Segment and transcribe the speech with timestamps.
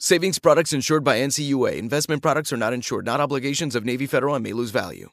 [0.00, 1.76] Savings products insured by NCUA.
[1.76, 5.10] Investment products are not insured, not obligations of Navy Federal and may lose value.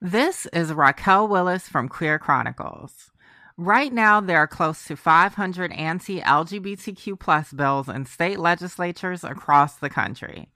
[0.00, 3.10] This is Raquel Willis from Queer Chronicles.
[3.58, 9.76] Right now, there are close to 500 anti LGBTQ plus bills in state legislatures across
[9.76, 10.48] the country.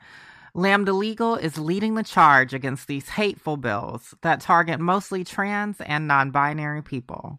[0.54, 6.08] Lambda Legal is leading the charge against these hateful bills that target mostly trans and
[6.08, 7.38] non binary people.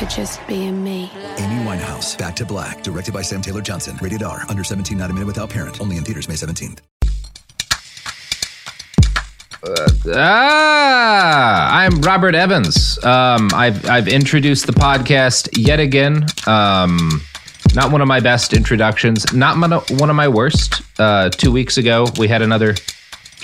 [0.00, 1.10] for just being me.
[1.36, 3.98] Amy Winehouse, Back to Black, directed by Sam Taylor Johnson.
[4.00, 5.80] Rated R, under 17, not a minute without parent.
[5.80, 6.78] Only in theaters May 17th.
[10.12, 12.98] Ah, I'm Robert Evans.
[13.04, 16.24] Um, I've I've introduced the podcast yet again.
[16.46, 17.20] Um,
[17.74, 19.30] not one of my best introductions.
[19.34, 19.58] Not
[19.90, 20.80] one of my worst.
[20.98, 22.74] Uh, two weeks ago, we had another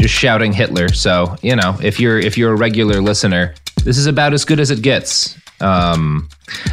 [0.00, 0.88] just shouting Hitler.
[0.88, 4.58] So you know, if you're if you're a regular listener, this is about as good
[4.58, 5.36] as it gets.
[5.60, 6.28] Um,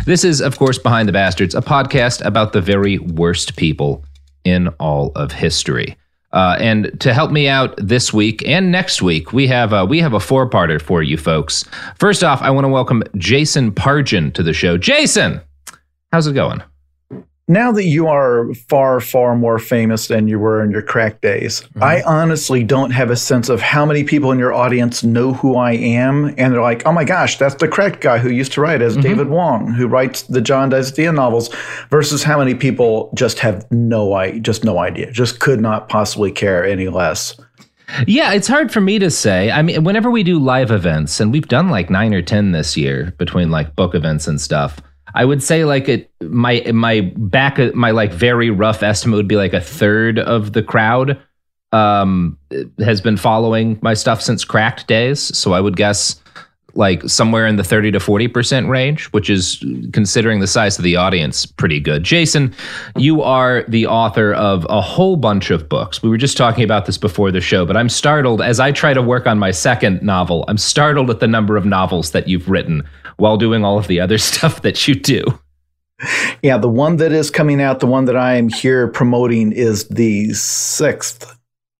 [0.05, 4.03] this is, of course, Behind the Bastards, a podcast about the very worst people
[4.43, 5.97] in all of history.
[6.33, 9.99] Uh, and to help me out this week and next week, we have a, we
[9.99, 11.63] have a four parter for you folks.
[11.99, 14.77] First off, I want to welcome Jason Pargin to the show.
[14.77, 15.41] Jason,
[16.11, 16.63] how's it going?
[17.49, 21.61] Now that you are far, far more famous than you were in your crack days,
[21.61, 21.83] mm-hmm.
[21.83, 25.57] I honestly don't have a sense of how many people in your audience know who
[25.57, 26.33] I am.
[26.37, 28.93] And they're like, oh my gosh, that's the crack guy who used to write as
[28.93, 29.01] mm-hmm.
[29.01, 31.53] David Wong, who writes the John Dies at the End novels,
[31.89, 36.31] versus how many people just have no, I just no idea, just could not possibly
[36.31, 37.35] care any less.
[38.07, 39.51] Yeah, it's hard for me to say.
[39.51, 42.77] I mean, whenever we do live events, and we've done like nine or 10 this
[42.77, 44.79] year between like book events and stuff
[45.15, 49.35] I would say like it my my back my like very rough estimate would be
[49.35, 51.21] like a third of the crowd
[51.71, 52.37] um
[52.79, 55.19] has been following my stuff since cracked days.
[55.37, 56.21] So I would guess
[56.75, 60.95] like somewhere in the 30 to 40% range, which is considering the size of the
[60.95, 62.03] audience pretty good.
[62.03, 62.53] Jason,
[62.97, 66.01] you are the author of a whole bunch of books.
[66.01, 68.93] We were just talking about this before the show, but I'm startled as I try
[68.93, 70.45] to work on my second novel.
[70.47, 72.83] I'm startled at the number of novels that you've written
[73.17, 75.23] while doing all of the other stuff that you do.
[76.41, 79.87] Yeah, the one that is coming out, the one that I am here promoting is
[79.87, 81.37] the sixth,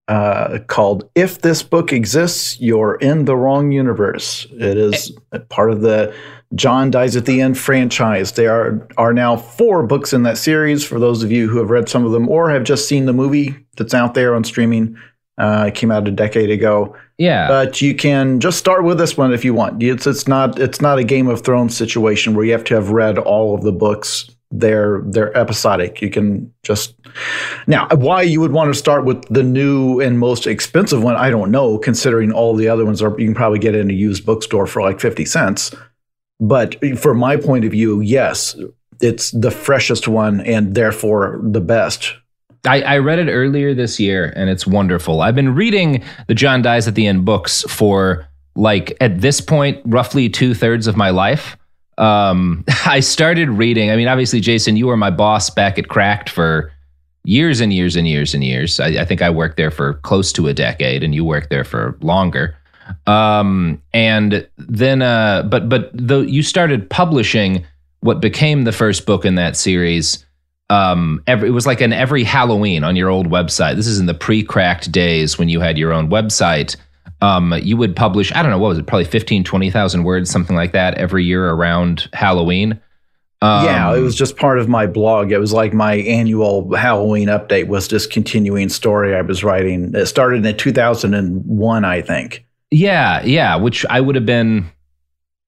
[0.07, 4.47] uh, called If This Book Exists, You're in the Wrong Universe.
[4.51, 5.11] It is
[5.49, 6.13] part of the
[6.55, 8.33] John Dies at the End franchise.
[8.33, 11.69] There are, are now four books in that series for those of you who have
[11.69, 14.97] read some of them or have just seen the movie that's out there on streaming.
[15.37, 16.95] Uh, it came out a decade ago.
[17.17, 19.81] Yeah, but you can just start with this one if you want.
[19.83, 22.89] It's it's not it's not a Game of Thrones situation where you have to have
[22.89, 24.29] read all of the books.
[24.51, 26.01] They're they're episodic.
[26.01, 26.95] You can just
[27.67, 31.15] now why you would want to start with the new and most expensive one.
[31.15, 33.93] I don't know, considering all the other ones are you can probably get in a
[33.93, 35.71] used bookstore for like fifty cents.
[36.39, 38.55] But from my point of view, yes,
[39.01, 42.15] it's the freshest one and therefore the best
[42.65, 45.21] I, I, read it earlier this year and it's wonderful.
[45.21, 48.25] I've been reading the John Dies at the End books for
[48.55, 51.57] like at this point, roughly two thirds of my life.
[51.97, 53.91] Um, I started reading.
[53.91, 56.71] I mean, obviously, Jason, you were my boss back at Cracked for
[57.23, 58.79] years and years and years and years.
[58.79, 61.63] I, I think I worked there for close to a decade, and you worked there
[61.63, 62.55] for longer.
[63.07, 67.65] Um, and then, uh, but but though you started publishing
[68.01, 70.25] what became the first book in that series.
[70.69, 73.75] Um, every, it was like an every Halloween on your old website.
[73.75, 76.75] This is in the pre-cracked days when you had your own website.
[77.21, 80.55] Um, you would publish, I don't know, what was it, probably 15, 20,000 words, something
[80.55, 82.81] like that every year around Halloween.
[83.41, 85.31] Um, yeah, it was just part of my blog.
[85.31, 89.93] It was like my annual Halloween update was this continuing story I was writing.
[89.93, 92.45] It started in 2001, I think.
[92.71, 94.71] Yeah, yeah, which I would have been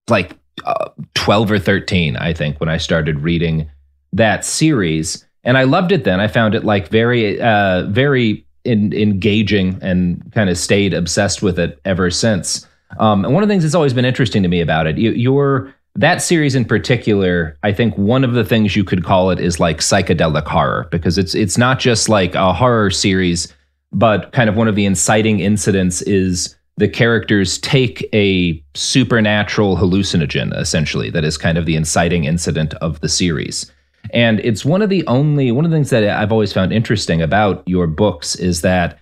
[0.10, 0.36] like
[0.66, 3.70] uh, 12 or 13, I think, when I started reading
[4.16, 5.26] that series.
[5.44, 6.20] And I loved it then.
[6.20, 11.60] I found it like very, uh, very in, engaging and kind of stayed obsessed with
[11.60, 12.68] it ever since.
[12.98, 15.12] Um, and one of the things that's always been interesting to me about it, you,
[15.12, 19.40] you're that series in particular, I think one of the things you could call it
[19.40, 23.54] is like psychedelic horror because it's it's not just like a horror series,
[23.94, 30.54] but kind of one of the inciting incidents is the characters take a supernatural hallucinogen
[30.60, 33.72] essentially that is kind of the inciting incident of the series.
[34.12, 37.22] And it's one of the only one of the things that I've always found interesting
[37.22, 39.00] about your books is that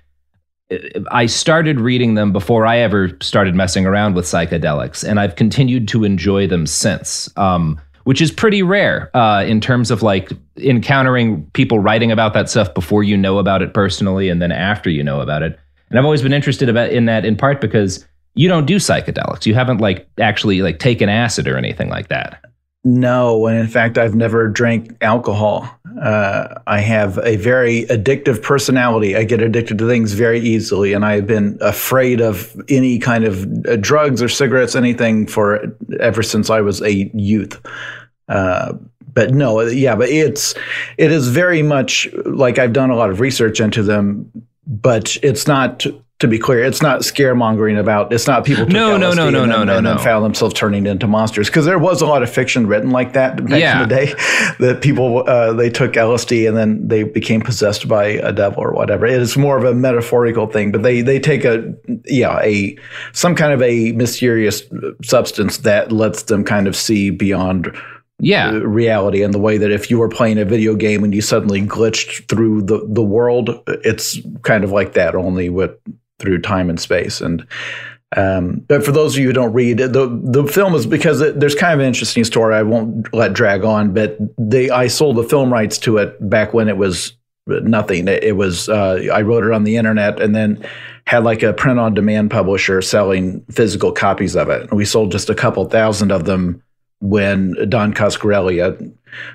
[1.12, 5.88] I started reading them before I ever started messing around with psychedelics, and I've continued
[5.90, 11.46] to enjoy them since, um, which is pretty rare uh, in terms of like encountering
[11.54, 15.04] people writing about that stuff before you know about it personally, and then after you
[15.04, 15.60] know about it.
[15.90, 18.06] And I've always been interested about in that in part because
[18.36, 19.46] you don't do psychedelics.
[19.46, 22.44] You haven't like actually like taken acid or anything like that.
[22.84, 25.70] No, and in fact, I've never drank alcohol.
[26.02, 29.16] Uh, I have a very addictive personality.
[29.16, 33.46] I get addicted to things very easily, and I've been afraid of any kind of
[33.68, 37.58] uh, drugs or cigarettes, anything for ever since I was a youth.
[38.28, 38.74] Uh,
[39.14, 40.54] but no, yeah, but it's
[40.98, 44.30] it is very much like I've done a lot of research into them,
[44.68, 45.86] but it's not
[46.24, 48.12] to be clear, it's not scaremongering about.
[48.12, 48.66] It's not people.
[48.66, 49.98] no, no, no, no, no, no, and no.
[49.98, 53.38] found themselves turning into monsters because there was a lot of fiction written like that
[53.46, 53.84] back yeah.
[53.84, 54.14] in the day.
[54.60, 58.72] That people uh, they took LSD and then they became possessed by a devil or
[58.72, 59.06] whatever.
[59.06, 61.74] It is more of a metaphorical thing, but they they take a
[62.06, 62.78] yeah a
[63.14, 64.64] some kind of a mysterious
[65.04, 67.76] substance that lets them kind of see beyond
[68.20, 71.22] yeah reality and the way that if you were playing a video game and you
[71.22, 75.72] suddenly glitched through the the world it's kind of like that only with
[76.20, 77.22] through time and space.
[77.22, 77.46] And
[78.16, 81.40] um, but for those of you who don't read the the film is because it,
[81.40, 82.56] there's kind of an interesting story.
[82.56, 86.54] I won't let drag on, but they I sold the film rights to it back
[86.54, 87.16] when it was
[87.48, 88.08] nothing.
[88.08, 90.64] It, it was uh, I wrote it on the internet and then
[91.08, 94.72] had like a print on demand publisher selling physical copies of it.
[94.72, 96.62] We sold just a couple thousand of them
[97.00, 98.78] when Don Coscarelli, a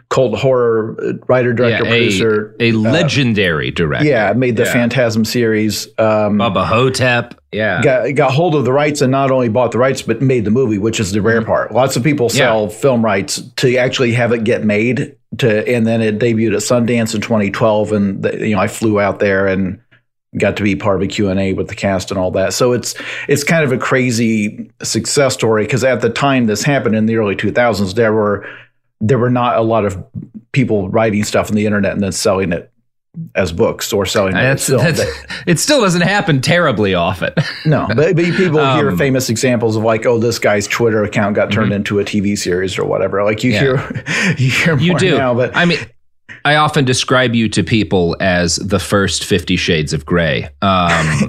[0.08, 0.92] cult horror
[1.28, 4.72] writer, director, yeah, a, producer, a uh, legendary uh, director, yeah, made the yeah.
[4.72, 5.86] Phantasm series.
[5.98, 9.78] Um, Bubba Ho-Tep, yeah, got, got hold of the rights and not only bought the
[9.78, 11.46] rights but made the movie, which is the rare mm-hmm.
[11.48, 11.72] part.
[11.72, 12.68] Lots of people sell yeah.
[12.68, 15.16] film rights to actually have it get made.
[15.38, 18.98] To and then it debuted at Sundance in 2012, and the, you know I flew
[18.98, 19.78] out there and
[20.36, 22.52] got to be part of a Q&A with the cast and all that.
[22.52, 22.94] So it's
[23.28, 27.16] it's kind of a crazy success story because at the time this happened in the
[27.16, 28.46] early 2000s there were
[29.00, 30.04] there were not a lot of
[30.52, 32.72] people writing stuff on the internet and then selling it
[33.34, 35.02] as books or selling it that's, that's,
[35.46, 37.32] it still doesn't happen terribly often
[37.64, 41.34] no but, but people um, hear famous examples of like oh this guy's twitter account
[41.34, 41.76] got turned mm-hmm.
[41.76, 43.60] into a tv series or whatever like you yeah.
[43.60, 44.04] hear
[44.38, 45.78] you hear you do now but i mean
[46.44, 50.44] I often describe you to people as the first Fifty Shades of Grey.
[50.44, 50.50] Um,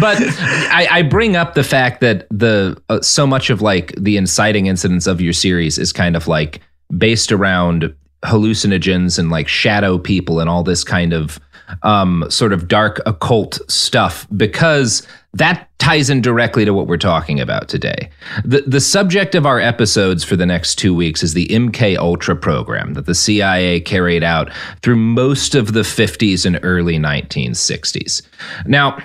[0.00, 4.16] but I, I, bring up the fact that the uh, so much of like the
[4.16, 6.60] inciting incidents of your series is kind of like
[6.96, 11.38] based around hallucinogens and like shadow people and all this kind of
[11.82, 15.06] um, sort of dark occult stuff because
[15.38, 18.10] that ties in directly to what we're talking about today.
[18.44, 22.34] The, the subject of our episodes for the next two weeks is the MK Ultra
[22.34, 24.50] program that the CIA carried out
[24.82, 28.22] through most of the 50s and early 1960s.
[28.66, 28.98] Now,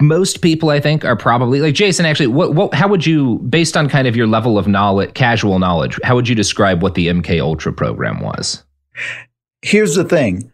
[0.00, 3.74] most people I think are probably like Jason actually what what how would you based
[3.74, 7.06] on kind of your level of knowledge casual knowledge how would you describe what the
[7.06, 8.62] MK Ultra program was
[9.62, 10.52] Here's the thing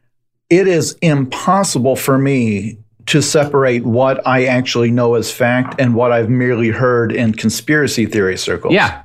[0.50, 6.12] it is impossible for me to separate what I actually know as fact and what
[6.12, 8.75] I've merely heard in conspiracy theory circles.
[8.75, 9.02] Yeah.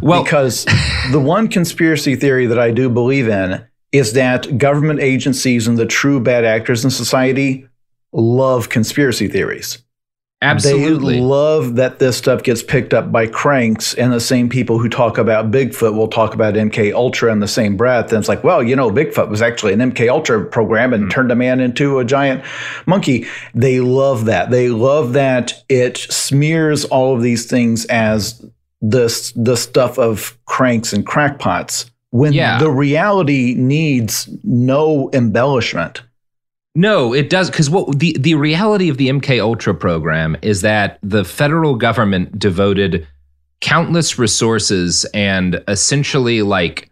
[0.00, 0.64] Well, because
[1.12, 5.86] the one conspiracy theory that I do believe in is that government agencies and the
[5.86, 7.66] true bad actors in society
[8.12, 9.82] love conspiracy theories.
[10.40, 11.16] Absolutely.
[11.16, 14.88] They love that this stuff gets picked up by cranks, and the same people who
[14.88, 18.12] talk about Bigfoot will talk about MK Ultra in the same breath.
[18.12, 21.10] And it's like, well, you know, Bigfoot was actually an MK Ultra program and mm-hmm.
[21.10, 22.44] turned a man into a giant
[22.86, 23.26] monkey.
[23.52, 24.50] They love that.
[24.50, 28.44] They love that it smears all of these things as
[28.80, 32.60] this the stuff of cranks and crackpots when Yeah.
[32.60, 36.02] the reality needs no embellishment.
[36.74, 40.98] No, it does because what the the reality of the MK Ultra program is that
[41.02, 43.06] the federal government devoted
[43.60, 46.90] countless resources and essentially like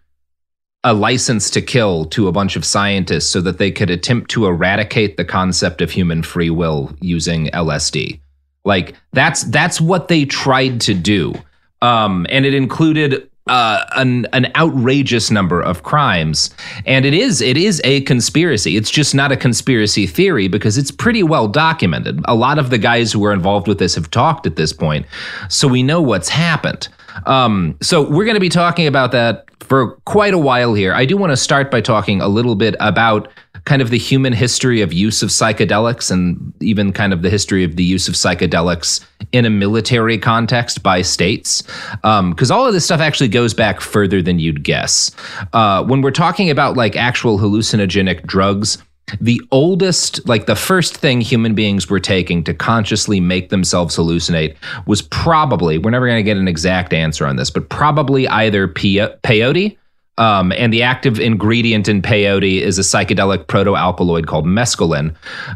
[0.83, 4.47] a license to kill to a bunch of scientists so that they could attempt to
[4.47, 8.21] eradicate the concept of human free will using LSD.
[8.65, 11.35] Like that's that's what they tried to do,
[11.83, 16.51] um, and it included uh, an an outrageous number of crimes.
[16.85, 18.77] And it is it is a conspiracy.
[18.77, 22.21] It's just not a conspiracy theory because it's pretty well documented.
[22.27, 25.07] A lot of the guys who were involved with this have talked at this point,
[25.49, 26.89] so we know what's happened.
[27.25, 30.93] Um, so we're going to be talking about that for quite a while here.
[30.93, 33.29] I do want to start by talking a little bit about
[33.67, 37.65] kind of the human history of use of psychedelics and even kind of the history
[37.65, 41.63] of the use of psychedelics in a military context by states.
[42.03, 45.11] Because all of this stuff actually goes back further than you'd guess.
[45.53, 48.79] Uh, when we're talking about like actual hallucinogenic drugs,
[49.21, 54.57] the oldest, like the first thing human beings were taking to consciously make themselves hallucinate
[54.87, 58.69] was probably, we're never going to get an exact answer on this, but probably either
[58.69, 59.77] peyote.
[60.19, 65.15] Um, and the active ingredient in peyote is a psychedelic proto-alkaloid called mescaline,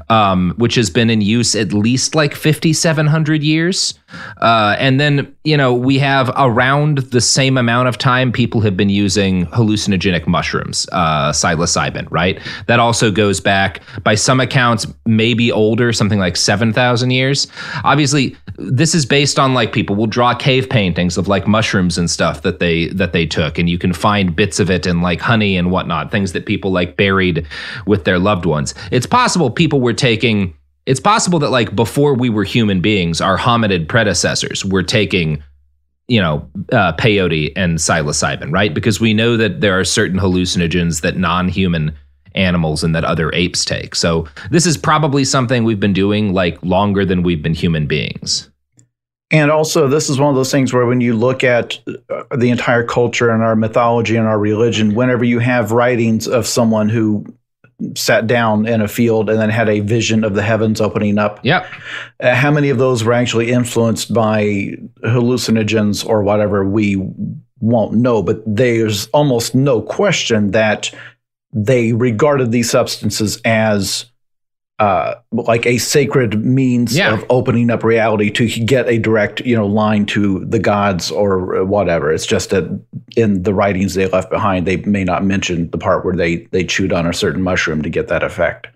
[0.08, 3.94] um, which has been in use at least like 5,700 years.
[4.38, 8.76] Uh, and then, you know, we have around the same amount of time people have
[8.76, 12.40] been using hallucinogenic mushrooms, uh, psilocybin, right?
[12.66, 17.46] That also goes back, by some accounts, maybe older, something like 7,000 years.
[17.84, 22.10] Obviously, this is based on like people will draw cave paintings of like mushrooms and
[22.10, 25.20] stuff that they that they took, and you can find bits of it and like
[25.20, 27.46] honey and whatnot, things that people like buried
[27.86, 28.74] with their loved ones.
[28.90, 30.54] It's possible people were taking
[30.86, 35.40] it's possible that like before we were human beings, our hominid predecessors were taking,
[36.08, 38.74] you know, uh, peyote and psilocybin, right?
[38.74, 41.94] Because we know that there are certain hallucinogens that non-human
[42.34, 43.94] animals and that other apes take.
[43.94, 48.49] So this is probably something we've been doing like longer than we've been human beings.
[49.32, 52.50] And also, this is one of those things where when you look at uh, the
[52.50, 57.24] entire culture and our mythology and our religion, whenever you have writings of someone who
[57.96, 61.40] sat down in a field and then had a vision of the heavens opening up,
[61.44, 61.66] Yep.
[62.20, 66.96] uh, how many of those were actually influenced by hallucinogens or whatever we
[67.60, 68.22] won't know.
[68.22, 70.90] But there's almost no question that
[71.52, 74.09] they regarded these substances as
[74.80, 77.12] uh, like a sacred means Yeah.
[77.14, 81.64] of opening up reality to get a direct, you know, line to the gods or
[81.66, 82.10] whatever.
[82.10, 82.64] It's just that
[83.14, 86.64] in the writings they left behind, they may not mention the part where they they
[86.64, 88.68] chewed on a certain mushroom to get that effect.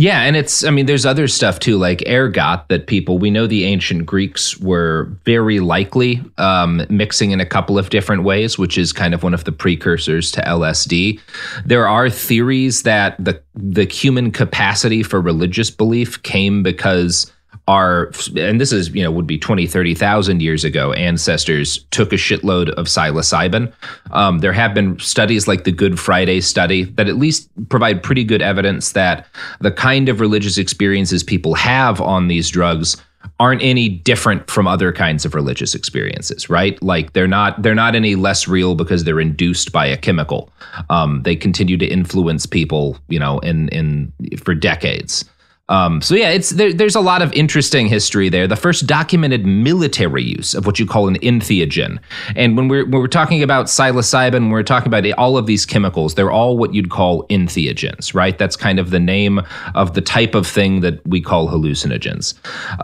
[0.00, 3.48] Yeah, and it's I mean there's other stuff too like ergot that people we know
[3.48, 8.78] the ancient Greeks were very likely um, mixing in a couple of different ways, which
[8.78, 11.18] is kind of one of the precursors to LSD.
[11.64, 17.32] There are theories that the the human capacity for religious belief came because
[17.68, 22.16] our and this is you know would be 20 30,000 years ago ancestors took a
[22.16, 23.72] shitload of psilocybin.
[24.10, 28.24] Um, there have been studies like the good friday study that at least provide pretty
[28.24, 29.26] good evidence that
[29.60, 32.96] the kind of religious experiences people have on these drugs
[33.38, 36.82] aren't any different from other kinds of religious experiences right?
[36.82, 40.50] Like they're not they're not any less real because they're induced by a chemical.
[40.88, 44.10] Um, they continue to influence people you know in in
[44.42, 45.26] for decades
[45.68, 48.46] um, so yeah, it's there, there's a lot of interesting history there.
[48.46, 51.98] The first documented military use of what you call an entheogen,
[52.34, 55.66] and when we're when we're talking about psilocybin, when we're talking about all of these
[55.66, 58.38] chemicals, they're all what you'd call entheogens, right?
[58.38, 59.42] That's kind of the name
[59.74, 62.34] of the type of thing that we call hallucinogens.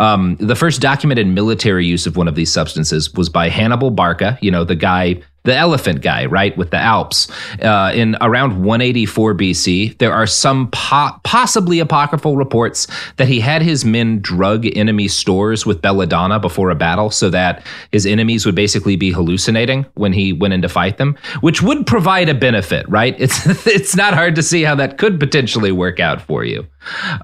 [0.01, 4.39] Um, the first documented military use of one of these substances was by Hannibal Barca,
[4.43, 7.29] you know, the guy the elephant guy, right, with the Alps,
[7.61, 9.99] uh, in around 184 BC.
[9.99, 12.87] There are some po- possibly apocryphal reports
[13.17, 17.63] that he had his men drug enemy stores with belladonna before a battle so that
[17.93, 21.87] his enemies would basically be hallucinating when he went in to fight them, which would
[21.87, 23.15] provide a benefit, right?
[23.19, 26.67] It's, it's not hard to see how that could potentially work out for you.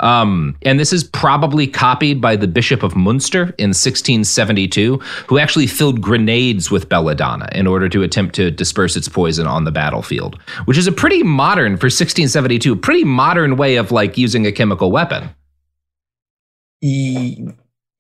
[0.01, 5.67] Um, and this is probably copied by the Bishop of Munster in 1672, who actually
[5.67, 10.41] filled grenades with belladonna in order to attempt to disperse its poison on the battlefield,
[10.65, 14.91] which is a pretty modern, for 1672, pretty modern way of like using a chemical
[14.91, 15.31] weapon.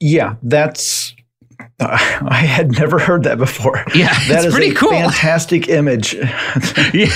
[0.01, 1.15] Yeah, that's.
[1.81, 3.85] I had never heard that before.
[3.95, 4.91] Yeah, that is pretty a cool.
[5.03, 6.15] fantastic image.
[6.15, 7.15] yeah.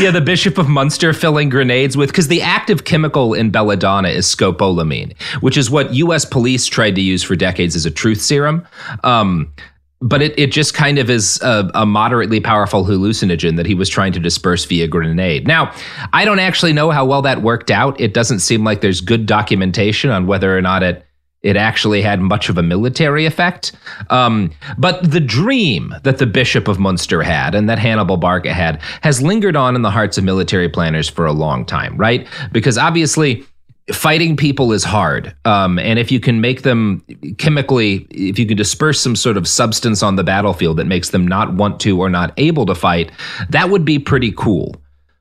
[0.00, 4.26] yeah, the Bishop of Munster filling grenades with because the active chemical in belladonna is
[4.26, 6.24] scopolamine, which is what U.S.
[6.24, 8.66] police tried to use for decades as a truth serum.
[9.04, 9.52] Um,
[10.00, 13.88] but it, it just kind of is a, a, moderately powerful hallucinogen that he was
[13.88, 15.46] trying to disperse via grenade.
[15.46, 15.74] Now,
[16.12, 18.00] I don't actually know how well that worked out.
[18.00, 21.06] It doesn't seem like there's good documentation on whether or not it
[21.42, 23.72] it actually had much of a military effect.
[24.10, 28.80] Um, but the dream that the Bishop of Munster had and that Hannibal Barca had
[29.00, 32.28] has lingered on in the hearts of military planners for a long time, right?
[32.52, 33.46] Because obviously,
[33.92, 35.34] fighting people is hard.
[35.44, 37.04] Um, and if you can make them
[37.38, 41.26] chemically, if you can disperse some sort of substance on the battlefield that makes them
[41.26, 43.10] not want to or not able to fight,
[43.48, 44.74] that would be pretty cool.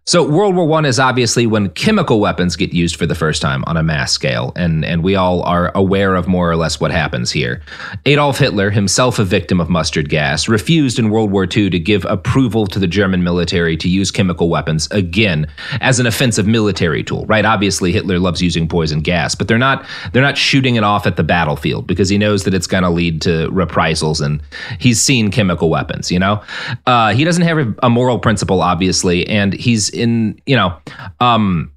[0.06, 3.64] So World War One is obviously when chemical weapons get used for the first time
[3.68, 6.90] on a mass scale, and and we all are aware of more or less what
[6.90, 7.62] happens here.
[8.08, 12.06] Adolf Hitler, himself a victim of mustard gas, refused in World War II to give
[12.06, 15.46] approval to the German military to use chemical weapons again
[15.80, 17.28] as an offensive military tool.
[17.28, 17.46] Right?
[17.46, 21.18] Obviously, Hitler loves using poison gas, but they're not they're not shooting it off at
[21.18, 24.42] the battlefield because he knows that it's going to lead to reprisals, and
[24.80, 26.12] he's seen chemical weapons.
[26.12, 26.42] You know,
[26.88, 30.78] uh, he doesn't have a moral principle, obviously, and he's in you know
[31.20, 31.72] um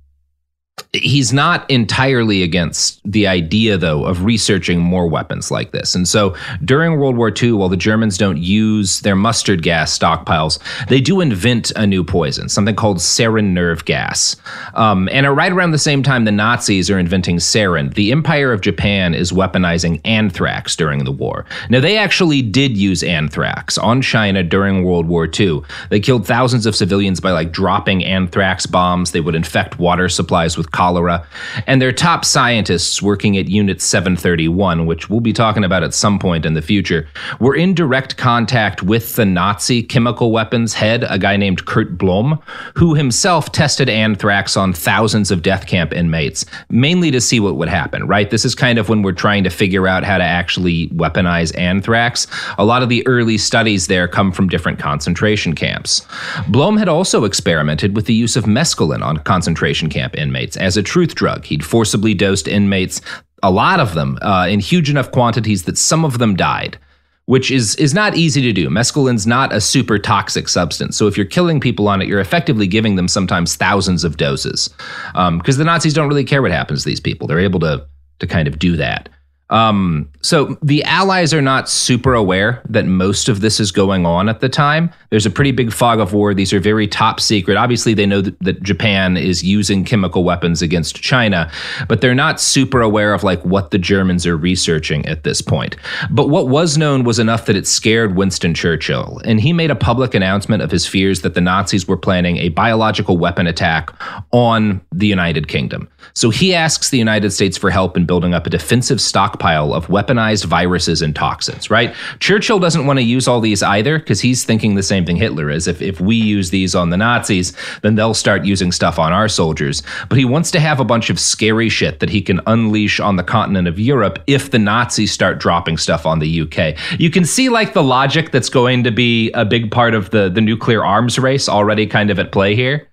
[0.92, 5.94] he's not entirely against the idea though of researching more weapons like this.
[5.94, 10.58] And so during world war ii while the germans don't use their mustard gas stockpiles
[10.88, 14.36] they do invent a new poison something called sarin nerve gas.
[14.74, 18.60] Um, and right around the same time the nazis are inventing sarin the empire of
[18.60, 21.46] japan is weaponizing anthrax during the war.
[21.70, 26.66] Now they actually did use anthrax on china during world war ii they killed thousands
[26.66, 29.12] of civilians by like dropping anthrax bombs.
[29.12, 31.26] They would infect water supplies with cholera,
[31.66, 36.18] and their top scientists working at Unit 731, which we'll be talking about at some
[36.18, 37.08] point in the future,
[37.40, 42.40] were in direct contact with the Nazi chemical weapons head, a guy named Kurt Blome,
[42.76, 47.68] who himself tested anthrax on thousands of death camp inmates, mainly to see what would
[47.68, 48.30] happen, right?
[48.30, 52.26] This is kind of when we're trying to figure out how to actually weaponize anthrax.
[52.58, 56.06] A lot of the early studies there come from different concentration camps.
[56.48, 60.82] Blome had also experimented with the use of mescaline on concentration camp inmates as a
[60.82, 61.44] truth drug.
[61.44, 63.00] He'd forcibly dosed inmates,
[63.42, 66.78] a lot of them, uh, in huge enough quantities that some of them died.
[67.26, 68.68] Which is is not easy to do.
[68.68, 72.66] Mescaline's not a super toxic substance, so if you're killing people on it, you're effectively
[72.66, 74.68] giving them sometimes thousands of doses.
[75.12, 77.86] Because um, the Nazis don't really care what happens to these people; they're able to
[78.18, 79.08] to kind of do that.
[79.50, 84.28] Um, so the Allies are not super aware that most of this is going on
[84.28, 84.90] at the time.
[85.10, 86.32] There's a pretty big fog of war.
[86.32, 87.56] These are very top secret.
[87.56, 91.50] Obviously, they know that, that, Japan is using chemical weapons against China,
[91.88, 95.76] but they're not super aware of like what the Germans are researching at this point.
[96.10, 99.74] But what was known was enough that it scared Winston Churchill, and he made a
[99.74, 103.90] public announcement of his fears that the Nazis were planning a biological weapon attack
[104.30, 105.88] on the United Kingdom.
[106.14, 109.86] So he asks the United States for help in building up a defensive stockpile of
[109.88, 111.94] weaponized viruses and toxins, right?
[112.20, 115.50] Churchill doesn't want to use all these either because he's thinking the same thing Hitler
[115.50, 115.66] is.
[115.66, 117.52] If, if we use these on the Nazis,
[117.82, 119.82] then they'll start using stuff on our soldiers.
[120.08, 123.16] But he wants to have a bunch of scary shit that he can unleash on
[123.16, 126.76] the continent of Europe if the Nazis start dropping stuff on the UK.
[126.98, 130.28] You can see like the logic that's going to be a big part of the,
[130.28, 132.88] the nuclear arms race already kind of at play here.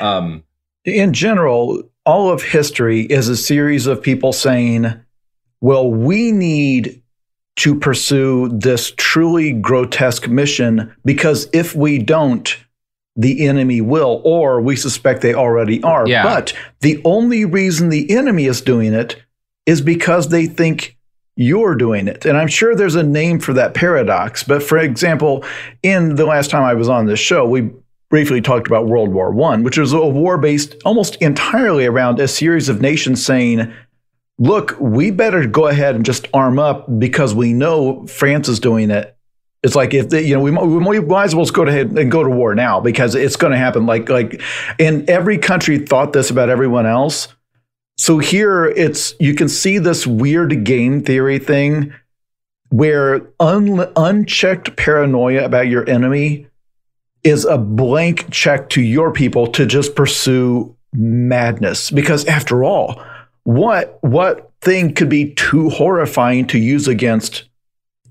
[0.00, 0.44] Um,
[0.84, 5.01] in general, all of history is a series of people saying,
[5.62, 7.00] well, we need
[7.56, 12.56] to pursue this truly grotesque mission because if we don't,
[13.14, 16.06] the enemy will, or we suspect they already are.
[16.08, 16.24] Yeah.
[16.24, 19.22] But the only reason the enemy is doing it
[19.64, 20.96] is because they think
[21.36, 22.24] you're doing it.
[22.24, 24.42] And I'm sure there's a name for that paradox.
[24.42, 25.44] But for example,
[25.82, 27.70] in the last time I was on this show, we
[28.10, 32.26] briefly talked about World War One, which was a war based almost entirely around a
[32.26, 33.72] series of nations saying,
[34.42, 38.90] "Look, we better go ahead and just arm up because we know France is doing
[38.90, 39.16] it."
[39.62, 42.24] It's like if they, you know we, we might as well go ahead and go
[42.24, 43.86] to war now because it's going to happen.
[43.86, 44.42] Like like,
[44.80, 47.28] and every country thought this about everyone else.
[47.96, 51.94] So here it's you can see this weird game theory thing
[52.70, 56.48] where un, unchecked paranoia about your enemy
[57.22, 61.90] is a blank check to your people to just pursue madness.
[61.90, 63.00] Because after all,
[63.44, 67.44] what what thing could be too horrifying to use against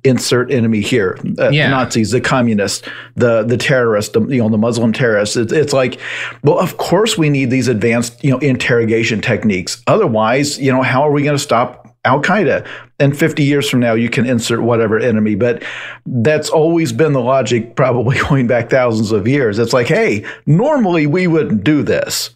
[0.04, 1.65] insert enemy here uh, yeah.
[1.65, 5.74] the nazis the communists the the terrorists the, you know the muslim terrorists it's, it's
[5.74, 6.00] like
[6.44, 11.04] well of course we need these advanced you know interrogation techniques otherwise you know how
[11.04, 12.67] are we going to stop Al Qaeda.
[13.00, 15.36] And 50 years from now, you can insert whatever enemy.
[15.36, 15.63] But
[16.06, 19.60] that's always been the logic, probably going back thousands of years.
[19.60, 22.36] It's like, hey, normally we wouldn't do this.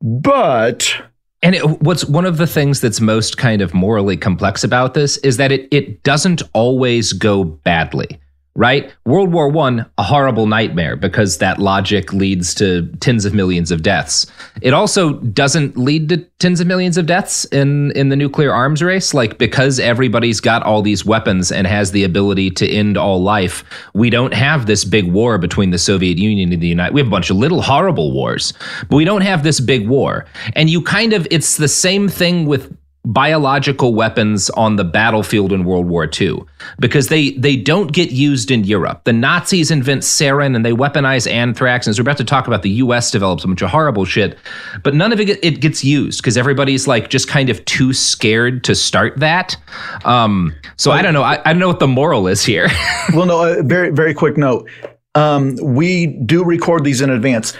[0.00, 1.02] But
[1.44, 5.18] And it, what's one of the things that's most kind of morally complex about this
[5.18, 8.18] is that it it doesn't always go badly
[8.56, 8.92] right?
[9.04, 13.82] World War One, a horrible nightmare because that logic leads to tens of millions of
[13.82, 14.26] deaths.
[14.62, 18.82] It also doesn't lead to tens of millions of deaths in in the nuclear arms
[18.82, 23.22] race, like because everybody's got all these weapons and has the ability to end all
[23.22, 23.64] life.
[23.92, 26.94] We don't have this big war between the Soviet Union and the United.
[26.94, 28.52] We have a bunch of little horrible wars,
[28.88, 30.26] but we don't have this big war.
[30.54, 32.72] And you kind of it's the same thing with
[33.04, 36.42] biological weapons on the battlefield in World War II
[36.78, 39.04] because they they don't get used in Europe.
[39.04, 41.86] The Nazis invent sarin and they weaponize anthrax.
[41.86, 43.10] And as we're about to talk about, the U.S.
[43.10, 44.38] develops a bunch of horrible shit,
[44.82, 48.64] but none of it it gets used because everybody's like just kind of too scared
[48.64, 49.56] to start that.
[50.04, 51.22] Um, so I don't know.
[51.22, 52.68] I, I don't know what the moral is here.
[53.14, 53.58] well, no.
[53.58, 54.68] A very very quick note.
[55.14, 57.52] Um, we do record these in advance.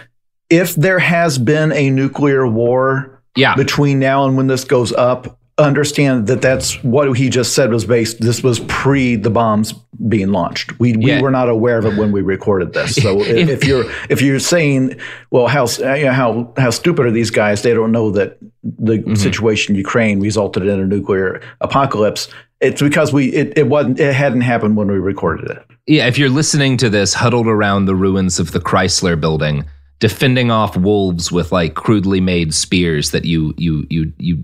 [0.51, 3.55] If there has been a nuclear war yeah.
[3.55, 7.85] between now and when this goes up understand that that's what he just said was
[7.85, 9.73] based this was pre the bombs
[10.09, 11.21] being launched we, we yeah.
[11.21, 14.41] were not aware of it when we recorded this so if, if, you're if you're
[14.41, 14.99] saying
[15.31, 18.95] well how you know, how how stupid are these guys they don't know that the
[18.95, 19.15] mm-hmm.
[19.15, 22.27] situation in ukraine resulted in a nuclear apocalypse
[22.61, 26.19] it's because we it, it wasn't it hadn't happened when we recorded it yeah if
[26.19, 29.65] you're listening to this huddled around the ruins of the chrysler building
[30.01, 34.43] defending off wolves with like crudely made spears that you you you you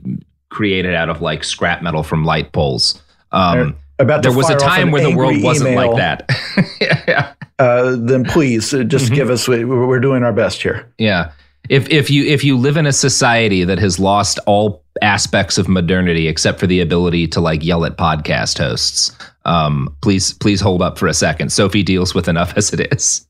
[0.49, 3.03] created out of like scrap metal from light poles.
[3.33, 6.31] Um, about there was a time where the world wasn't like that.
[6.81, 7.33] yeah.
[7.59, 9.15] Uh, then please uh, just mm-hmm.
[9.15, 9.47] give us.
[9.47, 10.91] We're doing our best here.
[10.99, 11.33] Yeah.
[11.69, 15.69] If if you if you live in a society that has lost all aspects of
[15.69, 20.83] modernity except for the ability to like yell at podcast hosts, um, please please hold
[20.83, 21.53] up for a second.
[21.53, 23.27] Sophie deals with enough as it is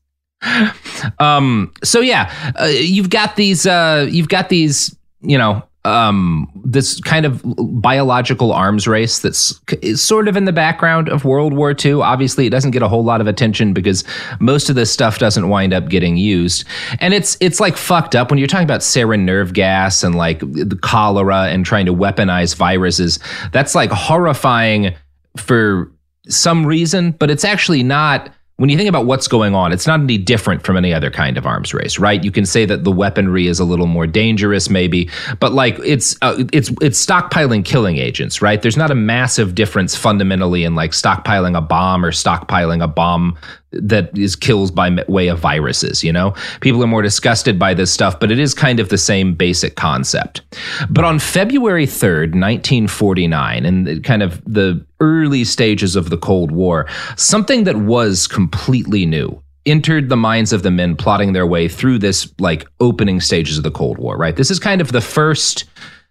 [1.19, 6.99] um so yeah uh, you've got these uh you've got these you know um this
[7.01, 7.41] kind of
[7.81, 9.59] biological arms race that's
[9.95, 11.93] sort of in the background of World War II.
[11.93, 14.03] Obviously, it doesn't get a whole lot of attention because
[14.39, 16.65] most of this stuff doesn't wind up getting used.
[16.99, 20.39] And it's it's like fucked up when you're talking about sarin nerve gas and like
[20.39, 23.17] the cholera and trying to weaponize viruses.
[23.51, 24.93] That's like horrifying
[25.35, 25.91] for
[26.27, 28.29] some reason, but it's actually not
[28.61, 31.35] when you think about what's going on, it's not any different from any other kind
[31.35, 32.23] of arms race, right?
[32.23, 36.15] You can say that the weaponry is a little more dangerous, maybe, but like it's
[36.21, 38.61] uh, it's it's stockpiling killing agents, right?
[38.61, 43.35] There's not a massive difference fundamentally in like stockpiling a bomb or stockpiling a bomb
[43.71, 46.33] that is kills by way of viruses you know?
[46.61, 49.75] People are more disgusted by this stuff but it is kind of the same basic
[49.75, 50.41] concept.
[50.89, 56.87] But on february 3rd 1949 in kind of the early stages of the cold war
[57.15, 61.99] something that was completely new entered the minds of the men plotting their way through
[61.99, 64.35] this like opening stages of the cold war right?
[64.35, 65.65] This is kind of the first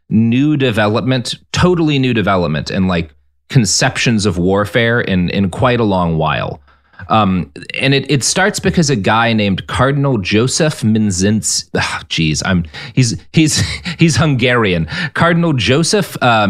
[0.09, 3.15] new development totally new development and like
[3.49, 6.61] conceptions of warfare in in quite a long while
[7.09, 12.65] um, and it, it starts because a guy named Cardinal Joseph Minzins, oh, geez, I'm
[12.95, 13.61] he's he's
[13.99, 14.87] he's Hungarian.
[15.15, 16.47] Cardinal Joseph uh,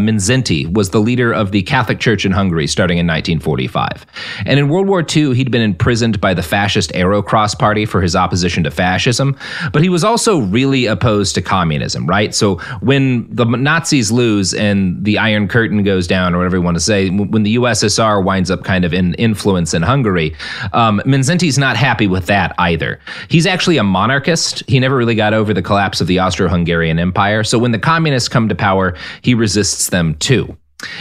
[0.72, 4.06] was the leader of the Catholic Church in Hungary starting in 1945.
[4.46, 8.16] And in World War II, he'd been imprisoned by the fascist Arrow-Cross Party for his
[8.16, 9.36] opposition to fascism,
[9.72, 12.34] but he was also really opposed to communism, right?
[12.34, 16.76] So when the Nazis lose and the Iron Curtain goes down, or whatever you want
[16.76, 20.34] to say, when the USSR winds up kind of in influence in Hungary,
[20.72, 23.00] um, Mindszenty's not happy with that either.
[23.28, 24.62] He's actually a monarchist.
[24.68, 27.44] He never really got over the collapse of the Austro Hungarian Empire.
[27.44, 30.56] So when the communists come to power, he resists them too.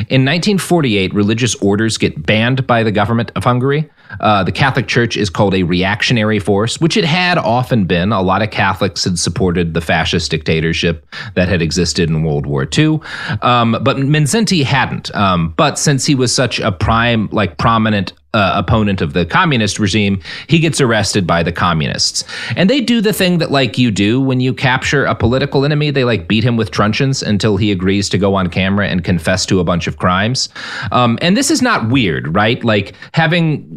[0.10, 3.90] In 1948, religious orders get banned by the government of Hungary.
[4.20, 8.12] Uh, the Catholic Church is called a reactionary force, which it had often been.
[8.12, 12.68] A lot of Catholics had supported the fascist dictatorship that had existed in World War
[12.78, 13.00] II,
[13.42, 15.14] um, but Mindszenty hadn't.
[15.16, 19.80] Um, but since he was such a prime, like prominent uh, opponent of the communist
[19.80, 22.24] regime, he gets arrested by the communists.
[22.56, 25.90] And they do the thing that like you do when you capture a political enemy,
[25.90, 29.46] they like beat him with truncheons until he agrees to go on camera and confess
[29.48, 30.50] to a bunch of crimes.
[30.92, 32.64] Um, and this is not weird, right?
[32.64, 33.68] Like having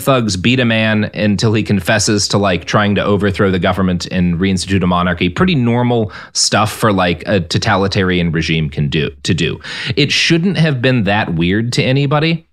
[0.00, 4.36] thugs beat a man until he confesses to like trying to overthrow the government and
[4.36, 9.60] reinstitute a monarchy, pretty normal stuff for like a totalitarian regime can do to do.
[9.96, 12.46] It shouldn't have been that weird to anybody.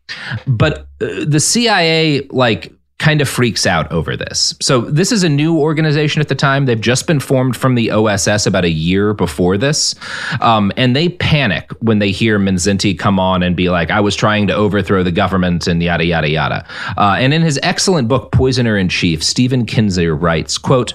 [0.46, 4.56] But uh, the CIA, like, kind of freaks out over this.
[4.60, 6.66] So this is a new organization at the time.
[6.66, 9.94] They've just been formed from the OSS about a year before this,
[10.42, 14.16] um, and they panic when they hear Mindszenty come on and be like, "I was
[14.16, 16.66] trying to overthrow the government," and yada yada yada.
[16.98, 20.94] Uh, and in his excellent book Poisoner in Chief, Stephen Kinzer writes, "quote."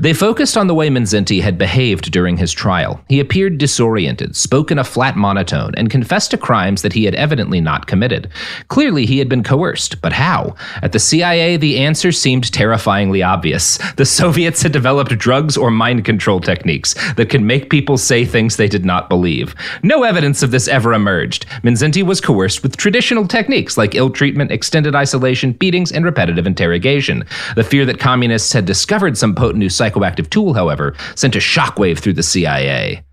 [0.00, 3.00] They focused on the way Mindszenty had behaved during his trial.
[3.08, 7.14] He appeared disoriented, spoke in a flat monotone, and confessed to crimes that he had
[7.14, 8.28] evidently not committed.
[8.68, 10.54] Clearly, he had been coerced, but how?
[10.82, 13.78] At the CIA, the answer seemed terrifyingly obvious.
[13.96, 18.56] The Soviets had developed drugs or mind control techniques that could make people say things
[18.56, 19.54] they did not believe.
[19.82, 21.46] No evidence of this ever emerged.
[21.62, 27.24] Mindszenty was coerced with traditional techniques like ill treatment, extended isolation, beatings, and repetitive interrogation.
[27.56, 31.98] The fear that communists had discovered some potent new psychoactive tool, however, sent a shockwave
[31.98, 33.04] through the CIA.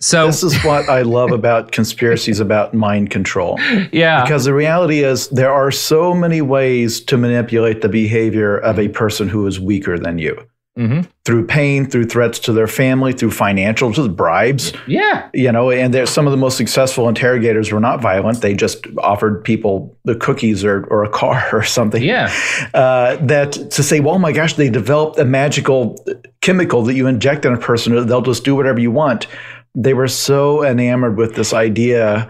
[0.00, 3.58] So this is what I love about conspiracies about mind control.
[3.92, 4.22] Yeah.
[4.22, 8.88] Because the reality is there are so many ways to manipulate the behavior of a
[8.88, 10.46] person who is weaker than you.
[10.78, 11.10] Mm-hmm.
[11.24, 14.72] Through pain, through threats to their family, through financial, just bribes.
[14.86, 15.28] Yeah.
[15.34, 18.42] You know, and some of the most successful interrogators were not violent.
[18.42, 22.02] They just offered people the cookies or, or a car or something.
[22.02, 22.32] Yeah.
[22.72, 25.96] Uh, that to say, well, oh my gosh, they developed a magical
[26.40, 29.26] chemical that you inject in a person, they'll just do whatever you want.
[29.74, 32.28] They were so enamored with this idea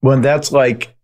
[0.00, 0.94] when that's like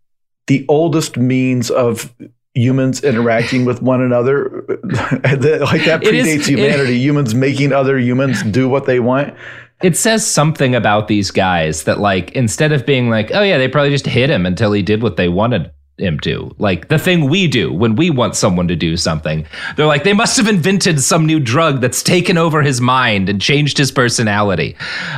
[0.47, 2.13] the oldest means of
[2.55, 8.43] humans interacting with one another like that predates is, humanity it, humans making other humans
[8.43, 9.33] do what they want.
[9.81, 13.67] It says something about these guys that like instead of being like oh yeah they
[13.67, 17.29] probably just hit him until he did what they wanted him to like the thing
[17.29, 20.99] we do when we want someone to do something they're like they must have invented
[20.99, 24.75] some new drug that's taken over his mind and changed his personality.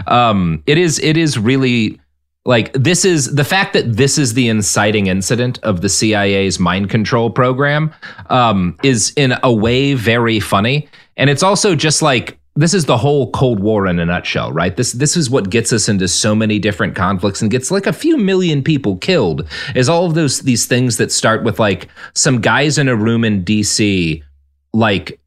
[0.07, 1.99] Um it is it is really
[2.45, 6.89] like this is the fact that this is the inciting incident of the CIA's mind
[6.89, 7.93] control program
[8.29, 12.97] um, is in a way very funny, and it's also just like this is the
[12.97, 14.77] whole Cold War in a nutshell, right?
[14.77, 17.93] This this is what gets us into so many different conflicts and gets like a
[17.93, 19.47] few million people killed.
[19.75, 23.25] Is all of those these things that start with like some guys in a room
[23.25, 24.23] in D.C.
[24.73, 25.19] like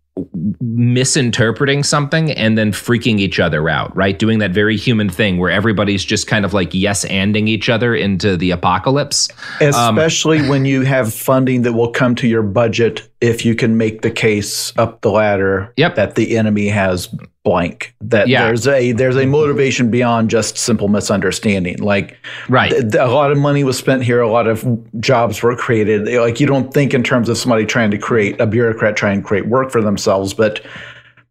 [0.61, 4.19] misinterpreting something and then freaking each other out, right?
[4.19, 7.95] Doing that very human thing where everybody's just kind of like yes anding each other
[7.95, 9.29] into the apocalypse.
[9.61, 13.77] Especially um, when you have funding that will come to your budget if you can
[13.77, 15.97] make the case up the ladder yep.
[15.97, 17.09] that the enemy has
[17.45, 18.45] blank that yeah.
[18.45, 23.39] there's a there's a motivation beyond just simple misunderstanding like right th- a lot of
[23.39, 24.67] money was spent here a lot of
[25.01, 28.47] jobs were created like you don't think in terms of somebody trying to create a
[28.47, 30.65] bureaucrat trying to create work for themselves but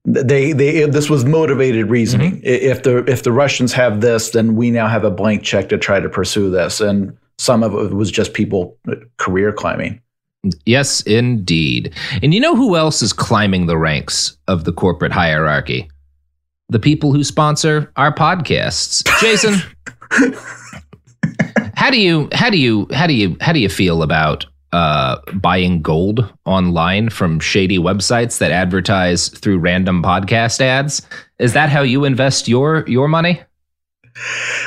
[0.05, 2.45] they they this was motivated reasoning mm-hmm.
[2.45, 5.77] if the if the Russians have this then we now have a blank check to
[5.77, 10.01] try to pursue this and some of it was just people uh, career climbing
[10.65, 11.93] Yes, indeed.
[12.21, 15.89] And you know who else is climbing the ranks of the corporate hierarchy?
[16.69, 19.07] the people who sponsor our podcasts.
[19.19, 19.55] Jason,
[21.75, 24.45] how do you how do you how do you how do you feel about
[24.77, 31.01] uh, buying gold online from shady websites that advertise through random podcast ads?
[31.39, 33.41] Is that how you invest your your money?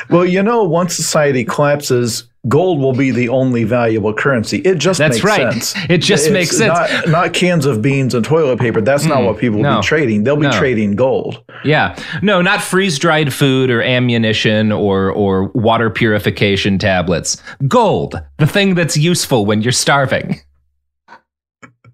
[0.08, 4.58] Well, you know, once society collapses, gold will be the only valuable currency.
[4.58, 5.52] It just That's makes right.
[5.52, 5.74] sense.
[5.90, 6.78] It just it's makes sense.
[6.78, 8.80] Not, not, cans of beans and toilet paper.
[8.80, 10.24] That's mm, not what people will no, be trading.
[10.24, 10.52] They'll be no.
[10.52, 11.42] trading gold.
[11.64, 11.98] Yeah.
[12.22, 17.42] No, not freeze dried food or ammunition or or water purification tablets.
[17.66, 20.40] Gold, the thing that's useful when you're starving.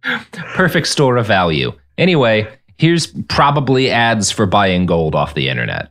[0.33, 1.73] Perfect store of value.
[1.99, 2.47] Anyway,
[2.79, 5.91] here's probably ads for buying gold off the internet.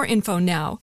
[0.00, 0.80] info now.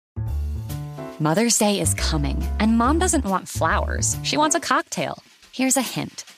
[1.20, 4.18] Mother's Day is coming, and mom doesn't want flowers.
[4.24, 5.24] She wants a cocktail.
[5.54, 6.26] Here's a hint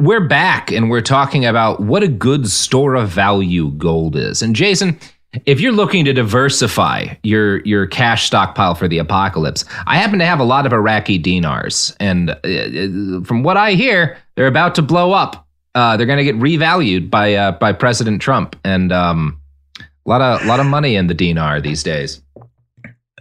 [0.00, 4.42] We're back and we're talking about what a good store of value gold is.
[4.42, 4.96] And Jason,
[5.44, 10.24] if you're looking to diversify your your cash stockpile for the apocalypse, I happen to
[10.24, 14.82] have a lot of Iraqi dinars, and uh, from what I hear, they're about to
[14.82, 15.46] blow up.
[15.74, 19.40] Uh, they're going to get revalued by uh, by President Trump, and um,
[19.80, 22.22] a lot of a lot of money in the dinar these days.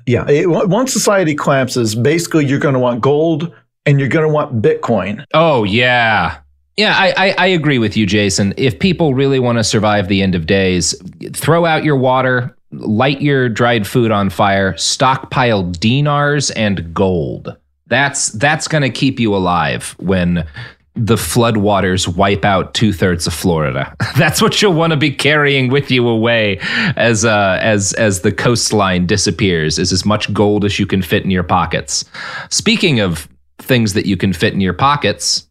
[0.06, 3.52] Yeah, it, once society collapses, basically you're going to want gold
[3.86, 5.26] and you're going to want Bitcoin.
[5.34, 6.38] Oh yeah,
[6.78, 8.54] yeah, I, I, I, agree with you, Jason.
[8.56, 10.96] If people really want to survive the end of days,
[11.34, 17.56] throw out your water, light your dried food on fire, stockpile dinars and gold.
[17.88, 20.46] That's that's going to keep you alive when
[20.94, 23.96] the floodwaters wipe out two thirds of Florida.
[24.18, 26.58] That's what you'll want to be carrying with you away
[26.96, 29.80] as uh, as as the coastline disappears.
[29.80, 32.04] Is as much gold as you can fit in your pockets.
[32.50, 33.28] Speaking of
[33.60, 35.48] things that you can fit in your pockets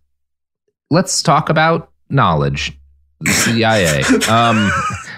[0.91, 2.79] let's talk about knowledge.
[3.21, 4.03] The CIA.
[4.29, 4.71] Um,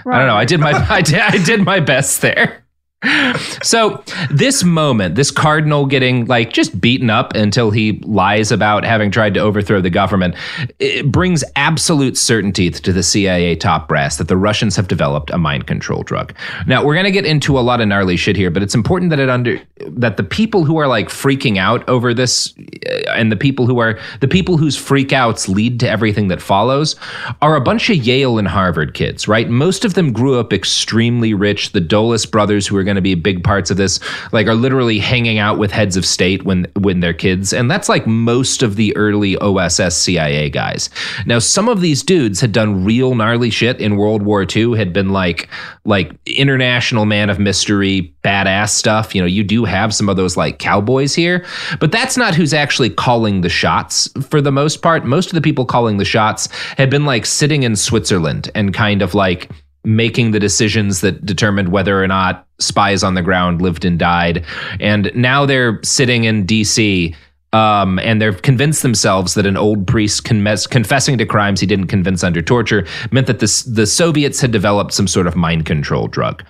[0.04, 0.06] right.
[0.06, 0.36] I don't know.
[0.36, 2.64] I did my I did, I did my best there
[3.62, 9.08] so this moment, this cardinal getting like just beaten up until he lies about having
[9.08, 10.34] tried to overthrow the government,
[10.80, 15.38] it brings absolute certainty to the CIA top brass that the Russians have developed a
[15.38, 16.34] mind control drug.
[16.66, 19.20] Now we're gonna get into a lot of gnarly shit here, but it's important that
[19.20, 23.36] it under that the people who are like freaking out over this, uh, and the
[23.36, 26.96] people who are the people whose freakouts lead to everything that follows,
[27.42, 29.48] are a bunch of Yale and Harvard kids, right?
[29.48, 31.70] Most of them grew up extremely rich.
[31.70, 34.00] The Dulles brothers, who are going to be big parts of this
[34.32, 37.88] like are literally hanging out with heads of state when when they're kids and that's
[37.88, 40.88] like most of the early OSS CIA guys.
[41.26, 44.92] Now some of these dudes had done real gnarly shit in World War II had
[44.92, 45.48] been like
[45.84, 49.14] like international man of mystery badass stuff.
[49.14, 51.44] You know, you do have some of those like cowboys here,
[51.80, 55.04] but that's not who's actually calling the shots for the most part.
[55.04, 59.02] Most of the people calling the shots had been like sitting in Switzerland and kind
[59.02, 59.50] of like
[59.84, 64.44] making the decisions that determined whether or not spies on the ground lived and died.
[64.80, 67.14] And now they're sitting in DC
[67.52, 72.22] um, and they've convinced themselves that an old priest confessing to crimes he didn't convince
[72.22, 76.44] under torture meant that this, the Soviets had developed some sort of mind control drug.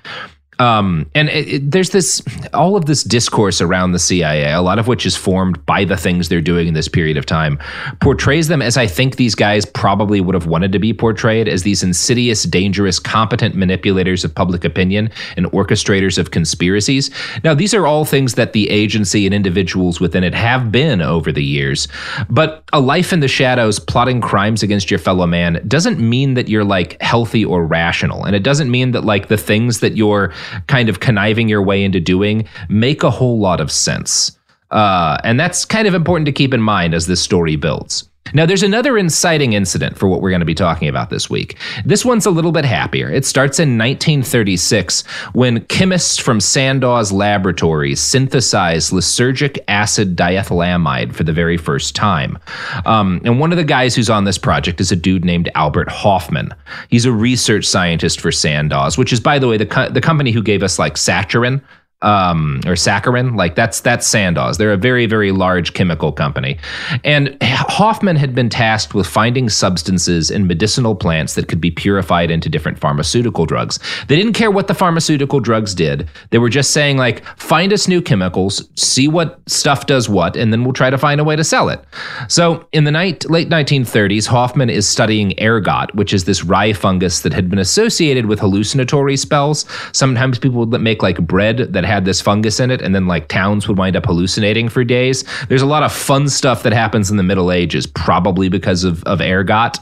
[0.58, 2.20] Um, and it, it, there's this
[2.52, 5.96] all of this discourse around the CIA, a lot of which is formed by the
[5.96, 7.58] things they're doing in this period of time,
[8.00, 11.62] portrays them as I think these guys probably would have wanted to be portrayed as
[11.62, 17.10] these insidious, dangerous, competent manipulators of public opinion and orchestrators of conspiracies.
[17.44, 21.30] Now, these are all things that the agency and individuals within it have been over
[21.30, 21.86] the years,
[22.28, 26.48] but a life in the shadows plotting crimes against your fellow man doesn't mean that
[26.48, 30.32] you're like healthy or rational, and it doesn't mean that like the things that you're
[30.66, 34.38] kind of conniving your way into doing make a whole lot of sense.
[34.70, 38.08] Uh, and that's kind of important to keep in mind as this story builds.
[38.34, 41.56] Now, there's another inciting incident for what we're going to be talking about this week.
[41.84, 43.10] This one's a little bit happier.
[43.10, 51.32] It starts in 1936 when chemists from Sandoz laboratories synthesize lysergic acid diethylamide for the
[51.32, 52.38] very first time.
[52.86, 55.88] Um, and one of the guys who's on this project is a dude named Albert
[55.88, 56.54] Hofmann.
[56.88, 60.32] He's a research scientist for Sandoz, which is, by the way, the, co- the company
[60.32, 61.62] who gave us like Saccharin,
[62.02, 63.36] um, or saccharin.
[63.36, 64.58] Like that's that's Sandoz.
[64.58, 66.58] They're a very very large chemical company,
[67.04, 72.30] and Hofmann had been tasked with finding substances in medicinal plants that could be purified
[72.30, 73.78] into different pharmaceutical drugs.
[74.08, 76.08] They didn't care what the pharmaceutical drugs did.
[76.30, 80.52] They were just saying like, find us new chemicals, see what stuff does what, and
[80.52, 81.84] then we'll try to find a way to sell it.
[82.28, 87.20] So in the night, late 1930s, Hofmann is studying ergot, which is this rye fungus
[87.20, 89.66] that had been associated with hallucinatory spells.
[89.92, 93.26] Sometimes people would make like bread that had this fungus in it, and then like
[93.28, 95.24] towns would wind up hallucinating for days.
[95.48, 99.02] There's a lot of fun stuff that happens in the Middle Ages, probably because of
[99.04, 99.78] of ergot.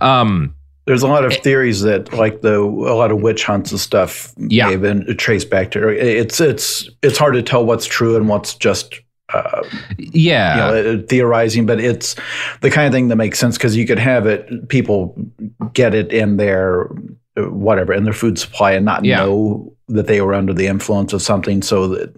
[0.00, 0.54] Um,
[0.86, 4.32] there's a lot of theories that, like the a lot of witch hunts and stuff,
[4.36, 4.66] yeah.
[4.66, 5.88] may have been traced back to.
[5.88, 9.00] It's it's it's hard to tell what's true and what's just
[9.34, 9.62] uh,
[9.98, 12.14] yeah, you know, theorizing, but it's
[12.60, 15.16] the kind of thing that makes sense because you could have it, people
[15.72, 16.88] get it in their
[17.36, 19.18] whatever in their food supply and not Yeah.
[19.18, 21.62] know that they were under the influence of something.
[21.62, 22.12] So that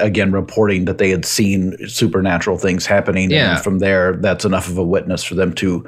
[0.00, 3.54] again, reporting that they had seen supernatural things happening, Yeah.
[3.56, 5.86] and from there, that's enough of a witness for them to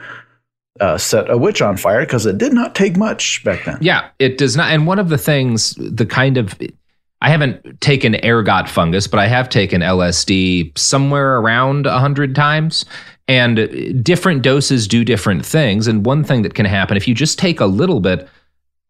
[0.81, 3.79] uh, set a witch on fire because it did not take much back then.
[3.81, 4.73] Yeah, it does not.
[4.73, 6.55] And one of the things, the kind of,
[7.21, 12.85] I haven't taken ergot fungus, but I have taken LSD somewhere around a hundred times.
[13.29, 15.87] And different doses do different things.
[15.87, 18.29] And one thing that can happen if you just take a little bit,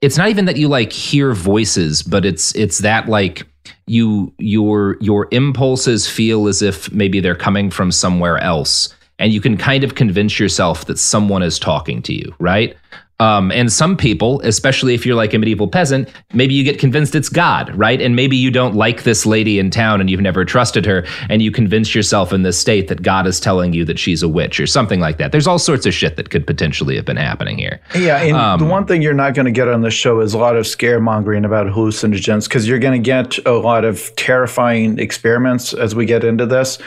[0.02, 3.46] it's not even that you like hear voices, but it's it's that like
[3.86, 9.40] you your your impulses feel as if maybe they're coming from somewhere else and you
[9.40, 12.76] can kind of convince yourself that someone is talking to you right
[13.22, 17.14] um, and some people especially if you're like a medieval peasant maybe you get convinced
[17.14, 18.00] it's god right?
[18.00, 21.42] And maybe you don't like this lady in town and you've never trusted her and
[21.42, 24.60] you convince yourself in this state that god is telling you that she's a witch
[24.60, 25.32] or something like that.
[25.32, 27.80] There's all sorts of shit that could potentially have been happening here.
[27.94, 30.34] Yeah, and Um, the one thing you're not going to get on this show is
[30.34, 34.98] a lot of scaremongering about hallucinogens because you're going to get a lot of terrifying
[34.98, 36.78] experiments as we get into this.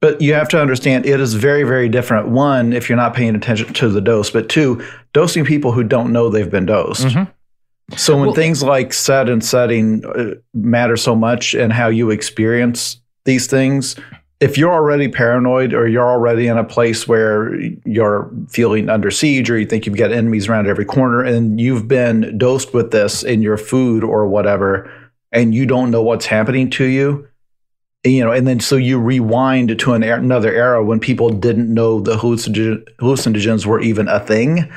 [0.00, 2.28] But you have to understand it is very, very different.
[2.28, 4.82] One, if you're not paying attention to the dose, but two,
[5.12, 7.06] dosing people who don't know they've been dosed.
[7.96, 12.10] So when Well- things like set and setting uh, matter so much and how you
[12.10, 13.96] experience these things,
[14.38, 19.50] if you're already paranoid or you're already in a place where you're feeling under siege
[19.50, 23.22] or you think you've got enemies around every corner and you've been dosed with this
[23.22, 24.90] in your food or whatever
[25.30, 27.28] and you don't know what's happening to you
[28.04, 31.72] you know and then so you rewind to an, er- another era when people didn't
[31.72, 34.70] know the hallucinogen- hallucinogens were even a thing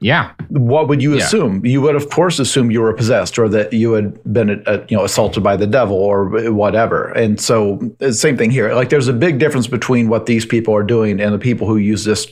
[0.00, 1.24] yeah what would you Yeah.
[1.24, 1.66] assume?
[1.66, 4.96] You would, of course, assume you were possessed or that you had been, uh, you
[4.96, 7.08] know, assaulted by the devil or whatever.
[7.10, 7.80] And so,
[8.12, 8.72] same thing here.
[8.74, 11.76] Like, there's a big difference between what these people are doing and the people who
[11.78, 12.28] use this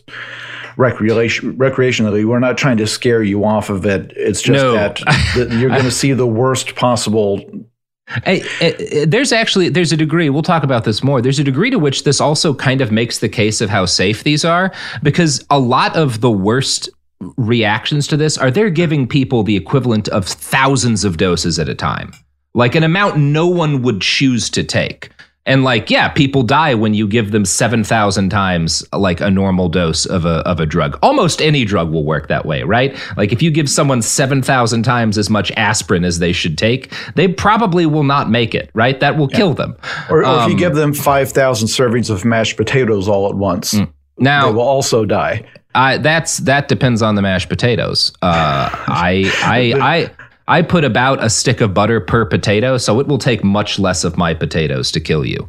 [0.76, 2.24] recreation recreationally.
[2.24, 4.12] We're not trying to scare you off of it.
[4.16, 4.72] It's just No.
[4.74, 5.01] that,
[5.36, 7.40] that you're going to see the worst possible.
[8.24, 11.20] Hey, eh, eh, there's actually there's a degree we'll talk about this more.
[11.20, 14.22] There's a degree to which this also kind of makes the case of how safe
[14.22, 16.88] these are because a lot of the worst
[17.36, 21.74] reactions to this are they're giving people the equivalent of thousands of doses at a
[21.74, 22.12] time.
[22.54, 25.11] Like an amount no one would choose to take
[25.47, 30.05] and like yeah people die when you give them 7000 times like a normal dose
[30.05, 30.99] of a of a drug.
[31.03, 32.94] Almost any drug will work that way right?
[33.16, 37.28] Like if you give someone 7000 times as much aspirin as they should take they
[37.28, 38.99] probably will not make it right?
[39.01, 39.76] That will kill them.
[40.11, 43.70] Or, or if Um, you give them 5,000 servings of mashed potatoes all at once,
[43.72, 43.86] they
[44.18, 45.44] now will also die.
[45.74, 48.11] I, that's that depends on the mashed potatoes.
[48.22, 50.11] Uh, I I I
[50.49, 54.05] I put about a stick of butter per potato, so it will take much less
[54.05, 55.49] of my potatoes to kill you.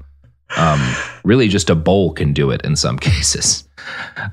[0.56, 0.80] Um,
[1.24, 3.66] really, just a bowl can do it in some cases.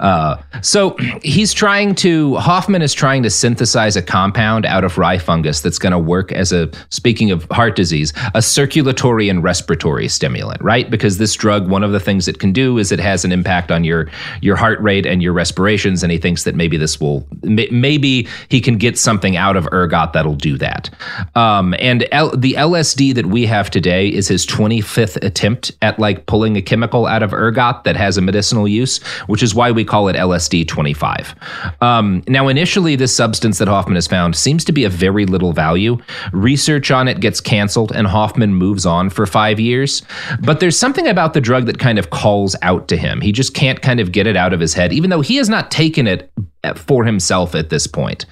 [0.00, 5.18] Uh, so he's trying to, Hofmann is trying to synthesize a compound out of rye
[5.18, 10.08] fungus that's going to work as a, speaking of heart disease, a circulatory and respiratory
[10.08, 10.90] stimulant, right?
[10.90, 13.70] Because this drug, one of the things it can do is it has an impact
[13.70, 16.02] on your, your heart rate and your respirations.
[16.02, 20.12] And he thinks that maybe this will, maybe he can get something out of ergot
[20.12, 20.90] that'll do that.
[21.34, 26.26] Um, and L, the LSD that we have today is his 25th attempt at like
[26.26, 29.84] pulling a chemical out of ergot that has a medicinal use, which is why we
[29.84, 31.36] call it LSD 25.
[31.80, 35.52] Um, now, initially, this substance that Hofmann has found seems to be of very little
[35.52, 35.98] value.
[36.32, 40.02] Research on it gets canceled, and Hofmann moves on for five years.
[40.40, 43.20] But there's something about the drug that kind of calls out to him.
[43.20, 45.48] He just can't kind of get it out of his head, even though he has
[45.48, 46.32] not taken it
[46.74, 48.26] for himself at this point.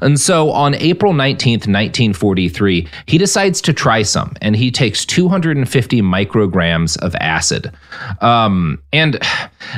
[0.00, 6.02] And so on April 19th, 1943, he decides to try some and he takes 250
[6.02, 7.72] micrograms of acid.
[8.20, 9.18] Um, and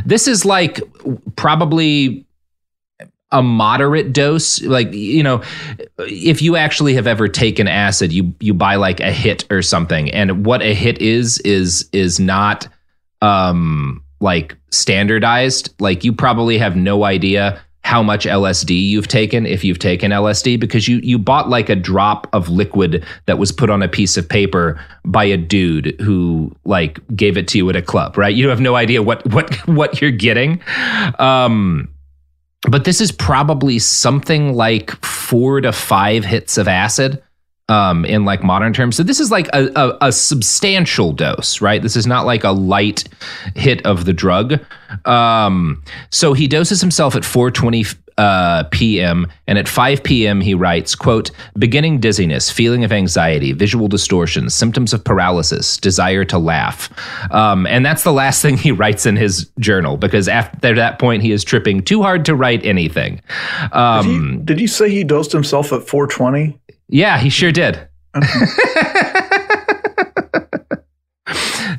[0.05, 0.81] this is like
[1.37, 2.27] probably
[3.33, 5.41] a moderate dose like you know
[5.99, 10.11] if you actually have ever taken acid you you buy like a hit or something
[10.11, 12.67] and what a hit is is is not
[13.23, 19.65] um like standardized like you probably have no idea how much LSD you've taken if
[19.65, 23.71] you've taken LSD because you you bought like a drop of liquid that was put
[23.71, 27.77] on a piece of paper by a dude who like gave it to you at
[27.77, 28.35] a club, right?
[28.35, 30.63] You have no idea what what what you're getting.
[31.19, 31.89] Um
[32.69, 37.23] but this is probably something like 4 to 5 hits of acid
[37.71, 38.97] um, in like modern terms.
[38.97, 41.81] So this is like a, a, a, substantial dose, right?
[41.81, 43.05] This is not like a light
[43.55, 44.61] hit of the drug.
[45.05, 47.85] Um, so he doses himself at 420
[48.21, 49.27] uh, p.m.
[49.47, 50.43] and at 5 p.m.
[50.43, 56.39] he writes, "quote Beginning dizziness, feeling of anxiety, visual distortions, symptoms of paralysis, desire to
[56.39, 56.91] laugh."
[57.33, 61.23] Um, and that's the last thing he writes in his journal because after that point
[61.23, 63.23] he is tripping too hard to write anything.
[63.73, 66.60] Um, did, he, did you say he dosed himself at 420?
[66.91, 67.89] Yeah, he sure did.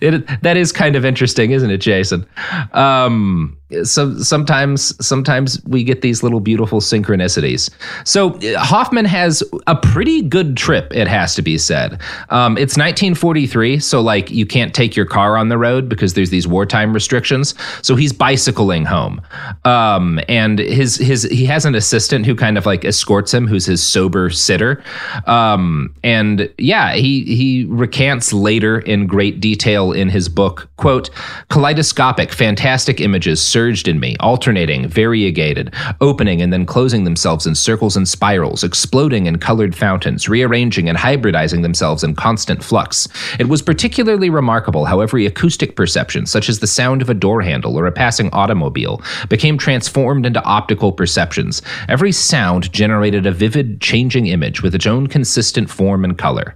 [0.01, 2.26] it, that is kind of interesting, isn't it, Jason?
[2.72, 7.70] Um, so sometimes sometimes we get these little beautiful synchronicities.
[8.06, 10.94] So Hofmann has a pretty good trip.
[10.94, 12.02] It has to be said.
[12.30, 16.30] Um, it's 1943, so like you can't take your car on the road because there's
[16.30, 17.54] these wartime restrictions.
[17.82, 19.22] So he's bicycling home,
[19.66, 23.66] um, and his his he has an assistant who kind of like escorts him, who's
[23.66, 24.84] his sober sitter.
[25.26, 31.10] Um, and yeah, he he recants later in great detail in his book, quote,
[31.50, 37.95] kaleidoscopic, fantastic images surged in me, alternating, variegated, opening and then closing themselves in circles
[37.95, 43.07] and spirals, exploding in colored fountains, rearranging and hybridizing themselves in constant flux.
[43.38, 47.43] It was particularly remarkable how every acoustic perception, such as the sound of a door
[47.43, 48.99] handle or a passing automobile,
[49.30, 51.62] became transformed into optical perceptions.
[51.88, 56.55] Every sound generated a vivid, changing image with its own consistent form and color.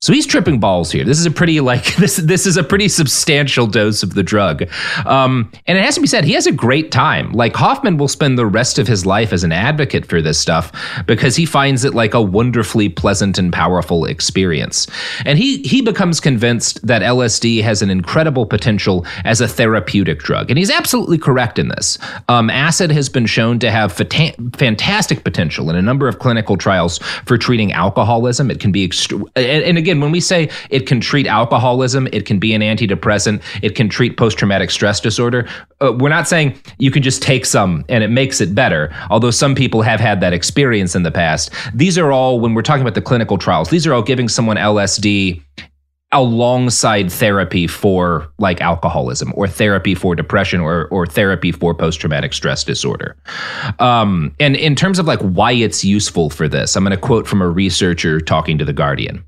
[0.00, 1.02] So he's tripping balls here.
[1.02, 2.18] This is a pretty like this.
[2.18, 4.62] This is a pretty substantial dose of the drug,
[5.04, 7.32] um, and it has to be said he has a great time.
[7.32, 10.70] Like Hofmann will spend the rest of his life as an advocate for this stuff
[11.06, 14.86] because he finds it like a wonderfully pleasant and powerful experience.
[15.24, 20.48] And he he becomes convinced that LSD has an incredible potential as a therapeutic drug,
[20.48, 21.98] and he's absolutely correct in this.
[22.28, 26.56] Um, acid has been shown to have fata- fantastic potential in a number of clinical
[26.56, 28.48] trials for treating alcoholism.
[28.48, 32.08] It can be extreme, and, and again again, when we say it can treat alcoholism,
[32.12, 35.48] it can be an antidepressant, it can treat post traumatic stress disorder,
[35.80, 39.30] uh, we're not saying you can just take some and it makes it better, although
[39.30, 41.50] some people have had that experience in the past.
[41.72, 44.56] These are all, when we're talking about the clinical trials, these are all giving someone
[44.56, 45.42] LSD
[46.12, 52.32] alongside therapy for like alcoholism or therapy for depression or or therapy for post traumatic
[52.32, 53.14] stress disorder.
[53.78, 57.26] Um, and in terms of like why it's useful for this, I'm going to quote
[57.26, 59.22] from a researcher talking to the Guardian.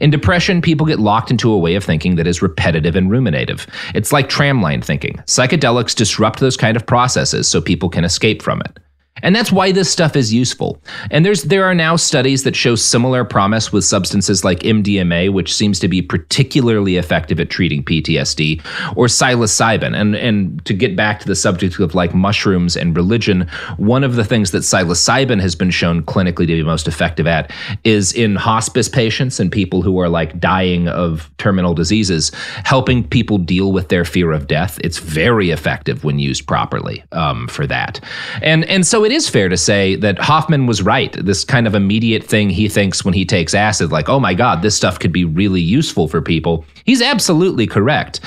[0.00, 3.66] In depression, people get locked into a way of thinking that is repetitive and ruminative.
[3.94, 5.16] It's like tramline thinking.
[5.26, 8.78] Psychedelics disrupt those kind of processes so people can escape from it.
[9.22, 10.82] And that's why this stuff is useful.
[11.10, 15.54] And there's there are now studies that show similar promise with substances like MDMA, which
[15.54, 18.60] seems to be particularly effective at treating PTSD,
[18.96, 19.96] or psilocybin.
[19.96, 24.16] And and to get back to the subject of like mushrooms and religion, one of
[24.16, 27.52] the things that psilocybin has been shown clinically to be most effective at
[27.84, 32.32] is in hospice patients and people who are like dying of terminal diseases,
[32.64, 34.78] helping people deal with their fear of death.
[34.82, 38.00] It's very effective when used properly um, for that.
[38.42, 41.12] And and so it it is fair to say that Hofmann was right.
[41.12, 44.62] This kind of immediate thing he thinks when he takes acid, like, oh my God,
[44.62, 46.64] this stuff could be really useful for people.
[46.86, 48.20] He's absolutely correct.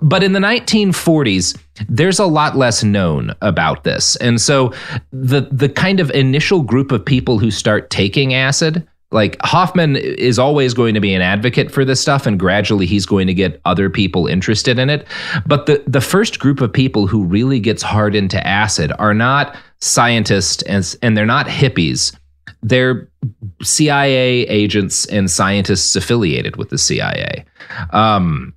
[0.00, 1.56] But in the 1940s,
[1.88, 4.16] there's a lot less known about this.
[4.16, 4.72] And so
[5.12, 10.38] the the kind of initial group of people who start taking acid like Hofmann is
[10.38, 13.60] always going to be an advocate for this stuff and gradually he's going to get
[13.64, 15.06] other people interested in it.
[15.46, 19.56] But the the first group of people who really gets hard into acid are not
[19.80, 22.16] scientists and and they're not hippies.
[22.62, 23.08] They're
[23.62, 27.44] CIA agents and scientists affiliated with the CIA
[27.90, 28.54] um,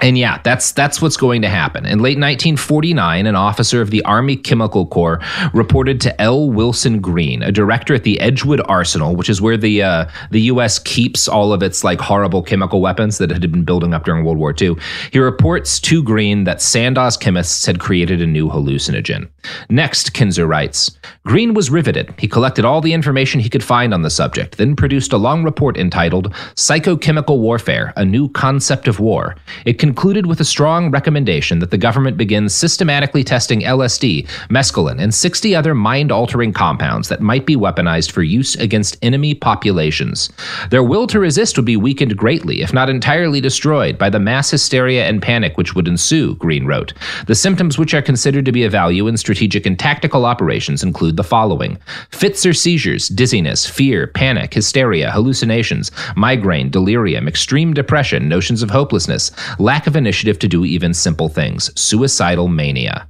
[0.00, 1.84] and yeah, that's that's what's going to happen.
[1.84, 5.20] In late 1949, an officer of the Army Chemical Corps
[5.52, 6.50] reported to L.
[6.50, 10.78] Wilson Greene, a director at the Edgewood Arsenal, which is where the uh, the U.S.
[10.78, 14.38] keeps all of its like horrible chemical weapons that had been building up during World
[14.38, 14.76] War II.
[15.12, 19.28] He reports to Greene that Sandoz chemists had created a new hallucinogen.
[19.68, 20.90] Next, Kinzer writes,
[21.26, 22.14] Greene was riveted.
[22.18, 25.44] He collected all the information he could find on the subject, then produced a long
[25.44, 31.58] report entitled "Psychochemical Warfare: A New Concept of War." It concluded with a strong recommendation
[31.58, 37.20] that the government begin systematically testing LSD, mescaline, and 60 other mind altering compounds that
[37.20, 40.30] might be weaponized for use against enemy populations.
[40.70, 44.48] Their will to resist would be weakened greatly, if not entirely destroyed, by the mass
[44.48, 46.92] hysteria and panic which would ensue, Greene wrote.
[47.26, 51.16] The symptoms which are considered to be of value in strategic and tactical operations include
[51.16, 51.78] the following
[52.10, 59.32] fits or seizures, dizziness, fear, panic, hysteria, hallucinations, migraine, delirium, extreme depression, notions of hopelessness,
[59.58, 63.08] lack of initiative to do even simple things, suicidal mania.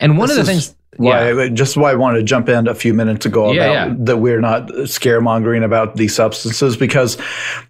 [0.00, 0.74] And one This of the things.
[0.96, 1.48] Why, Yeah.
[1.48, 3.94] Just why I wanted to jump in a few minutes ago Yeah, about yeah.
[4.06, 7.16] that we're not scaremongering about these substances because,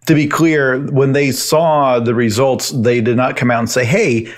[0.07, 3.85] to be clear, when they saw the results, they did not come out and say,
[3.85, 4.29] "Hey,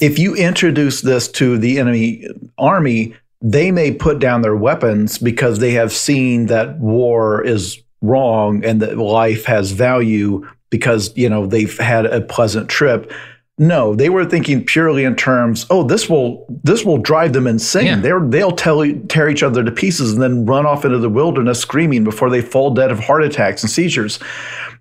[0.00, 2.24] if you introduce this to the enemy
[2.58, 8.64] army, they may put down their weapons because they have seen that war is wrong
[8.64, 13.10] and that life has value because you know they've had a pleasant trip."
[13.58, 15.66] No, they were thinking purely in terms.
[15.68, 17.86] Oh, this will this will drive them insane.
[17.86, 17.96] Yeah.
[18.00, 21.60] They're, they'll tell, tear each other to pieces and then run off into the wilderness
[21.60, 24.20] screaming before they fall dead of heart attacks and seizures.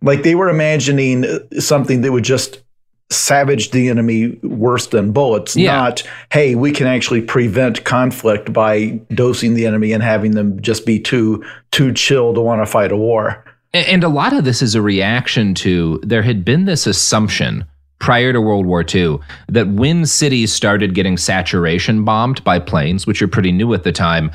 [0.03, 2.61] Like they were imagining uh, something that would just
[3.09, 5.55] savage the enemy worse than bullets.
[5.55, 5.75] Yeah.
[5.75, 10.85] Not, hey, we can actually prevent conflict by dosing the enemy and having them just
[10.85, 13.43] be too too chill to want to fight a war.
[13.73, 17.65] And a lot of this is a reaction to there had been this assumption
[17.99, 19.19] prior to World War II
[19.49, 23.91] that when cities started getting saturation bombed by planes, which are pretty new at the
[23.91, 24.31] time,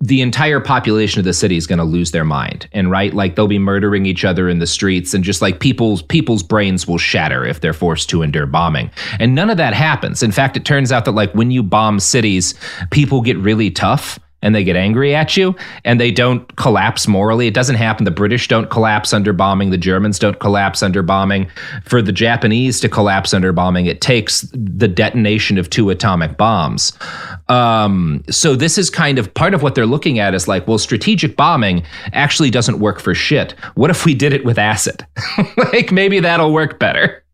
[0.00, 3.36] the entire population of the city is going to lose their mind and right like
[3.36, 6.98] they'll be murdering each other in the streets and just like people's people's brains will
[6.98, 8.90] shatter if they're forced to endure bombing.
[9.20, 10.22] And none of that happens.
[10.22, 12.54] In fact it turns out that like when you bomb cities
[12.90, 17.48] people get really tough and they get angry at you and they don't collapse morally.
[17.48, 18.04] It doesn't happen.
[18.04, 19.70] The British don't collapse under bombing.
[19.70, 21.50] The Germans don't collapse under bombing.
[21.84, 26.96] For the Japanese to collapse under bombing, it takes the detonation of two atomic bombs.
[27.48, 30.78] Um, so this is kind of part of what they're looking at is like, well,
[30.78, 31.82] strategic bombing
[32.12, 33.52] actually doesn't work for shit.
[33.74, 35.04] What if we did it with acid?
[35.72, 37.24] like maybe that'll work better.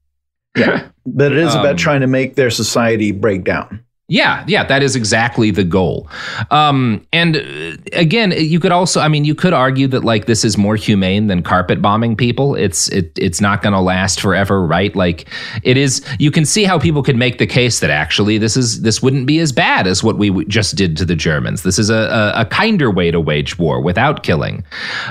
[0.56, 0.88] Yeah.
[1.04, 3.84] But it is Um, about trying to make their society break down.
[4.12, 6.06] Yeah, yeah, that is exactly the goal.
[6.50, 10.44] Um, and uh, again, you could also, I mean, you could argue that like this
[10.44, 12.54] is more humane than carpet bombing people.
[12.54, 14.94] It's it it's not going to last forever, right?
[14.94, 15.30] Like
[15.62, 16.04] it is.
[16.18, 19.26] You can see how people could make the case that actually this is this wouldn't
[19.26, 21.62] be as bad as what we just did to the Germans.
[21.62, 24.62] This is a, a, a kinder way to wage war without killing.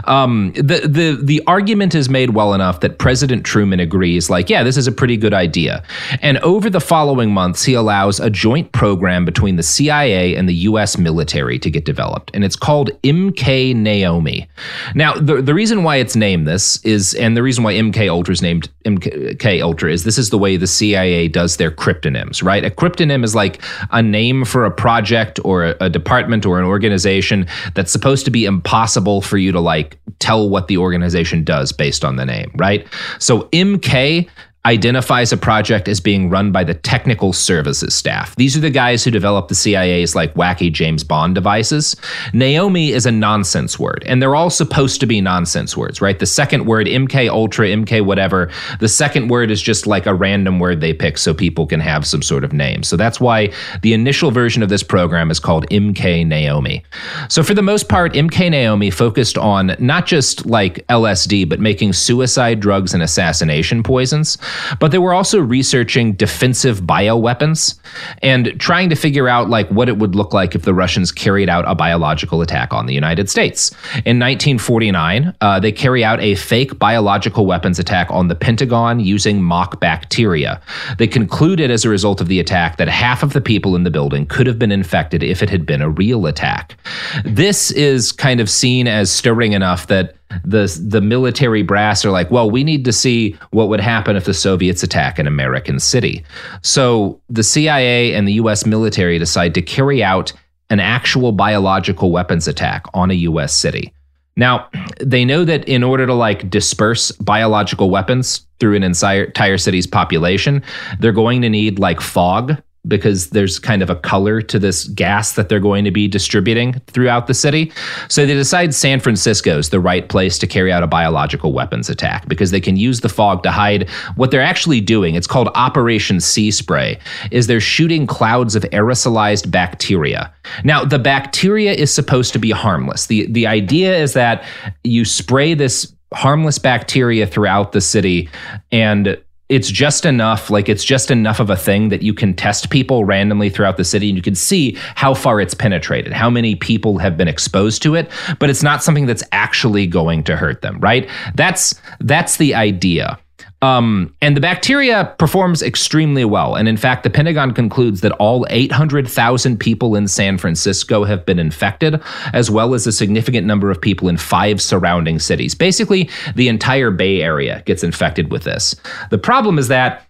[0.04, 4.30] Um, the the the argument is made well enough that President Truman agrees.
[4.30, 5.84] Like, yeah, this is a pretty good idea.
[6.22, 10.54] And over the following months, he allows a joint program between the CIA and the
[10.54, 10.98] U.S.
[10.98, 14.48] military to get developed, and it's called MK Naomi.
[14.96, 18.32] Now, the the reason why it's named this is, and the reason why MK Ultra
[18.34, 22.64] is named MK Ultra is this is the way the CIA does their cryptonyms, right?
[22.66, 23.62] A cryptonym is like
[23.92, 28.32] a name for a project or a, a department or an organization that's supposed to
[28.32, 32.52] be impossible for you to like tell what the organization does based on the name,
[32.56, 32.88] right?
[33.20, 34.30] So MK
[34.66, 38.36] identifies a project as being run by the technical services staff.
[38.36, 41.96] These are the guys who develop the CIA's like wacky James Bond devices.
[42.32, 46.20] Naomi is a nonsense word, and they're all supposed to be nonsense words, right?
[46.20, 50.60] The second word, MK Ultra, MK whatever, the second word is just like a random
[50.60, 52.84] word they pick so people can have some sort of name.
[52.84, 53.52] So that's why
[53.82, 56.84] the initial version of this program is called MK Naomi.
[57.30, 61.94] So for the most part, MK Naomi focused on not just like LSD, but making
[61.94, 64.38] suicide drugs and assassination poisons.
[64.80, 67.80] But they were also researching defensive bioweapons
[68.22, 71.50] and trying to figure out like what it would look like if the Russians carried
[71.50, 73.72] out a biological attack on the United States.
[74.06, 79.42] In 1949, uh, they carry out a fake biological weapons attack on the Pentagon using
[79.42, 80.62] mock bacteria.
[80.98, 83.92] They concluded as a result of the attack that half of the people in the
[83.92, 86.78] building could have been infected if it had been a real attack.
[87.26, 92.32] This is kind of seen as stirring enough that the the military brass are like,
[92.32, 96.24] well, we need to see what would happen if the Soviets attack an American city.
[96.62, 100.34] So the CIA and the US military decide to carry out
[100.70, 103.94] an actual biological weapons attack on a US city.
[104.38, 104.70] Now,
[105.00, 110.64] they know that in order to like disperse biological weapons through an entire, city's population,
[111.00, 112.56] they're going to need like fog
[112.88, 116.74] because there's kind of a color to this gas that they're going to be distributing
[116.88, 117.72] throughout the city.
[118.08, 121.90] So they decide San Francisco is the right place to carry out a biological weapons
[121.90, 125.16] attack because they can use the fog to hide what they're actually doing.
[125.16, 126.98] It's called Operation Sea Spray.
[127.30, 130.34] Is they're shooting clouds of aerosolized bacteria.
[130.64, 133.08] Now, the bacteria is supposed to be harmless.
[133.08, 134.44] The the idea is that
[134.84, 138.30] you spray this harmless bacteria throughout the city
[138.72, 139.18] and
[139.52, 143.04] it's just enough like it's just enough of a thing that you can test people
[143.04, 146.98] randomly throughout the city and you can see how far it's penetrated how many people
[146.98, 150.80] have been exposed to it but it's not something that's actually going to hurt them
[150.80, 151.10] right?
[151.36, 153.20] That's that's the idea
[153.62, 156.56] um, and the bacteria performs extremely well.
[156.56, 161.38] And in fact, the Pentagon concludes that all 800,000 people in San Francisco have been
[161.38, 162.02] infected,
[162.34, 165.54] as well as a significant number of people in five surrounding cities.
[165.54, 168.76] Basically, the entire Bay Area gets infected with this.
[169.12, 170.08] The problem is that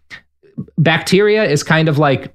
[0.77, 2.33] bacteria is kind of like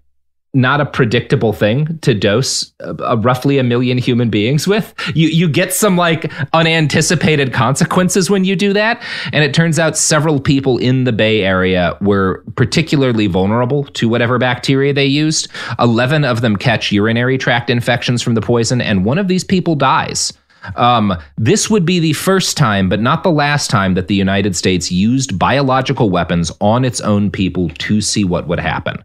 [0.55, 4.95] not a predictable thing to dose uh, roughly a million human beings with.
[5.15, 9.97] You you get some like unanticipated consequences when you do that, and it turns out
[9.97, 15.49] several people in the Bay Area were particularly vulnerable to whatever bacteria they used.
[15.79, 19.75] Eleven of them catch urinary tract infections from the poison, and one of these people
[19.75, 20.33] dies.
[20.75, 24.57] Um, this would be the first time, but not the last time, that the United
[24.57, 29.05] States used biological weapons on its own people to see what would happen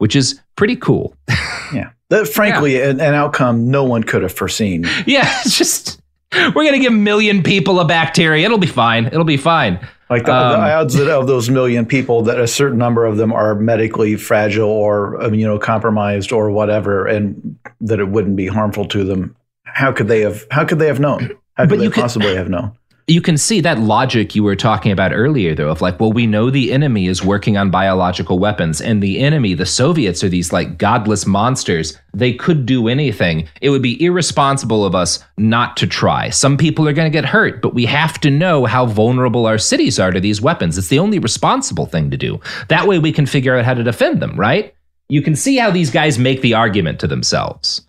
[0.00, 1.14] which is pretty cool.
[1.74, 1.90] yeah.
[2.08, 2.88] That, frankly, yeah.
[2.88, 4.86] An, an, outcome no one could have foreseen.
[5.06, 6.00] Yeah, it's just
[6.32, 8.44] we're gonna give a million people a bacteria.
[8.44, 9.06] It'll be fine.
[9.06, 9.86] It'll be fine.
[10.08, 13.32] Like the, um, the odds of those million people, that a certain number of them
[13.32, 19.36] are medically fragile or immunocompromised or whatever, and that it wouldn't be harmful to them.
[19.64, 20.46] How could they have?
[20.50, 21.36] How could they have known?
[21.54, 22.72] How could they possibly have known?
[23.10, 26.28] You can see that logic you were talking about earlier, though, of like, well, we
[26.28, 30.52] know the enemy is working on biological weapons, and the enemy, the Soviets, are these
[30.52, 31.98] like godless monsters.
[32.14, 33.48] They could do anything.
[33.60, 36.30] It would be irresponsible of us not to try.
[36.30, 39.58] Some people are going to get hurt, but we have to know how vulnerable our
[39.58, 40.78] cities are to these weapons.
[40.78, 42.40] It's the only responsible thing to do.
[42.68, 44.72] That way we can figure out how to defend them, right?
[45.08, 47.82] You can see how these guys make the argument to themselves.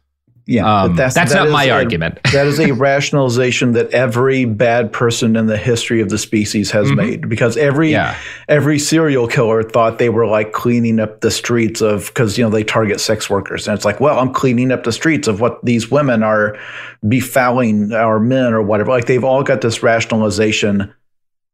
[0.52, 2.20] Yeah, um, that's, that's that not my a, argument.
[2.34, 6.88] that is a rationalization that every bad person in the history of the species has
[6.88, 6.96] mm-hmm.
[6.98, 8.18] made because every yeah.
[8.50, 12.50] every serial killer thought they were like cleaning up the streets of because you know
[12.50, 15.64] they target sex workers and it's like well I'm cleaning up the streets of what
[15.64, 16.58] these women are
[17.06, 20.94] befouling our men or whatever like they've all got this rationalization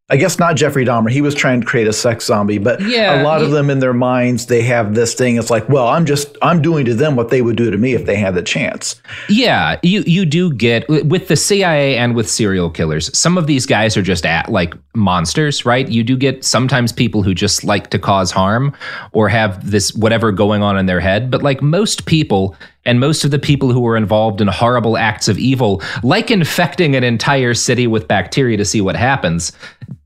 [0.10, 1.12] I guess not Jeffrey Dahmer.
[1.12, 3.80] He was trying to create a sex zombie, but yeah, a lot of them in
[3.80, 5.36] their minds they have this thing.
[5.36, 7.94] It's like, well, I'm just I'm doing to them what they would do to me
[7.94, 9.02] if they had the chance.
[9.28, 13.16] Yeah, you you do get with the CIA and with serial killers.
[13.18, 15.88] Some of these guys are just at like monsters, right?
[15.90, 18.74] You do get sometimes people who just like to cause harm
[19.12, 22.56] or have this whatever going on in their head, but like most people
[22.86, 26.96] and most of the people who were involved in horrible acts of evil, like infecting
[26.96, 29.52] an entire city with bacteria to see what happens,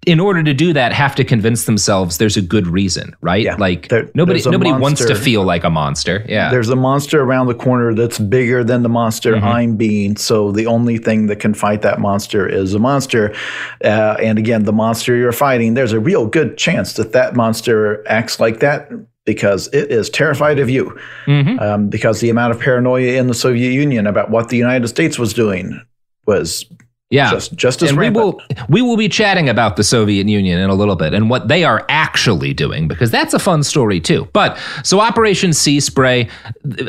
[0.07, 3.43] in order to do that, have to convince themselves there's a good reason, right?
[3.43, 4.81] Yeah, like there, nobody nobody monster.
[4.81, 6.25] wants to feel like a monster.
[6.27, 6.49] Yeah.
[6.49, 9.45] There's a monster around the corner that's bigger than the monster mm-hmm.
[9.45, 10.17] I'm being.
[10.17, 13.35] So the only thing that can fight that monster is a monster.
[13.83, 18.03] Uh, and again, the monster you're fighting, there's a real good chance that that monster
[18.07, 18.89] acts like that
[19.25, 20.97] because it is terrified of you.
[21.25, 21.59] Mm-hmm.
[21.59, 25.19] Um, because the amount of paranoia in the Soviet Union about what the United States
[25.19, 25.79] was doing
[26.25, 26.65] was
[27.11, 30.57] yeah, just, just as and we will we will be chatting about the Soviet Union
[30.57, 33.99] in a little bit and what they are actually doing because that's a fun story
[33.99, 34.29] too.
[34.31, 36.29] But so Operation Sea Spray,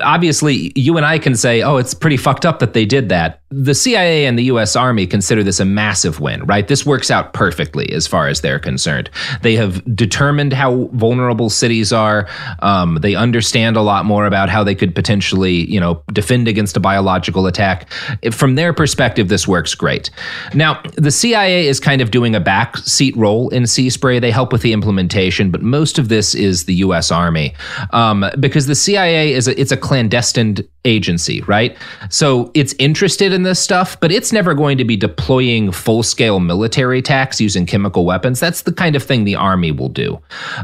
[0.01, 3.41] obviously you and I can say, oh, it's pretty fucked up that they did that.
[3.51, 4.77] The CIA and the U.S.
[4.77, 6.67] Army consider this a massive win, right?
[6.67, 9.11] This works out perfectly as far as they're concerned.
[9.43, 12.29] They have determined how vulnerable cities are.
[12.61, 16.79] Um, they understand a lot more about how they could potentially, you know, defend against
[16.79, 17.93] a biological attack.
[18.31, 20.11] From their perspective, this works great.
[20.55, 24.19] Now, the CIA is kind of doing a backseat role in Sea Spray.
[24.19, 27.11] They help with the implementation, but most of this is the U.S.
[27.11, 27.55] Army
[27.91, 31.77] um, because the CIA is a, it's a clandestine agency, right?
[32.09, 36.41] So it's interested in this stuff, but it's never going to be deploying full scale
[36.41, 38.41] military attacks using chemical weapons.
[38.41, 40.21] That's the kind of thing the Army will do.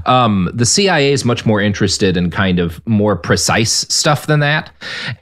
[0.06, 4.70] Um, the CIA is much more interested in kind of more precise stuff than that.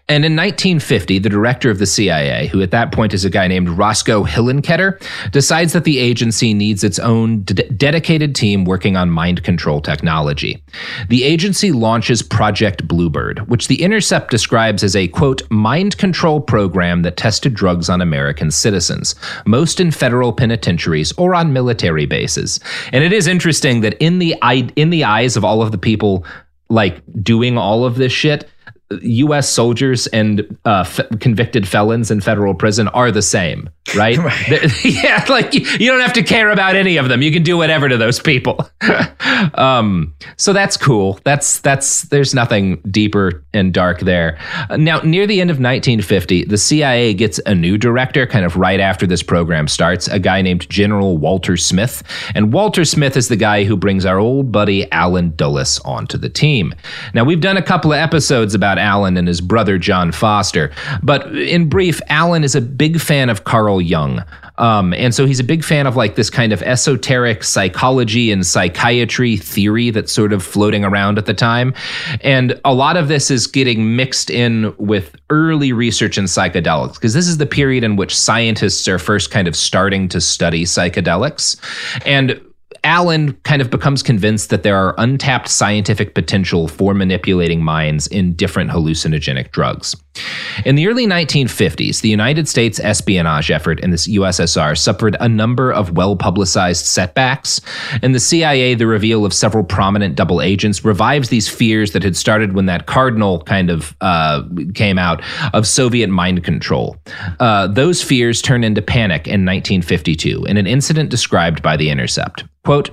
[0.09, 3.49] And in 1950, the director of the CIA, who at that point is a guy
[3.49, 5.01] named Roscoe Hillenkoetter,
[5.33, 10.63] decides that the agency needs its own d- dedicated team working on mind control technology.
[11.09, 17.03] The agency launches Project Bluebird, which The Intercept describes as a quote, mind control program
[17.03, 19.15] that tested drugs on American citizens,
[19.45, 22.59] most in federal penitentiaries or on military bases.
[22.93, 24.35] And it is interesting that in the
[24.77, 26.25] in the eyes of all of the people
[26.71, 28.49] like doing all of this shit,
[29.03, 29.49] U.S.
[29.49, 34.17] soldiers and uh, f- convicted felons in federal prison are the same, right?
[34.19, 34.85] right.
[34.85, 37.21] yeah, like you, you, don't have to care about any of them.
[37.21, 38.69] You can do whatever to those people.
[39.55, 41.19] um, so that's cool.
[41.25, 44.39] That's that's there's nothing deeper and dark there.
[44.71, 48.79] Now, near the end of 1950, the CIA gets a new director, kind of right
[48.79, 50.07] after this program starts.
[50.09, 52.05] A guy named General Walter Smith,
[52.37, 56.29] and Walter Smith is the guy who brings our old buddy Allen Dulles onto the
[56.29, 56.73] team.
[57.15, 60.71] Now, we've done a couple of episodes about about Allen and his brother John Foster.
[61.03, 64.23] But in brief, Allen is a big fan of Carl Jung.
[64.59, 68.47] Um, and so he's a big fan of like this kind of esoteric psychology and
[68.47, 71.75] psychiatry theory that's sort of floating around at the time.
[72.23, 77.13] And a lot of this is getting mixed in with early research in psychedelics, because
[77.13, 81.57] this is the period in which scientists are first kind of starting to study psychedelics.
[82.07, 82.41] And
[82.87, 88.33] Allen kind of becomes convinced that there are untapped scientific potential for manipulating minds in
[88.35, 89.97] different hallucinogenic drugs.
[90.65, 95.73] In the early 1950s, the United States espionage effort in the USSR suffered a number
[95.73, 97.61] of well publicized setbacks,
[98.03, 102.17] and the CIA, the reveal of several prominent double agents, revives these fears that had
[102.17, 105.23] started when that cardinal kind of uh, came out
[105.53, 106.97] of Soviet mind control.
[107.41, 112.45] Uh, those fears turn into panic in 1952 in an incident described by The Intercept.
[112.67, 112.91] Quote,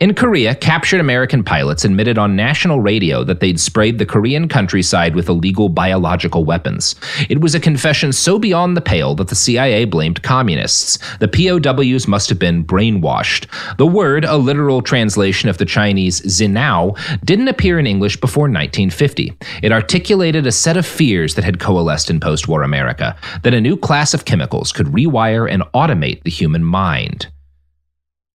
[0.00, 5.14] in Korea, captured American pilots admitted on national radio that they'd sprayed the Korean countryside
[5.14, 6.94] with illegal biological weapons.
[7.28, 10.98] It was a confession so beyond the pale that the CIA blamed communists.
[11.18, 13.46] The POWs must have been brainwashed.
[13.76, 19.34] The word, a literal translation of the Chinese xinao, didn't appear in English before 1950.
[19.62, 23.60] It articulated a set of fears that had coalesced in post war America that a
[23.60, 27.26] new class of chemicals could rewire and automate the human mind.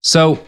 [0.02, 0.46] So,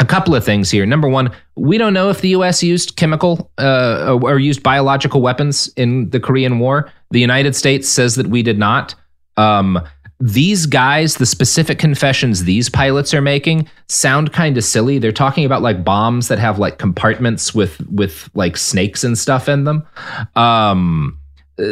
[0.00, 0.84] a couple of things here.
[0.86, 2.62] Number one, we don't know if the U.S.
[2.62, 6.90] used chemical uh, or used biological weapons in the Korean War.
[7.10, 8.94] The United States says that we did not.
[9.36, 9.78] Um,
[10.18, 14.98] these guys, the specific confessions these pilots are making, sound kind of silly.
[14.98, 19.48] They're talking about like bombs that have like compartments with with like snakes and stuff
[19.48, 19.86] in them.
[20.34, 21.18] Um,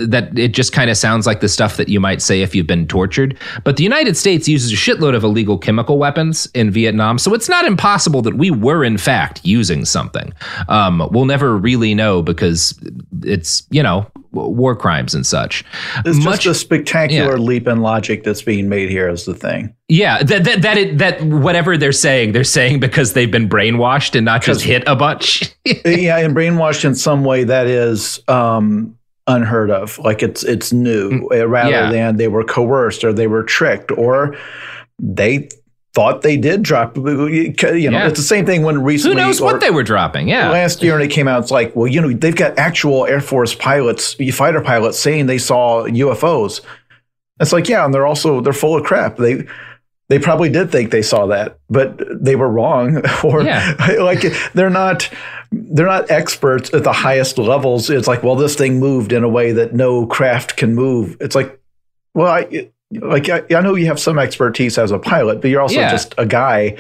[0.07, 2.66] that it just kind of sounds like the stuff that you might say if you've
[2.66, 3.39] been tortured.
[3.64, 7.49] But the United States uses a shitload of illegal chemical weapons in Vietnam, so it's
[7.49, 10.32] not impossible that we were in fact using something.
[10.68, 12.78] Um, we'll never really know because
[13.22, 15.64] it's you know war crimes and such.
[16.05, 17.43] It's Much, just a spectacular yeah.
[17.43, 19.74] leap in logic that's being made here is the thing.
[19.89, 24.14] Yeah, that that that, it, that whatever they're saying, they're saying because they've been brainwashed
[24.14, 25.55] and not just hit a bunch.
[25.64, 28.97] yeah, and brainwashed in some way that is um,
[29.28, 29.98] unheard of.
[29.98, 31.90] Like it's it's new mm, eh, rather yeah.
[31.92, 34.36] than they were coerced or they were tricked or
[34.98, 35.48] they
[35.94, 36.96] thought they did drop.
[36.96, 38.08] You know, yeah.
[38.08, 39.16] it's the same thing when recently.
[39.16, 40.28] Who knows what they were dropping?
[40.28, 43.06] Yeah, last year when it came out, it's like, well, you know, they've got actual
[43.06, 46.60] Air Force pilots, fighter pilots, saying they saw UFOs.
[47.40, 49.16] It's like, yeah, and they're also they're full of crap.
[49.16, 49.46] They
[50.08, 53.76] they probably did think they saw that, but they were wrong, or yeah.
[54.00, 54.24] like
[54.54, 55.08] they're not
[55.51, 57.90] they're not experts at the highest levels.
[57.90, 61.16] It's like, well, this thing moved in a way that no craft can move.
[61.20, 61.61] It's like,
[62.14, 65.61] well, I like I, I know you have some expertise as a pilot, but you're
[65.61, 65.90] also yeah.
[65.90, 66.76] just a guy.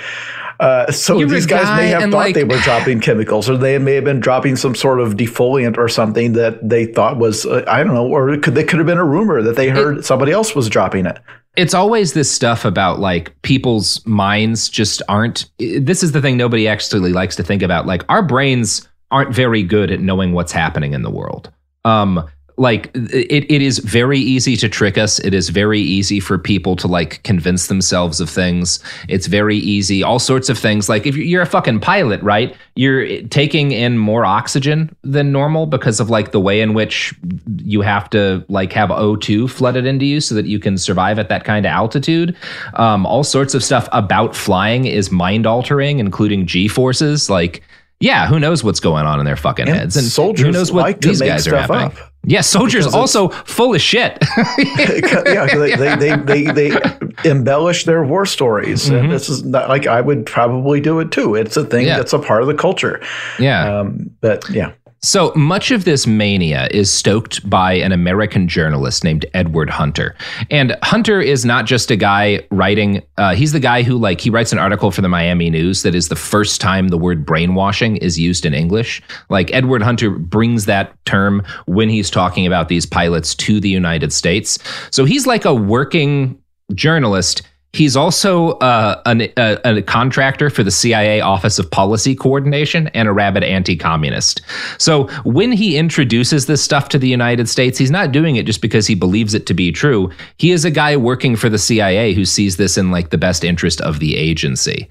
[0.60, 3.56] Uh, so you're these guys guy may have thought like, they were dropping chemicals, or
[3.56, 7.46] they may have been dropping some sort of defoliant or something that they thought was
[7.46, 9.68] uh, I don't know, or it could they could have been a rumor that they
[9.68, 11.18] heard it, somebody else was dropping it
[11.58, 16.68] it's always this stuff about like people's minds just aren't this is the thing nobody
[16.68, 20.94] actually likes to think about like our brains aren't very good at knowing what's happening
[20.94, 21.50] in the world.
[21.84, 22.24] Um
[22.58, 25.18] like it, it is very easy to trick us.
[25.20, 28.80] It is very easy for people to like convince themselves of things.
[29.08, 30.88] It's very easy, all sorts of things.
[30.88, 32.54] Like if you're a fucking pilot, right?
[32.74, 37.14] You're taking in more oxygen than normal because of like the way in which
[37.58, 41.28] you have to like have O2 flooded into you so that you can survive at
[41.28, 42.36] that kind of altitude.
[42.74, 47.30] Um, all sorts of stuff about flying is mind altering, including G forces.
[47.30, 47.62] Like,
[48.00, 49.96] yeah, who knows what's going on in their fucking And heads?
[49.96, 51.86] And soldiers who knows what like to these make guys are happening?
[51.86, 51.94] up.
[52.24, 54.18] Yeah, soldiers also full of shit.
[54.58, 56.80] yeah, they, they, they, they, they
[57.30, 58.88] embellish their war stories.
[58.88, 61.34] And this is not, like I would probably do it too.
[61.34, 61.86] It's a thing Mm-hmm.
[61.88, 61.96] Yeah.
[61.98, 63.00] that's a part of the culture.
[63.38, 63.78] yeah.
[63.80, 69.24] Um, but yeah, So much of this mania is stoked by an American journalist named
[69.32, 70.16] Edward Hunter.
[70.50, 74.28] And Hunter is not just a guy writing, uh, he's the guy who, like, he
[74.28, 77.98] writes an article for the Miami News that is the first time the word brainwashing
[77.98, 79.00] is used in English.
[79.28, 84.12] Like, Edward Hunter brings that term when he's talking about these pilots to the United
[84.12, 84.58] States.
[84.90, 86.42] So he's like a working
[86.74, 87.42] journalist.
[87.74, 93.06] He's also uh, an, a, a contractor for the CIA Office of Policy Coordination and
[93.06, 94.40] a rabid anti communist.
[94.78, 98.62] So when he introduces this stuff to the United States, he's not doing it just
[98.62, 100.10] because he believes it to be true.
[100.38, 103.44] He is a guy working for the CIA who sees this in like the best
[103.44, 104.88] interest of the agency.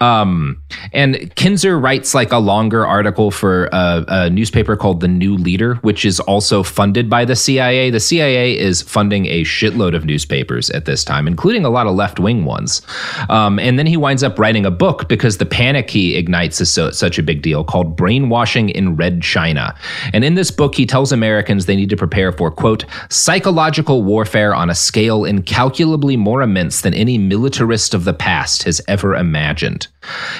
[0.00, 5.36] Um, and Kinzer writes like a longer article for a, a newspaper called The New
[5.36, 7.90] Leader, which is also funded by the CIA.
[7.90, 11.94] The CIA is funding a shitload of newspapers at this time, including a lot of
[11.94, 12.82] left wing ones.
[13.28, 16.70] Um, and then he winds up writing a book because the panic he ignites is
[16.70, 19.74] so, such a big deal called Brainwashing in Red China.
[20.12, 24.54] And in this book, he tells Americans they need to prepare for, quote, psychological warfare
[24.54, 29.51] on a scale incalculably more immense than any militarist of the past has ever imagined.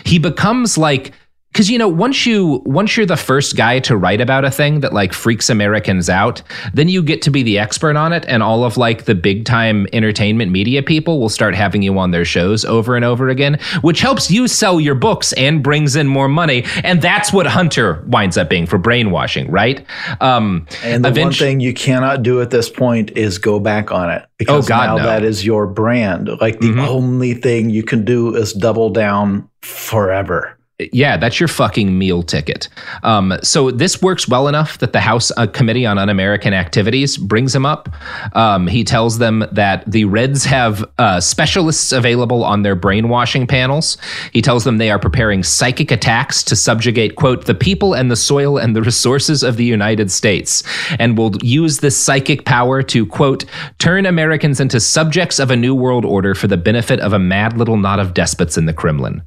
[0.05, 1.13] He becomes like
[1.53, 4.81] because you know once you once you're the first guy to write about a thing
[4.81, 6.43] that like freaks americans out
[6.73, 9.45] then you get to be the expert on it and all of like the big
[9.45, 13.59] time entertainment media people will start having you on their shows over and over again
[13.83, 18.03] which helps you sell your books and brings in more money and that's what hunter
[18.09, 19.85] winds up being for brainwashing right
[20.21, 24.11] um and the one thing you cannot do at this point is go back on
[24.11, 25.05] it because Oh, God, now no.
[25.05, 26.29] that is your brand.
[26.41, 26.89] Like the Mhm.
[26.89, 30.59] only thing you can do is double down forever.
[30.93, 32.69] Yeah, that's your fucking meal ticket.
[33.03, 37.55] Um, so this works well enough that the House uh, Committee on Un-American Activities brings
[37.55, 37.89] him up.
[38.35, 43.99] Um, he tells them that the Reds have uh, specialists available on their brainwashing panels.
[44.33, 48.17] He tells them they are preparing psychic attacks to subjugate, quote, the people and the
[48.17, 50.63] soil and the resources of the United States,
[50.99, 53.45] and will use this psychic power to, quote,
[53.79, 57.57] turn Americans into subjects of a new world order for the benefit of a mad
[57.59, 59.23] little knot of despots in the Kremlin.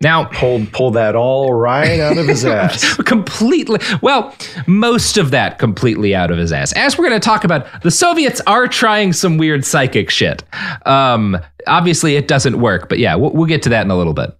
[0.00, 2.94] Now, Pull pull that all right out of his ass.
[2.98, 3.80] completely.
[4.00, 4.32] Well
[4.68, 6.72] most of that completely out of his ass.
[6.74, 10.44] As we're going to talk about the soviets are trying some weird psychic shit.
[10.86, 11.36] Um
[11.66, 14.37] obviously it doesn't work but yeah we'll, we'll get to that in a little bit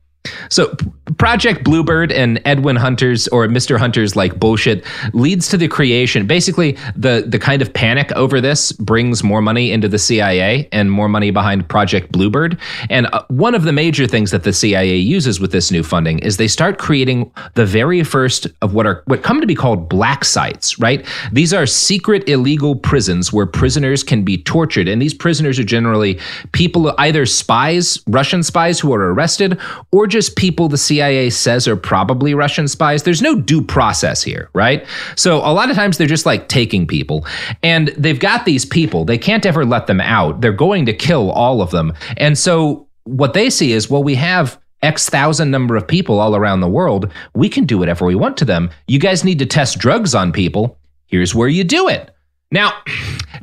[0.51, 0.75] so
[1.17, 6.27] project bluebird and edward hunter's or mr hunter's like bullshit leads to the creation.
[6.27, 10.91] Basically the the kind of panic over this brings more money into the cia and
[10.91, 12.59] more money behind project bluebird.
[12.91, 16.19] And uh, one of the major things that the cia uses with this new funding
[16.21, 19.89] is they start creating the very first of what are what come to be called
[19.89, 21.07] black sites right?
[21.33, 24.89] These are secret illegal prisons where prisoners can be tortured.
[24.89, 26.19] And these prisoners are generally
[26.53, 29.59] people either spies russian spies who are arrested
[29.93, 34.51] or just people the cia says are probably russian spies there's no due process here
[34.55, 34.87] right
[35.17, 37.27] so a lot of times they're just like taking people
[37.63, 41.31] and they've got these people they can't ever let them out they're going to kill
[41.31, 45.75] all of them and so what they see is well we have X thousand number
[45.77, 47.13] of people all around the world.
[47.35, 48.71] We can do whatever we want to them.
[48.87, 50.79] You guys need to test drugs on people.
[51.07, 52.15] Here's where you do it.
[52.51, 52.73] Now,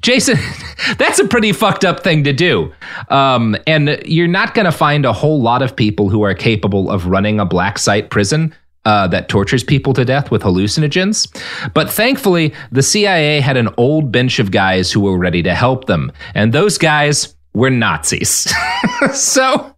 [0.01, 0.37] Jason,
[0.97, 2.73] that's a pretty fucked up thing to do.
[3.09, 6.89] Um, and you're not going to find a whole lot of people who are capable
[6.89, 8.53] of running a black site prison.
[8.87, 11.27] Uh, that tortures people to death with hallucinogens.
[11.73, 15.85] But thankfully, the CIA had an old bench of guys who were ready to help
[15.85, 16.11] them.
[16.35, 18.53] And those guys were Nazis.
[19.11, 19.74] so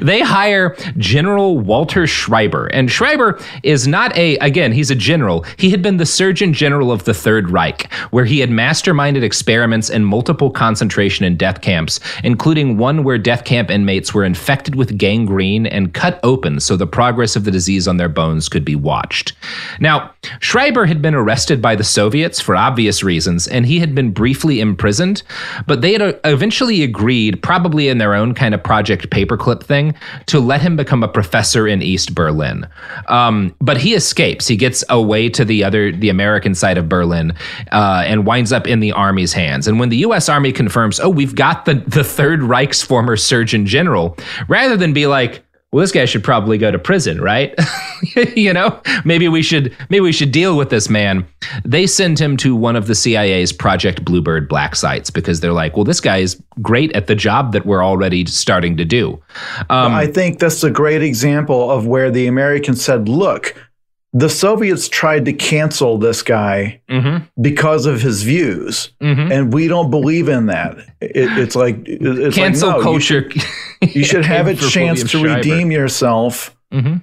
[0.00, 2.66] they hire General Walter Schreiber.
[2.68, 5.44] And Schreiber is not a, again, he's a general.
[5.58, 9.90] He had been the Surgeon General of the Third Reich, where he had masterminded experiments
[9.90, 14.96] in multiple concentration and death camps, including one where death camp inmates were infected with
[14.96, 18.76] gangrene and cut open so the progress of the disease on their bones could be
[18.76, 19.34] watched.
[19.80, 24.12] Now, Schreiber had been arrested by the Soviets for obvious reasons, and he had been
[24.12, 25.22] briefly imprisoned,
[25.66, 29.62] but they had uh, eventually agreed, probably in their own kind of Project Paperclip paperclip
[29.62, 29.94] thing
[30.26, 32.66] to let him become a professor in East Berlin.
[33.08, 34.46] Um, but he escapes.
[34.46, 37.34] He gets away to the other, the American side of Berlin,
[37.72, 39.68] uh, and winds up in the army's hands.
[39.68, 40.28] And when the U.S.
[40.28, 44.16] Army confirms, "Oh, we've got the the Third Reich's former Surgeon General,"
[44.48, 47.58] rather than be like, well, this guy should probably go to prison, right?
[48.36, 51.26] you know, maybe we should maybe we should deal with this man.
[51.64, 55.74] They send him to one of the CIA's Project Bluebird black sites because they're like,
[55.74, 59.12] well, this guy is great at the job that we're already starting to do.
[59.70, 63.56] Um, I think that's a great example of where the Americans said, look,
[64.12, 67.24] the Soviets tried to cancel this guy mm-hmm.
[67.40, 69.32] because of his views, mm-hmm.
[69.32, 70.76] and we don't believe in that.
[71.00, 73.30] It, it's like it's cancel like, no, culture.
[73.30, 75.36] You should, you should have a chance to Schreiber.
[75.36, 76.96] redeem yourself mm-hmm.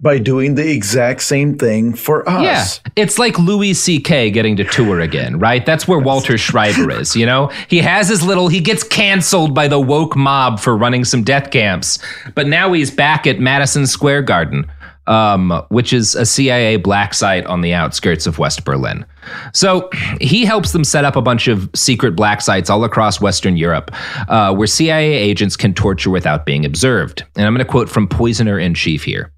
[0.00, 2.80] by doing the exact same thing for us.
[2.86, 4.30] Yeah, it's like Louis C.K.
[4.30, 5.66] getting to tour again, right?
[5.66, 7.16] That's where Walter Schreiber is.
[7.16, 8.46] You know, he has his little.
[8.46, 11.98] He gets canceled by the woke mob for running some death camps,
[12.36, 14.70] but now he's back at Madison Square Garden
[15.06, 19.04] um, which is a CIA black site on the outskirts of West Berlin.
[19.52, 19.88] So
[20.20, 23.90] he helps them set up a bunch of secret black sites all across Western Europe
[24.28, 27.24] uh, where CIA agents can torture without being observed.
[27.36, 29.33] And I'm going to quote from Poisoner in Chief here.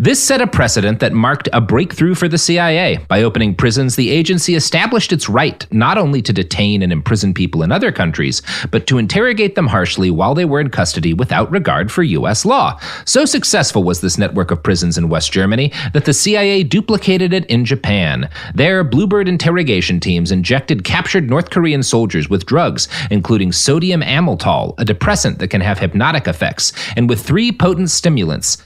[0.00, 2.98] This set a precedent that marked a breakthrough for the CIA.
[3.08, 7.62] By opening prisons, the agency established its right not only to detain and imprison people
[7.62, 11.92] in other countries, but to interrogate them harshly while they were in custody without regard
[11.92, 12.44] for U.S.
[12.44, 12.80] law.
[13.04, 17.46] So successful was this network of prisons in West Germany that the CIA duplicated it
[17.46, 18.28] in Japan.
[18.54, 24.84] There, Bluebird interrogation teams injected captured North Korean soldiers with drugs, including sodium amytal, a
[24.84, 28.58] depressant that can have hypnotic effects, and with three potent stimulants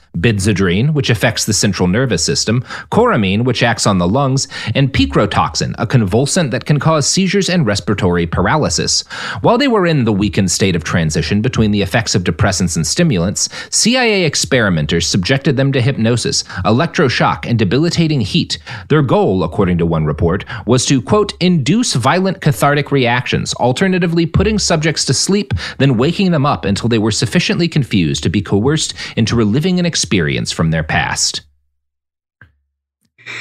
[0.87, 5.85] which affects the central nervous system, coramine, which acts on the lungs, and picrotoxin, a
[5.85, 9.01] convulsant that can cause seizures and respiratory paralysis.
[9.41, 12.85] While they were in the weakened state of transition between the effects of depressants and
[12.85, 18.57] stimulants, CIA experimenters subjected them to hypnosis, electroshock, and debilitating heat.
[18.89, 24.59] Their goal, according to one report, was to, quote, induce violent cathartic reactions, alternatively putting
[24.59, 28.93] subjects to sleep, then waking them up until they were sufficiently confused to be coerced
[29.15, 31.41] into reliving an experience experience from their past.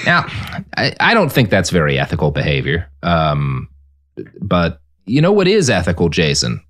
[0.07, 0.25] Now,
[0.77, 2.91] I, I don't think that's very ethical behavior.
[3.03, 3.69] Um,
[4.41, 6.63] but you know what is ethical, Jason?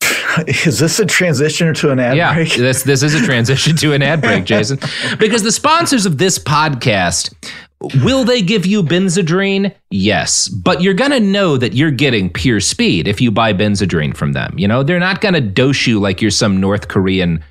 [0.46, 2.54] Is this a transition to an ad yeah, break?
[2.54, 4.78] this this is a transition to an ad break, Jason.
[5.18, 7.34] Because the sponsors of this podcast
[8.02, 9.74] Will they give you Benzedrine?
[9.90, 14.14] Yes, but you're going to know that you're getting pure speed if you buy Benzedrine
[14.14, 14.54] from them.
[14.58, 17.42] You know, they're not going to dose you like you're some North Korean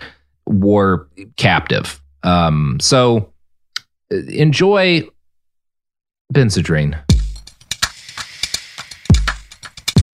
[0.49, 2.01] war captive.
[2.23, 3.31] Um, so
[4.09, 5.07] enjoy
[6.33, 7.01] Benzedrine.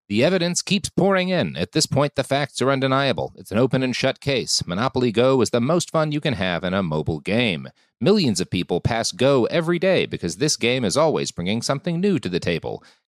[0.07, 1.57] The evidence keeps pouring in.
[1.57, 3.33] At this point, the facts are undeniable.
[3.37, 4.65] It's an open and shut case.
[4.67, 7.69] Monopoly Go is the most fun you can have in a mobile game.
[7.99, 12.19] Millions of people pass Go every day because this game is always bringing something new
[12.19, 12.83] to the table.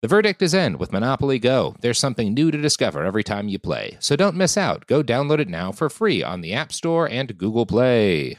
[0.00, 1.74] The verdict is in with Monopoly Go.
[1.80, 3.96] There's something new to discover every time you play.
[3.98, 4.86] So don't miss out.
[4.86, 8.38] Go download it now for free on the App Store and Google Play.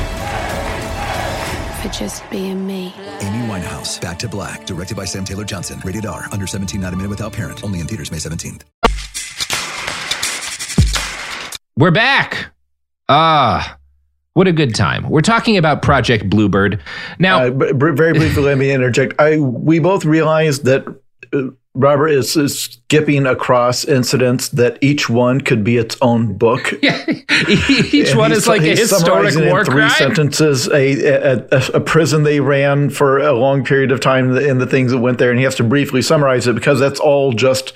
[1.81, 2.93] for just being me.
[3.21, 5.81] Amy Winehouse, Back to Black, directed by Sam Taylor Johnson.
[5.83, 7.63] Rated R, under 17, not a minute without parent.
[7.63, 8.61] Only in theaters May 17th.
[11.77, 12.51] We're back.
[13.09, 13.77] Ah,
[14.33, 15.09] what a good time.
[15.09, 16.81] We're talking about Project Bluebird.
[17.17, 19.19] Now, Uh, b- b- very briefly, let me interject.
[19.19, 20.91] I we both realized that uh,
[21.73, 26.73] Robert is, is skipping across incidents that each one could be its own book.
[26.83, 29.89] each And one is like a historic war in three crime.
[29.91, 34.67] sentences a, a, a, prison they ran for a long period of time and the
[34.67, 37.71] things that went there, and he has to briefly summarize it because that's all just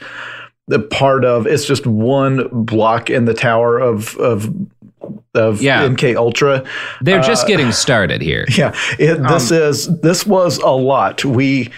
[0.68, 4.54] the part of it's just one block in the tower of of
[5.36, 5.88] of Yeah.
[5.88, 6.66] MK Ultra.
[7.02, 8.46] They're just Uh, getting started here.
[8.58, 11.24] Yeah, it, this Um, is this was a lot.
[11.24, 11.70] We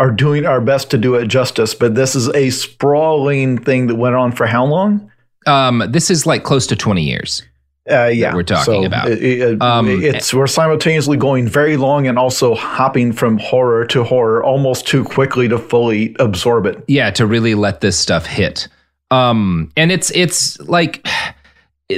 [0.00, 3.94] are doing our best to do it justice, but this is a sprawling thing that
[3.96, 5.10] went on for how long?
[5.46, 7.42] Um, this is like close to 20 years.
[7.90, 9.08] Uh, yeah, we're talking So about.
[9.10, 14.02] it- it- Um, it's we're simultaneously going very long and also hopping from horror to
[14.04, 16.82] horror almost too quickly to fully absorb it.
[16.88, 18.68] yeah to really let this stuff hit
[19.10, 21.04] um and it's it's like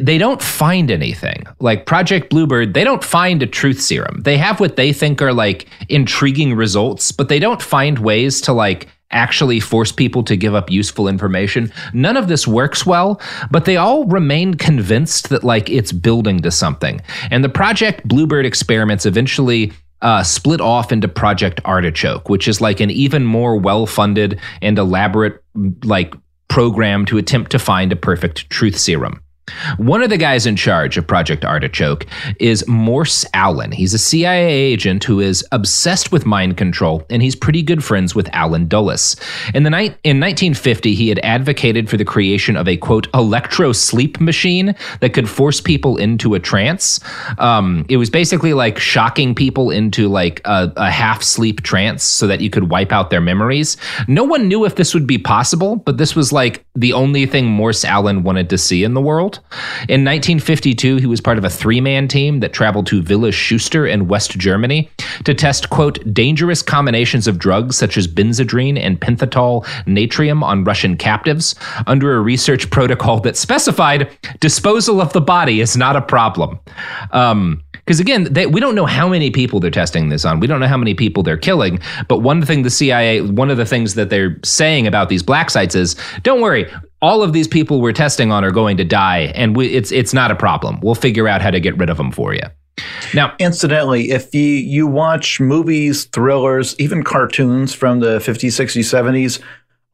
[0.01, 1.44] they don't find anything.
[1.60, 4.23] Like project bluebird they don't find a truth serum.
[4.23, 8.52] They have what they think are like intriguing results but they don't find ways to
[8.52, 11.70] like actually force people to give up useful information.
[11.93, 13.20] None of this works well
[13.51, 17.01] but they all remain convinced that like it's building to something.
[17.31, 22.81] And the project bluebird experiments eventually uh, split off into Project Artichoke, which is like
[22.81, 25.43] an even more well funded and elaborate
[25.85, 26.14] like
[26.48, 29.23] program to attempt to find a perfect truth serum.
[29.76, 32.06] One of the guys in charge of Project Artichoke
[32.38, 33.72] is Morse Allen.
[33.72, 38.14] He's a CIA agent who is obsessed with mind control, and he's pretty good friends
[38.14, 39.16] with Allen Dulles.
[39.54, 43.72] In the night in 1950, he had advocated for the creation of a quote electro
[43.72, 47.00] sleep machine that could force people into a trance.
[47.38, 52.26] Um, it was basically like shocking people into like a, a half sleep trance so
[52.26, 53.76] that you could wipe out their memories.
[54.08, 57.46] No one knew if this would be possible, but this was like the only thing
[57.46, 59.40] Morse Allen wanted to see in the world.
[59.89, 63.86] In 1952, he was part of a three man team that traveled to Villa Schuster
[63.86, 64.90] in West Germany
[65.24, 70.97] to test, quote, dangerous combinations of drugs such as benzedrine and pentothal natrium on Russian
[70.97, 71.55] captives
[71.86, 74.10] under a research protocol that specified
[74.40, 76.59] disposal of the body is not a problem.
[77.10, 80.39] Um, because again, they, we don't know how many people they're testing this on.
[80.39, 81.81] We don't know how many people they're killing.
[82.06, 85.51] But one thing the CIA, one of the things that they're saying about these black
[85.51, 86.70] sites is, don't worry,
[87.02, 90.14] all of these people we're testing on are going to die, and we, it's it's
[90.14, 90.80] not a problem.
[90.80, 92.42] We'll figure out how to get rid of them for you.
[93.12, 99.42] Now, Incidentally, if you, you watch movies, thrillers, even cartoons from the 50s, 60s, 70s,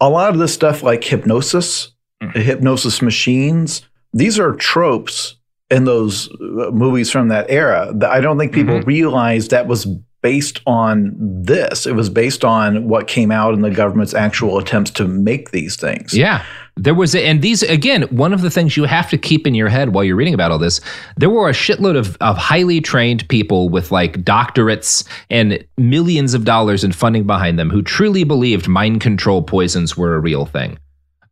[0.01, 1.91] a lot of this stuff like hypnosis,
[2.35, 3.83] hypnosis machines,
[4.13, 5.37] these are tropes
[5.71, 7.91] in those uh, movies from that era.
[7.97, 9.87] that I don't think people realized that was
[10.23, 11.87] based on this.
[11.87, 15.77] It was based on what came out in the government's actual attempts to make these
[15.77, 16.17] things.
[16.17, 16.45] Yeah.
[16.79, 19.69] There was, and these, again, one of the things you have to keep in your
[19.69, 20.81] head while you're reading about all this,
[21.17, 26.45] there were a shitload of, of highly trained people with like doctorates and millions of
[26.45, 30.79] dollars in funding behind them who truly believed mind control poisons were a real thing.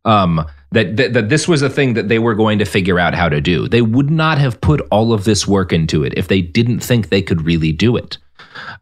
[0.05, 3.13] Um, that, that that this was a thing that they were going to figure out
[3.13, 3.67] how to do.
[3.67, 7.09] They would not have put all of this work into it if they didn't think
[7.09, 8.17] they could really do it.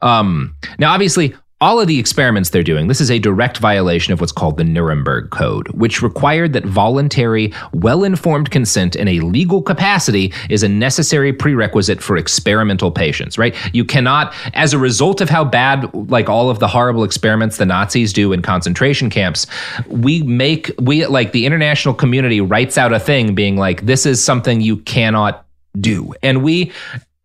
[0.01, 4.19] Um, now, obviously, all of the experiments they're doing, this is a direct violation of
[4.19, 9.61] what's called the Nuremberg Code, which required that voluntary, well informed consent in a legal
[9.61, 13.55] capacity is a necessary prerequisite for experimental patients, right?
[13.73, 17.65] You cannot, as a result of how bad, like all of the horrible experiments the
[17.65, 19.47] Nazis do in concentration camps,
[19.87, 24.21] we make, we, like the international community writes out a thing being like, this is
[24.21, 25.45] something you cannot
[25.79, 26.13] do.
[26.21, 26.71] And we,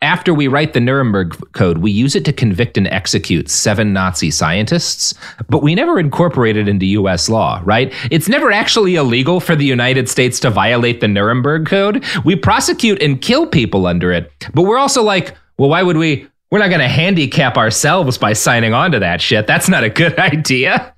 [0.03, 4.31] after we write the Nuremberg Code, we use it to convict and execute seven Nazi
[4.31, 5.15] scientists,
[5.49, 7.93] but we never incorporate it into US law, right?
[8.11, 12.05] It's never actually illegal for the United States to violate the Nuremberg Code.
[12.25, 16.27] We prosecute and kill people under it, but we're also like, well, why would we?
[16.53, 19.47] we're not going to handicap ourselves by signing on to that shit.
[19.47, 20.93] That's not a good idea.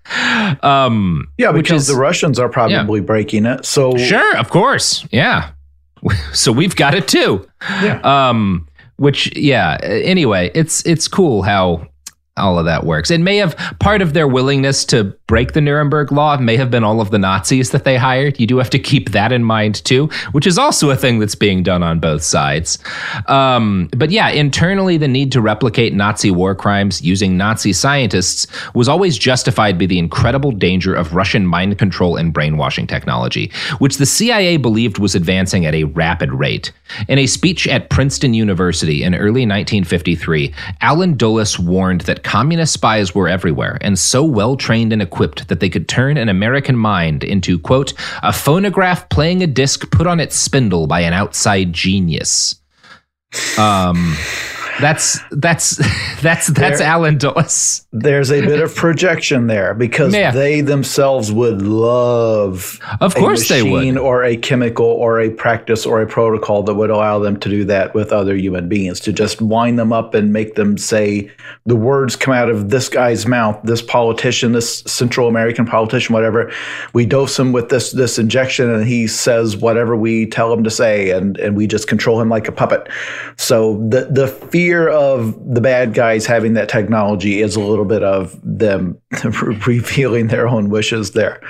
[0.63, 3.67] Um, Yeah, because is- the Russians are probably breaking it.
[3.67, 5.07] So Sure, of course.
[5.11, 5.51] Yeah.
[6.33, 7.47] So we've got it too.
[7.83, 8.01] Yeah.
[8.03, 8.67] Um
[9.03, 11.89] which yeah, anyway, it's it's cool how
[12.37, 13.11] all of that works.
[13.11, 16.85] It may have part of their willingness to break the Nuremberg law may have been
[16.85, 18.39] all of the Nazis that they hired.
[18.39, 21.35] You do have to keep that in mind too, which is also a thing that's
[21.35, 22.79] being done on both sides.
[23.29, 28.89] Um, but yeah, internally, the need to replicate Nazi war crimes using Nazi scientists was
[28.91, 34.05] always justified by the incredible danger of Russian mind control and brainwashing technology, which the
[34.05, 36.73] CIA believed was advancing at a rapid rate.
[37.09, 40.53] In a speech at Princeton University in early 1953,
[40.83, 45.61] Allen Dulles warned that communist spies were everywhere and so well trained and equipped that
[45.61, 50.21] they could turn an American mind into, quote, a phonograph playing a disc put on
[50.21, 52.57] its spindle by an outside genius.
[53.59, 54.17] Um,
[54.81, 55.77] that's that's
[56.23, 57.87] that's that's There- Allen Dulles.
[57.93, 60.31] there's a bit of projection there because Yeah.
[60.31, 63.97] they themselves would love Of a course they would.
[63.99, 67.65] or a chemical or a practice or a protocol that would allow them to do
[67.67, 71.31] that with other human beings to just wind them up and make them say
[71.67, 76.51] the words come out of this guy's mouth this politician this central american politician whatever
[76.95, 80.71] we dose him with this this injection and he says whatever we tell him to
[80.71, 82.89] say and and we just control him like a puppet
[83.37, 88.03] so the the fear of the bad guys having that technology is a little bit
[88.03, 88.99] of them
[89.67, 91.41] revealing their own wishes there.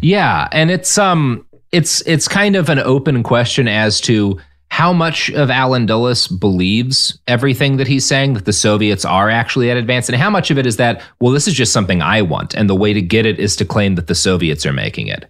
[0.00, 4.38] Yeah, and it's um it's it's kind of an open question as to
[4.68, 9.70] how much of Allen Dulles believes everything that he's saying that the Soviets are actually
[9.70, 12.22] at advance, and how much of it is that well, this is just something I
[12.22, 15.06] want, and the way to get it is to claim that the Soviets are making
[15.08, 15.26] it.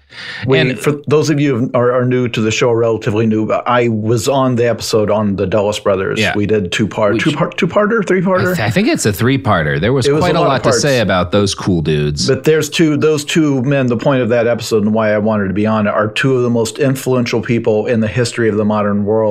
[0.46, 3.50] We, and for those of you who are, are new to the show, relatively new,
[3.52, 6.18] I was on the episode on the Dulles brothers.
[6.18, 6.34] Yeah.
[6.34, 8.56] We did two part, Which- two part, two parter, three I, parter.
[8.56, 9.80] th- I think it's a three-parter.
[9.80, 12.26] There was was quite a a lot lot, to say about those cool dudes.
[12.26, 13.86] But there's two, those two men.
[13.86, 16.34] The point of that episode and why I wanted to be on it are two
[16.36, 19.25] of the most influential people in the history of the modern world,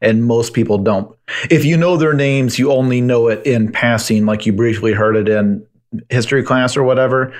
[0.00, 1.14] and most people don't.
[1.50, 5.16] If you know their names, you only know it in passing, like you briefly heard
[5.16, 5.64] it in
[6.10, 7.32] history class or whatever.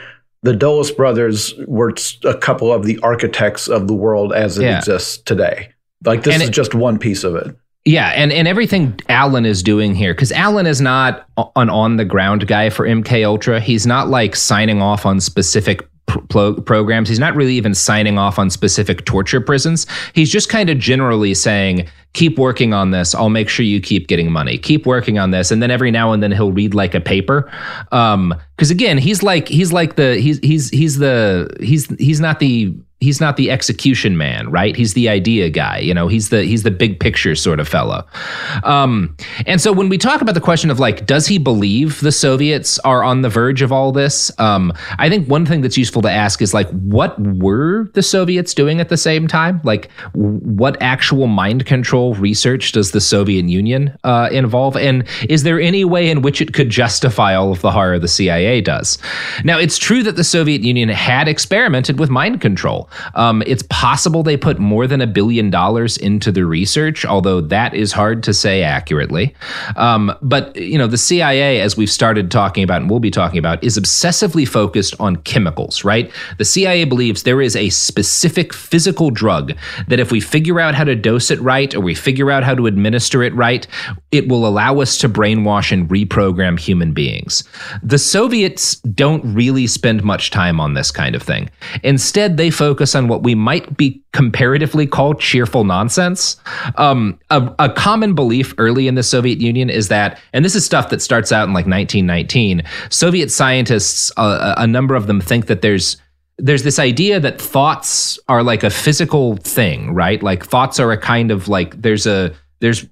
[0.42, 1.94] The Dulles brothers were
[2.24, 4.78] a couple of the architects of the world as it Yeah.
[4.78, 5.70] exists today.
[6.04, 7.54] Like this And is it- just one piece of it.
[7.86, 11.26] Yeah, and, and everything Allen is doing here, because Allen is not
[11.56, 13.60] an on the ground guy for MK Ultra.
[13.60, 17.08] He's not like signing off on specific pr- plo- programs.
[17.08, 19.86] He's not really even signing off on specific torture prisons.
[20.14, 23.14] He's just kind of generally saying, "Keep working on this.
[23.14, 24.58] I'll make sure you keep getting money.
[24.58, 27.50] Keep working on this." And then every now and then he'll read like a paper,
[27.92, 32.38] um, because again, he's like he's like the he's he's he's the he's he's not
[32.40, 34.74] the he's not the execution man, right?
[34.74, 35.78] He's the idea guy.
[35.78, 38.06] You know, he's the he's the big picture sort of fellow.
[38.62, 39.16] Um,
[39.46, 42.78] and so when we talk about the question of like, does he believe the Soviets
[42.80, 44.32] are on the verge of all this?
[44.38, 48.54] Um, I think one thing that's useful to ask is like, what were the Soviets
[48.54, 49.60] doing at the same time?
[49.64, 54.76] Like, what actual mind control research does the Soviet Union uh, involve?
[54.76, 58.08] And is there any way in which it could justify all of the horror the
[58.08, 58.98] CIA does?
[59.44, 62.83] Now, it's true that the Soviet Union had experimented with mind control.
[63.14, 67.74] Um, it's possible they put more than a billion dollars into the research, although that
[67.74, 69.34] is hard to say accurately.
[69.76, 73.38] Um, but you know, the CIA, as we've started talking about and we'll be talking
[73.38, 75.84] about, is obsessively focused on chemicals.
[75.84, 76.12] Right?
[76.38, 79.52] The CIA believes there is a specific physical drug
[79.88, 82.54] that if we figure out how to dose it right or we figure out how
[82.54, 83.66] to administer it right,
[84.10, 87.44] it will allow us to brainwash and reprogram human beings.
[87.82, 91.50] The Soviets don't really spend much time on this kind of thing.
[91.82, 96.36] Instead, they focus on what we might be comparatively call cheerful nonsense.
[96.76, 100.64] Um, a, a common belief early in the Soviet Union is that, and this is
[100.64, 105.46] stuff that starts out in like 1919, Soviet scientists, uh, a number of them think
[105.46, 105.96] that there's
[106.38, 110.20] there's this idea that thoughts are like a physical thing, right?
[110.20, 112.84] Like thoughts are a kind of like there's a there's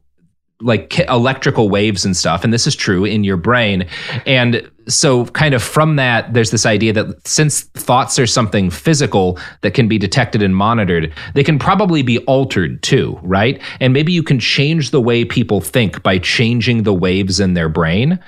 [0.60, 3.84] like electrical waves and stuff and this is true in your brain
[4.26, 9.38] and so kind of from that there's this idea that since thoughts are something physical
[9.62, 13.60] that can be detected and monitored they can probably be altered too right?
[13.80, 17.68] And maybe you can change the way people think by changing the waves in their
[17.68, 18.18] brain.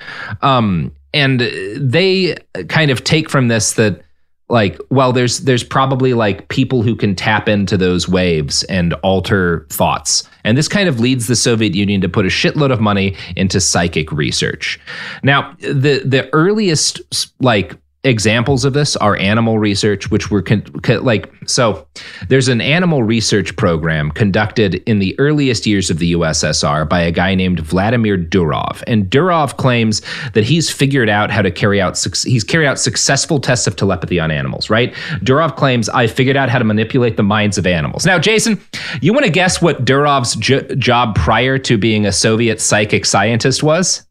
[0.41, 1.41] Um, and
[1.77, 2.35] they
[2.67, 4.01] kind of take from this that
[4.47, 9.65] like well there's there's probably like people who can tap into those waves and alter
[9.69, 10.23] thoughts.
[10.43, 13.59] And this kind of leads the soviet union to put a shitload of money into
[13.59, 14.79] psychic research.
[15.23, 17.01] Now the the earliest
[17.39, 17.75] like
[18.05, 21.85] examples of this are animal research, which were con- con- like so.
[22.29, 27.11] There's an animal research program conducted in the earliest years of the USSR by a
[27.11, 30.01] guy named Vladimir Durov, and Durov claims
[30.33, 34.19] that he's figured out how to carry out he's carried out successful tests of telepathy
[34.19, 34.69] on animals.
[34.69, 34.93] Right?
[35.21, 38.05] Durov claims I figured out how to manipulate the minds of animals.
[38.05, 38.61] Now, Jason,
[39.01, 40.35] you want to guess what Durov's
[40.77, 44.05] job prior to being a Soviet psychic scientist was?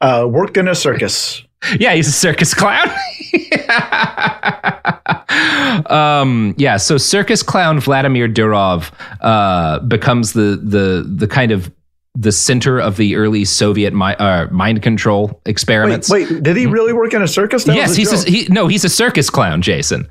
[0.00, 1.42] Uh, worked in a circus.
[1.78, 2.86] Yeah, he's a circus clown.
[5.86, 8.90] um, yeah, so circus clown Vladimir Durov
[9.20, 11.72] uh, becomes the the the kind of
[12.14, 16.10] the center of the early Soviet mi- uh, mind control experiments.
[16.10, 17.64] Wait, wait, did he really work in a circus?
[17.64, 20.08] That yes, he's a, he, no, he's a circus clown, Jason.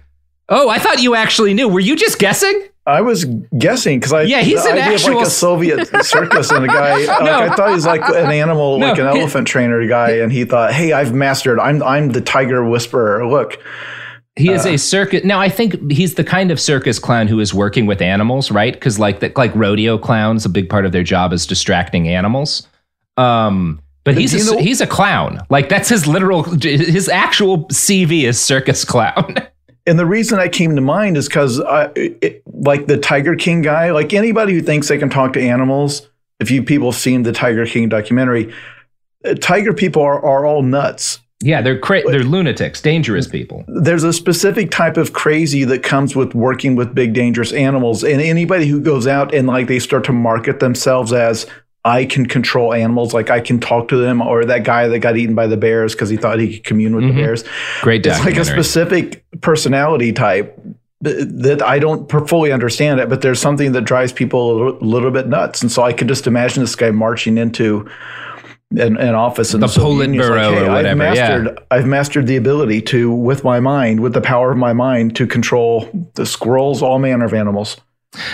[0.49, 1.67] Oh, I thought you actually knew.
[1.67, 2.67] Were you just guessing?
[2.87, 3.25] I was
[3.57, 7.19] guessing because I yeah he's an actual like a Soviet circus and a guy no.
[7.19, 8.87] like I thought he was like an animal no.
[8.87, 11.59] like an elephant trainer guy and he thought hey I've mastered.
[11.59, 13.27] I'm I'm the tiger whisperer.
[13.27, 13.61] Look.
[14.37, 17.39] He is uh, a circus now I think he's the kind of circus clown who
[17.39, 18.73] is working with animals right?
[18.73, 22.67] Because like the, like rodeo clowns a big part of their job is distracting animals.
[23.17, 25.45] Um but he's a, know, he's a clown.
[25.49, 29.35] Like that's his literal his actual CV is circus clown.
[29.87, 34.13] And the reason that came to mind is because, like the Tiger King guy, like
[34.13, 36.09] anybody who thinks they can talk to animals,
[36.39, 38.53] if you people have seen the Tiger King documentary,
[39.25, 41.19] uh, tiger people are, are all nuts.
[41.39, 43.63] Yeah, they're cra- they're lunatics, dangerous people.
[43.67, 48.21] There's a specific type of crazy that comes with working with big dangerous animals, and
[48.21, 51.45] anybody who goes out and like they start to market themselves as
[51.85, 55.15] I can control animals, like I can talk to them, or that guy that got
[55.15, 57.15] eaten by the bears because he thought he could commune with mm-hmm.
[57.15, 57.43] the bears.
[57.81, 60.59] Great, it's like a specific personality type
[60.99, 65.11] that I don't fully understand it, but there's something that drives people a little, little
[65.11, 67.87] bit nuts, and so I could just imagine this guy marching into
[68.71, 70.89] an, an office in the, the Politburo like, hey, or whatever.
[70.89, 71.63] I've mastered, yeah.
[71.71, 75.27] I've mastered the ability to, with my mind, with the power of my mind, to
[75.27, 77.77] control the squirrels, all manner of animals.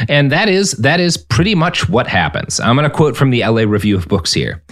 [0.07, 2.59] And that is that is pretty much what happens.
[2.59, 4.62] I'm going to quote from the LA Review of Books here.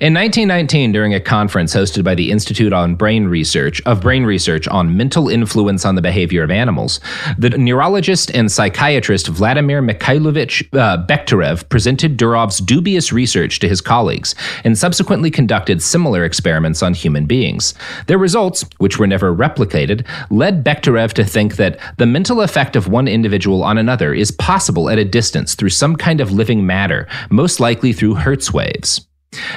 [0.00, 4.68] In 1919, during a conference hosted by the Institute on Brain Research of Brain Research
[4.68, 7.00] on mental influence on the behavior of animals,
[7.38, 14.34] the neurologist and psychiatrist Vladimir Mikhailovich uh, Bekhterev presented Durov's dubious research to his colleagues
[14.64, 17.74] and subsequently conducted similar experiments on human beings.
[18.06, 22.88] Their results, which were never replicated, led Bekhterev to think that the mental effect of
[22.88, 26.66] one individual on another is possible possible at a distance through some kind of living
[26.66, 29.06] matter, most likely through Hertz waves.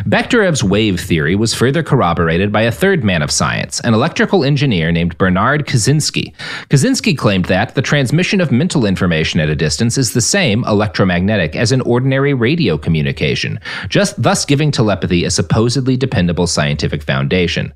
[0.06, 4.92] Bekhterev's wave theory was further corroborated by a third man of science, an electrical engineer
[4.92, 6.36] named Bernard Kazhinsky.
[6.70, 11.56] Kazhinsky claimed that the transmission of mental information at a distance is the same electromagnetic
[11.56, 13.60] as an ordinary radio communication,
[13.90, 17.74] just thus giving telepathy a supposedly dependable scientific foundation.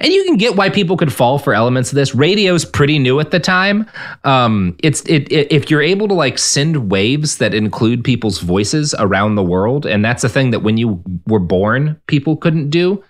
[0.00, 2.14] And you can get why people could fall for elements of this.
[2.14, 3.88] Radio's pretty new at the time.
[4.24, 8.94] Um, it's it, it, if you're able to like send waves that include people's voices
[8.98, 13.02] around the world, and that's a thing that when you were born, people couldn't do.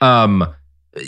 [0.00, 0.54] Um,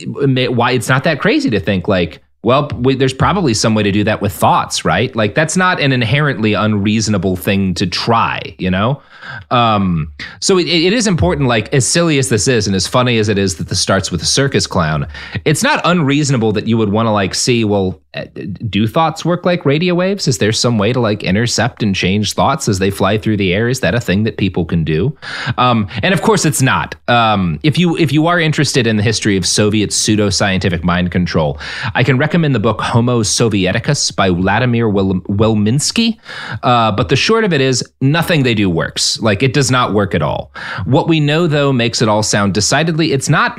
[0.07, 3.93] why it's not that crazy to think like well, we, there's probably some way to
[3.93, 5.15] do that with thoughts, right?
[5.15, 9.03] Like that's not an inherently unreasonable thing to try, you know?
[9.51, 10.11] Um,
[10.41, 13.29] so it, it is important, like as silly as this is, and as funny as
[13.29, 15.07] it is that this starts with a circus clown,
[15.45, 18.25] it's not unreasonable that you would want to like see, well, uh,
[18.69, 20.27] do thoughts work like radio waves?
[20.27, 23.53] Is there some way to like intercept and change thoughts as they fly through the
[23.53, 23.69] air?
[23.69, 25.17] Is that a thing that people can do?
[25.59, 26.97] Um, and of course, it's not.
[27.09, 31.13] Um, if you if you are interested in the history of Soviet pseudo scientific mind
[31.13, 31.61] control,
[31.95, 36.19] I can recommend the book Homo Sovieticus by Vladimir Wel- Welminsky.
[36.63, 39.21] Uh, but the short of it is, nothing they do works.
[39.21, 40.53] Like it does not work at all.
[40.85, 43.13] What we know though makes it all sound decidedly.
[43.13, 43.59] It's not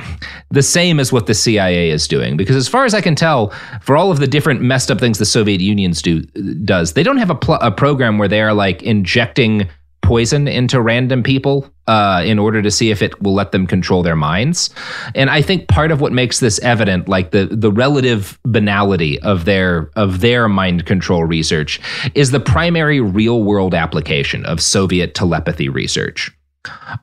[0.50, 3.52] the same as what the CIA is doing because, as far as I can tell,
[3.80, 6.20] for all of the different different messed up things the Soviet Union's do
[6.64, 6.92] does.
[6.92, 9.68] They don't have a, pl- a program where they are like injecting
[10.02, 14.02] poison into random people uh, in order to see if it will let them control
[14.02, 14.70] their minds.
[15.14, 19.44] And I think part of what makes this evident, like the the relative banality of
[19.44, 21.80] their of their mind control research,
[22.14, 26.30] is the primary real world application of Soviet telepathy research.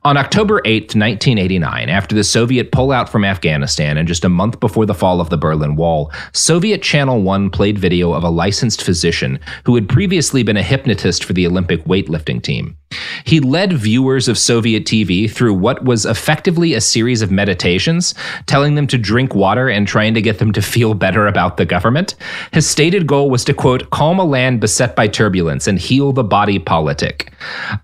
[0.04, 4.86] On October 8, 1989, after the Soviet pullout from Afghanistan and just a month before
[4.86, 9.38] the fall of the Berlin Wall, Soviet Channel 1 played video of a licensed physician
[9.64, 12.78] who had previously been a hypnotist for the Olympic weightlifting team.
[13.24, 18.14] He led viewers of Soviet TV through what was effectively a series of meditations,
[18.46, 21.66] telling them to drink water and trying to get them to feel better about the
[21.66, 22.14] government.
[22.52, 26.24] His stated goal was to, quote, calm a land beset by turbulence and heal the
[26.24, 27.32] body politic.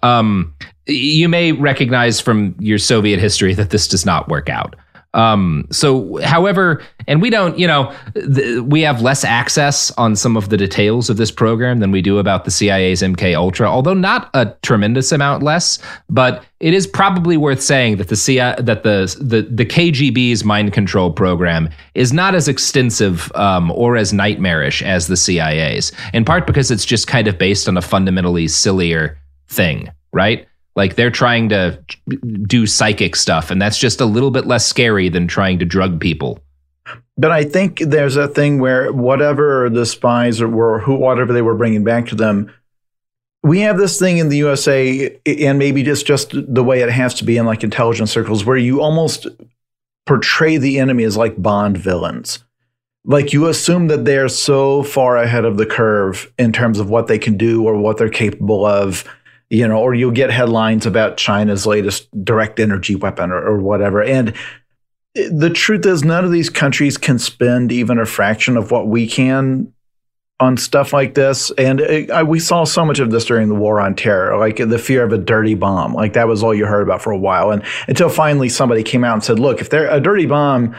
[0.03, 0.55] Um,
[0.87, 4.77] you may recognize from your Soviet history that this does not work out.
[5.17, 10.37] Um, so, however, and we don't, you know, th- we have less access on some
[10.37, 13.95] of the details of this program than we do about the CIA's MK Ultra, although
[13.95, 15.79] not a tremendous amount less.
[16.11, 20.75] But it is probably worth saying that the CIA, that the the the KGB's mind
[20.75, 26.47] control program is not as extensive um, or as nightmarish as the CIA's, in part
[26.47, 29.19] because it's just kind of based on a fundamentally sillier
[29.49, 30.47] thing, right?
[30.77, 31.83] Like they're trying to
[32.47, 36.01] do psychic stuff, and that's just a little bit less scary than trying to drug
[36.01, 36.39] people.
[37.19, 41.55] But I think there's a thing where whatever the spies were, who whatever they were
[41.55, 42.53] bringing back to them,
[43.43, 47.15] we have this thing in the USA, and maybe just just the way it has
[47.15, 49.27] to be in like intelligence circles, where you almost
[50.05, 52.45] portray the enemy as like Bond villains.
[53.05, 57.07] Like you assume that they're so far ahead of the curve in terms of what
[57.07, 59.05] they can do or what they're capable of
[59.51, 64.03] you know, or you'll get headlines about China's latest direct energy weapon or, or whatever.
[64.03, 64.35] And
[65.15, 69.07] the truth is, none of these countries can spend even a fraction of what we
[69.07, 69.73] can
[70.39, 71.51] on stuff like this.
[71.57, 74.57] And it, I, we saw so much of this during the war on terror, like
[74.57, 75.95] the fear of a dirty bomb.
[75.95, 77.51] Like that was all you heard about for a while.
[77.51, 80.77] And until finally somebody came out and said, look, if they're a dirty bomb,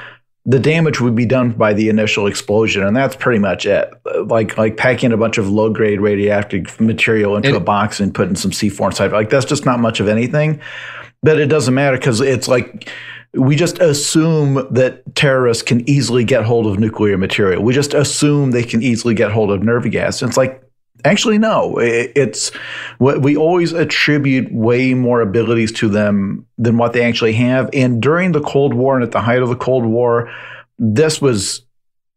[0.49, 3.91] the damage would be done by the initial explosion, and that's pretty much it.
[4.25, 8.15] Like like packing a bunch of low grade radioactive material into it, a box and
[8.15, 9.11] putting some C4 inside.
[9.11, 10.61] Like that's just not much of anything.
[11.21, 12.89] But it doesn't matter because it's like
[13.33, 17.61] we just assume that terrorists can easily get hold of nuclear material.
[17.61, 20.21] We just assume they can easily get hold of nerve gas.
[20.21, 20.63] And it's like
[21.05, 21.77] Actually, no.
[21.79, 22.49] It's
[22.97, 27.69] what we always attribute way more abilities to them than what they actually have.
[27.73, 30.31] And during the Cold War and at the height of the Cold War,
[30.79, 31.61] this was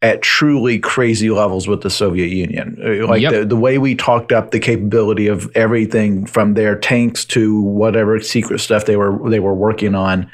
[0.02, 2.78] at truly crazy levels with the Soviet Union.
[2.82, 3.32] Uh, like yep.
[3.32, 8.19] the, the way we talked up the capability of everything from their tanks to whatever
[8.20, 10.31] secret stuff they were they were working on,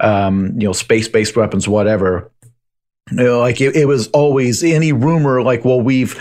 [0.00, 2.30] um, you know, space based weapons, whatever.
[3.10, 6.20] You know, like it, it was always any rumor like, well, we've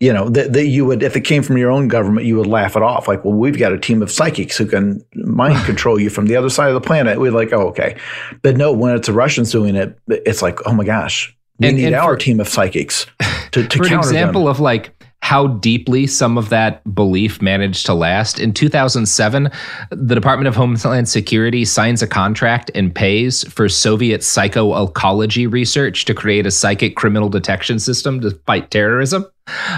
[0.00, 2.46] you know that, that you would if it came from your own government you would
[2.46, 6.00] laugh it off like well we've got a team of psychics who can mind control
[6.00, 7.96] you from the other side of the planet we're like oh okay
[8.42, 11.76] but no when it's the russians doing it it's like oh my gosh we and,
[11.76, 13.06] need and our for, team of psychics
[13.52, 14.50] to, to for an example them.
[14.50, 14.90] of like
[15.24, 18.38] how deeply some of that belief managed to last.
[18.38, 19.50] In 2007,
[19.88, 26.12] the Department of Homeland Security signs a contract and pays for Soviet psycho-oncology research to
[26.12, 29.24] create a psychic criminal detection system to fight terrorism.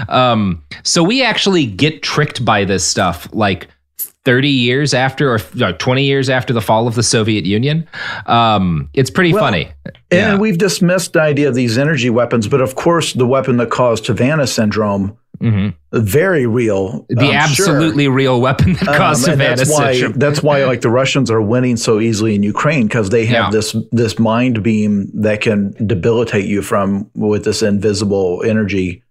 [0.07, 3.67] Um, so we actually get tricked by this stuff like
[4.25, 7.87] 30 years after or 20 years after the fall of the Soviet Union.
[8.25, 9.71] Um, it's pretty well, funny.
[10.11, 10.31] Yeah.
[10.31, 13.69] And we've dismissed the idea of these energy weapons, but of course, the weapon that
[13.69, 15.99] caused Havana syndrome Mm-hmm.
[15.99, 17.05] Very real.
[17.09, 18.13] The absolutely sure.
[18.13, 21.77] real weapon that um, caused um, that's why, that's why like the Russians are winning
[21.77, 23.49] so easily in Ukraine because they have yeah.
[23.51, 29.03] this this mind beam that can debilitate you from with this invisible energy.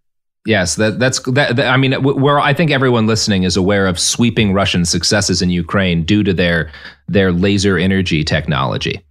[0.47, 3.98] Yes, that that's that, that I mean, where I think everyone listening is aware of
[3.98, 6.70] sweeping Russian successes in Ukraine due to their
[7.09, 9.05] their laser energy technology.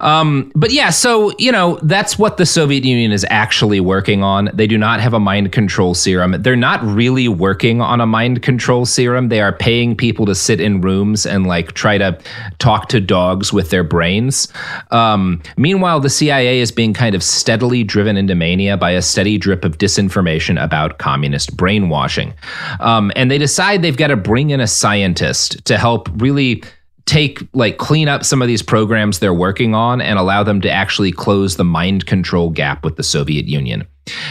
[0.00, 4.50] Um, but yeah, so, you know, that's what the Soviet Union is actually working on.
[4.54, 6.42] They do not have a mind control serum.
[6.42, 9.28] They're not really working on a mind control serum.
[9.28, 12.18] They are paying people to sit in rooms and like try to
[12.58, 14.48] talk to dogs with their brains.
[14.90, 19.38] Um, meanwhile, the CIA is being kind of steadily driven into mania by a steady
[19.38, 22.34] drip of disinformation about communist brainwashing.
[22.80, 26.62] Um, and they decide they've got to bring in a scientist to help really
[27.06, 30.70] take like clean up some of these programs they're working on and allow them to
[30.70, 33.86] actually close the mind control gap with the Soviet Union.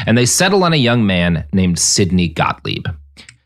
[0.06, 2.88] And they settle on a young man named Sidney Gottlieb.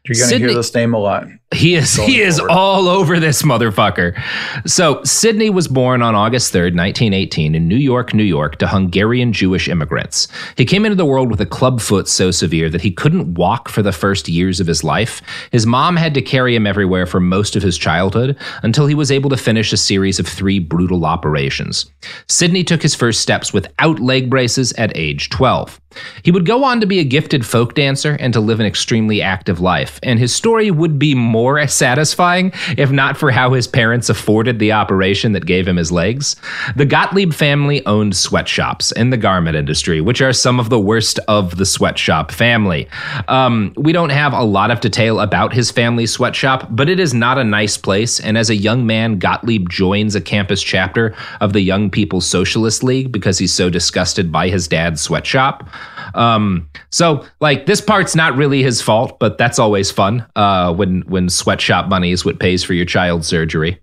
[0.08, 1.28] You're going to hear this name a lot.
[1.54, 4.22] He is he is all over this motherfucker.
[4.66, 9.32] So Sidney was born on August 3rd, 1918 in New York, New York to Hungarian
[9.32, 10.28] Jewish immigrants.
[10.58, 13.70] He came into the world with a club foot so severe that he couldn't walk
[13.70, 15.22] for the first years of his life.
[15.52, 19.10] His mom had to carry him everywhere for most of his childhood until he was
[19.10, 21.86] able to finish a series of three brutal operations.
[22.28, 25.80] Sidney took his first steps without leg braces at age 12.
[26.24, 29.22] He would go on to be a gifted folk dancer and to live an extremely
[29.22, 34.10] active life, and his story would be more satisfying if not for how his parents
[34.10, 36.36] afforded the operation that gave him his legs.
[36.76, 41.20] The Gottlieb family owned sweatshops in the garment industry, which are some of the worst
[41.28, 42.88] of the sweatshop family.
[43.28, 47.14] Um, we don't have a lot of detail about his family sweatshop, but it is
[47.14, 48.20] not a nice place.
[48.20, 52.84] And as a young man, Gottlieb joins a campus chapter of the Young People's Socialist
[52.84, 55.68] League because he's so disgusted by his dad's sweatshop.
[56.14, 61.02] Um, so like this part's not really his fault, but that's always fun uh, when
[61.02, 63.80] when sweatshop money is what pays for your child's surgery.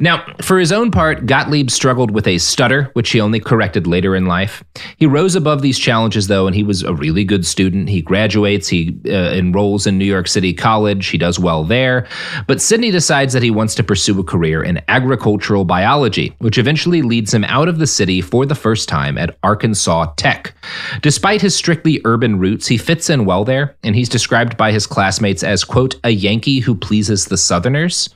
[0.00, 4.14] Now, for his own part, Gottlieb struggled with a stutter, which he only corrected later
[4.14, 4.62] in life.
[4.96, 7.88] He rose above these challenges, though, and he was a really good student.
[7.88, 12.06] He graduates, he uh, enrolls in New York City College, he does well there.
[12.46, 17.02] But Sidney decides that he wants to pursue a career in agricultural biology, which eventually
[17.02, 20.54] leads him out of the city for the first time at Arkansas Tech.
[21.02, 24.86] Despite his strictly urban roots, he fits in well there, and he's described by his
[24.86, 28.14] classmates as, quote, a Yankee who pleases the Southerners.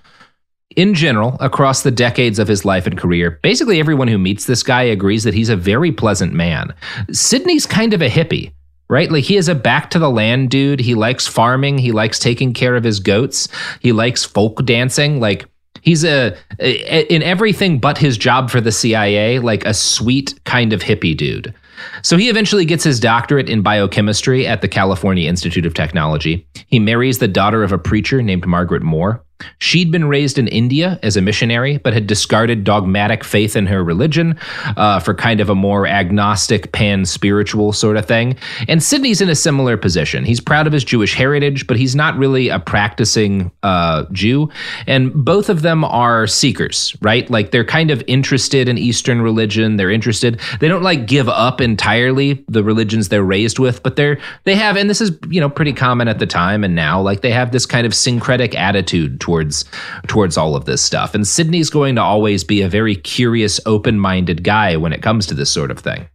[0.77, 4.63] In general, across the decades of his life and career, basically everyone who meets this
[4.63, 6.75] guy agrees that he's a very pleasant man.
[7.11, 8.53] Sidney's kind of a hippie
[8.93, 9.11] right?
[9.11, 10.79] Like he is a back to the land dude.
[10.79, 11.79] He likes farming.
[11.79, 13.49] He likes taking care of his goats.
[13.81, 15.19] He likes folk dancing.
[15.19, 15.47] Like
[15.81, 20.75] he's a, a, in everything but his job for the CIA, like a sweet kind
[20.75, 21.55] of hippie dude.
[22.03, 26.47] So he eventually gets his doctorate in biochemistry at the California Institute of Technology.
[26.67, 29.25] He marries the daughter of a preacher named Margaret Moore.
[29.59, 33.83] She'd been raised in India as a missionary, but had discarded dogmatic faith in her
[33.83, 34.39] religion
[34.77, 38.37] uh, for kind of a more agnostic, pan spiritual sort of thing.
[38.69, 40.25] And Sidney's in a similar position.
[40.25, 44.51] He's proud of his Jewish heritage, but he's not really a practicing uh, Jew.
[44.87, 47.29] And both of them are seekers, right?
[47.31, 49.77] Like they're kind of interested in Eastern religion.
[49.77, 50.41] They're interested.
[50.61, 54.77] They don't like give up entirely the religions they're raised with, but they're they have,
[54.77, 57.01] and this is you know pretty common at the time and now.
[57.01, 59.65] Like they have this kind of syncretic attitude towards
[60.09, 61.15] towards all of this stuff.
[61.15, 65.35] And Sidney's going to always be a very curious, open-minded guy when it comes to
[65.35, 66.07] this sort of thing.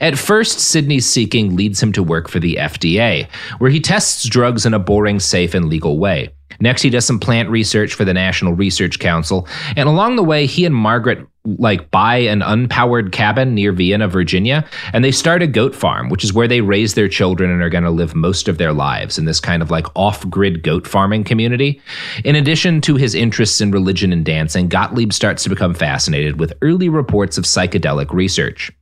[0.00, 3.28] At first, Sidney's seeking leads him to work for the FDA,
[3.58, 6.30] where he tests drugs in a boring, safe, and legal way.
[6.60, 9.46] Next, he does some plant research for the National Research Council,
[9.76, 11.26] and along the way, he and Margaret
[11.58, 16.24] like buy an unpowered cabin near Vienna, Virginia, and they start a goat farm, which
[16.24, 19.18] is where they raise their children and are going to live most of their lives
[19.18, 21.80] in this kind of like off-grid goat farming community.
[22.24, 26.52] In addition to his interests in religion and dancing, Gottlieb starts to become fascinated with
[26.62, 28.72] early reports of psychedelic research.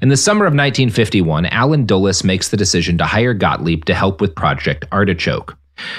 [0.00, 4.20] In the summer of 1951, Allen Dulles makes the decision to hire Gottlieb to help
[4.20, 5.56] with Project Artichoke.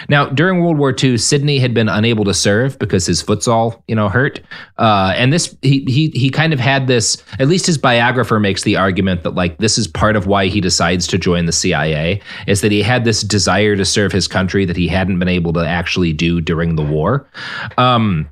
[0.10, 3.84] Now, during World War II, Sidney had been unable to serve because his foot's all,
[3.88, 4.42] you know, hurt.
[4.78, 8.64] Uh, and this, he, he, he kind of had this, at least his biographer makes
[8.64, 12.22] the argument that, like, this is part of why he decides to join the CIA,
[12.48, 15.54] is that he had this desire to serve his country that he hadn't been able
[15.54, 17.30] to actually do during the war.
[17.78, 18.30] Um,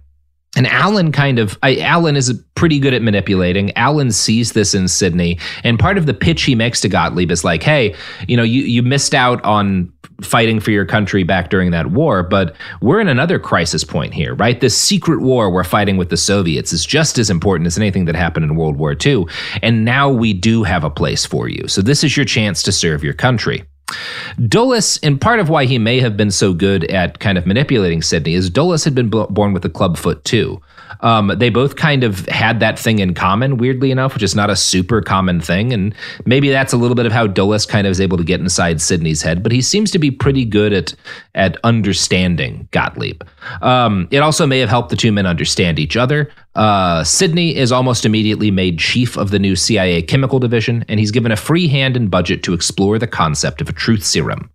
[0.55, 3.75] and Allen kind of, I, Allen is pretty good at manipulating.
[3.77, 7.43] Allen sees this in Sidney, and part of the pitch he makes to Gottlieb is
[7.43, 7.93] like, "Hey,
[8.27, 12.23] you know, you you missed out on fighting for your country back during that war,
[12.23, 14.61] but we're in another crisis point here, right?
[14.61, 18.15] This secret war we're fighting with the Soviets is just as important as anything that
[18.15, 19.25] happened in World War II,
[19.61, 21.67] and now we do have a place for you.
[21.67, 23.63] So this is your chance to serve your country."
[24.47, 28.01] Dulles, and part of why he may have been so good at kind of manipulating
[28.01, 30.59] Sidney, is Dulles had been born with a club foot too.
[31.01, 34.49] Um, they both kind of had that thing in common, weirdly enough, which is not
[34.49, 35.73] a super common thing.
[35.73, 35.93] And
[36.25, 38.81] maybe that's a little bit of how Dulles kind of is able to get inside
[38.81, 40.93] Sidney's head, but he seems to be pretty good at
[41.33, 43.23] at understanding Gottlieb.
[43.61, 46.31] Um, it also may have helped the two men understand each other.
[46.55, 51.11] Uh, Sidney is almost immediately made chief of the new CIA chemical division, and he's
[51.11, 54.49] given a free hand and budget to explore the concept of a truth serum.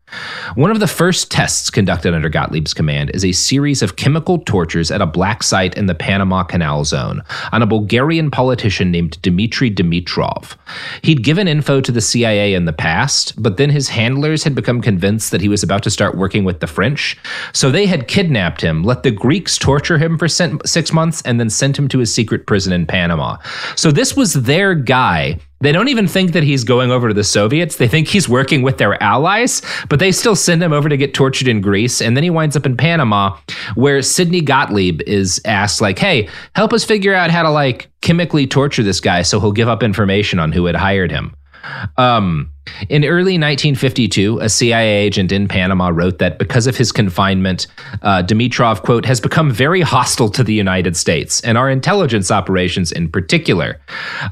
[0.54, 4.90] One of the first tests conducted under Gottlieb's command is a series of chemical tortures
[4.90, 7.22] at a black site in the Panama Canal Zone
[7.52, 10.56] on a Bulgarian politician named Dmitry Dimitrov.
[11.02, 14.80] He'd given info to the CIA in the past, but then his handlers had become
[14.80, 17.16] convinced that he was about to start working with the French,
[17.52, 21.50] so they had kidnapped him, let the Greeks torture him for six months, and then
[21.50, 23.36] sent him to his secret prison in Panama.
[23.76, 27.22] So this was their guy they don't even think that he's going over to the
[27.22, 27.76] Soviets.
[27.76, 29.60] They think he's working with their allies,
[29.90, 32.00] but they still send him over to get tortured in Greece.
[32.00, 33.36] And then he winds up in Panama,
[33.74, 38.46] where Sidney Gottlieb is asked, like, hey, help us figure out how to like chemically
[38.46, 41.36] torture this guy so he'll give up information on who had hired him.
[41.98, 42.50] Um,
[42.88, 47.66] in early 1952, a CIA agent in Panama wrote that because of his confinement,
[48.02, 52.92] uh, Dimitrov, quote, has become very hostile to the United States and our intelligence operations
[52.92, 53.80] in particular.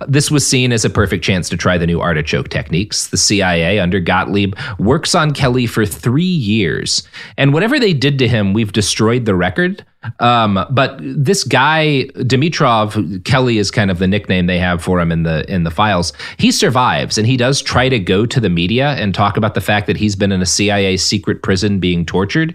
[0.07, 3.09] This was seen as a perfect chance to try the new artichoke techniques.
[3.09, 7.03] The CIA, under Gottlieb, works on Kelly for three years.
[7.37, 9.85] And whatever they did to him, we've destroyed the record.
[10.21, 15.13] Um, but this guy Dimitrov, Kelly is kind of the nickname they have for him
[15.13, 16.13] in the in the files.
[16.39, 19.61] He survives, and he does try to go to the media and talk about the
[19.61, 22.55] fact that he's been in a CIA secret prison being tortured.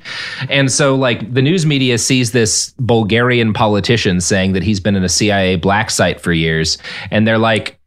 [0.50, 5.04] And so, like the news media sees this Bulgarian politician saying that he's been in
[5.04, 6.78] a CIA black site for years,
[7.12, 7.80] and they're like,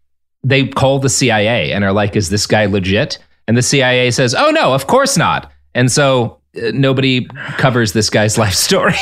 [0.43, 3.19] they call the CIA and are like, "Is this guy legit?"
[3.49, 6.39] And the CIA says, "Oh no, of course not." And so
[6.73, 7.27] nobody
[7.59, 8.95] covers this guy's life story.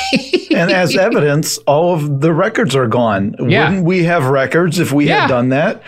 [0.50, 3.34] and as evidence, all of the records are gone.
[3.48, 3.68] Yeah.
[3.68, 5.22] Wouldn't we have records if we Yeah.
[5.22, 5.82] had done that?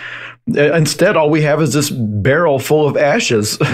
[0.56, 3.58] Uh, Instead, all we have is this barrel full of ashes.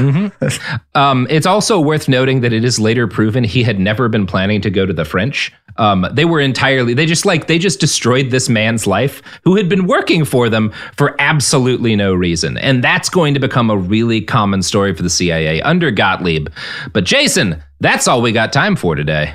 [0.94, 4.60] Um, it's also worth noting that it is later proven he had never been planning
[4.60, 5.51] to go to the French.
[5.78, 9.69] Um, they were entirely, they just like, they just destroyed this man's life who had
[9.70, 12.59] been working for them for absolutely no reason.
[12.59, 16.48] And that's going to become a really common story for the CIA under Gottlieb.
[16.93, 19.34] But Jason, that's all we got time for today.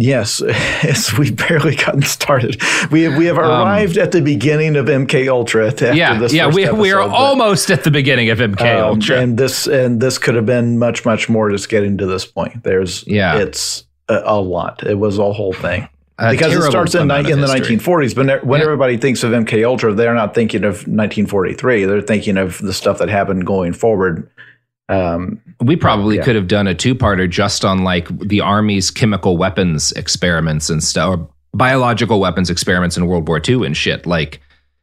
[0.00, 2.62] Yes, yes, we've barely gotten started.
[2.92, 5.66] We have, we have arrived at the beginning of MK Ultra.
[5.68, 8.60] After Um, yeah, this yeah, we, we are but, almost at the beginning of MK
[8.78, 9.18] um, Ultra.
[9.18, 11.50] and this and this could have been much much more.
[11.50, 13.38] Just getting to this point, there's Yeah.
[13.38, 14.84] it's a, a lot.
[14.86, 15.88] It was a whole thing.
[16.20, 18.14] A because it starts in, ni- in the 1940s.
[18.14, 18.64] But when Yeah.
[18.66, 21.84] everybody thinks of MK Ultra, they're not thinking of 1943.
[21.86, 24.28] They're thinking of the stuff that happened going forward.
[24.88, 26.22] Um, We probably Yeah.
[26.22, 31.18] could have done a two-parter just on like the army's chemical weapons experiments and stuff,
[31.18, 34.06] or biological weapons experiments in World War II and shit.
[34.06, 34.40] Like,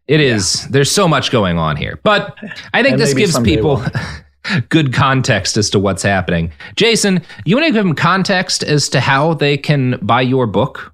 [0.07, 0.67] it is.
[0.67, 2.35] There's so much going on here, but
[2.73, 3.83] I think And this gives people
[4.69, 6.51] good context as to what's happening.
[6.75, 10.93] Jason, you want to give them context as to how they can buy your book?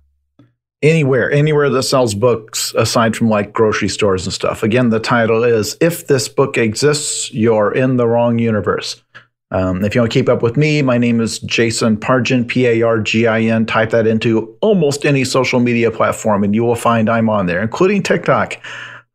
[0.82, 4.64] Anywhere, anywhere that sells books aside from like grocery stores and stuff.
[4.64, 9.02] Again, the title is If This Book Exists, You're in the Wrong Universe.
[9.52, 12.66] Um, if you want to keep up with me, my name is Jason Pargin, P
[12.68, 13.66] A R G I N.
[13.66, 17.62] Type that into almost any social media platform, and you will find I'm on there,
[17.62, 18.58] including TikTok.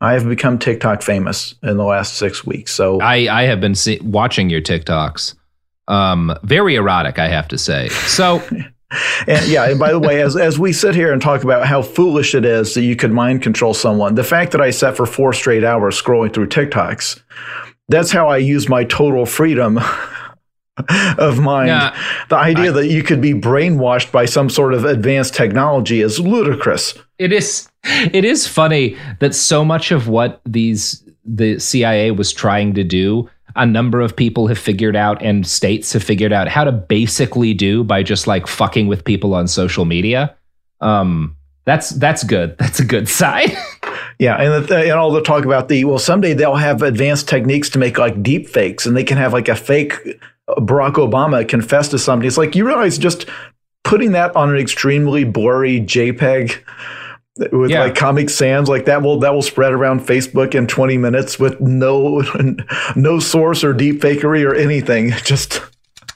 [0.02, 2.70] I have become TikTok famous in the last six weeks.
[2.72, 5.34] So I I have been see- watching your TikToks.
[5.88, 7.88] Um, very erotic, I have to say.
[7.88, 8.42] So.
[9.26, 11.82] And yeah, and by the way, as as we sit here and talk about how
[11.82, 15.06] foolish it is that you could mind control someone, the fact that I sat for
[15.06, 17.20] four straight hours scrolling through TikToks,
[17.88, 19.78] that's how I use my total freedom
[21.18, 21.68] of mind.
[21.68, 21.96] Yeah,
[22.28, 26.94] the idea that you could be brainwashed by some sort of advanced technology is ludicrous.
[27.18, 32.74] It is it is funny that so much of what these the CIA was trying
[32.74, 36.64] to do, a number of people have figured out and states have figured out how
[36.64, 40.34] to basically do by just like fucking with people on social media.
[40.80, 42.56] Um that's that's good.
[42.58, 43.50] That's a good sign.
[44.18, 47.68] Yeah, and, the, and all the talk about the well, someday they'll have advanced techniques
[47.70, 49.92] to make like deep fakes, and they can have like a fake
[50.48, 52.26] Barack Obama confess to something.
[52.26, 53.26] It's like you realize just
[53.84, 56.62] putting that on an extremely blurry JPEG
[57.52, 57.84] with Yeah.
[57.84, 61.60] like Comic Sans, like that will that will spread around Facebook in 20 minutes with
[61.60, 62.22] no
[62.96, 65.10] no source or deep fakery or anything.
[65.24, 65.60] Just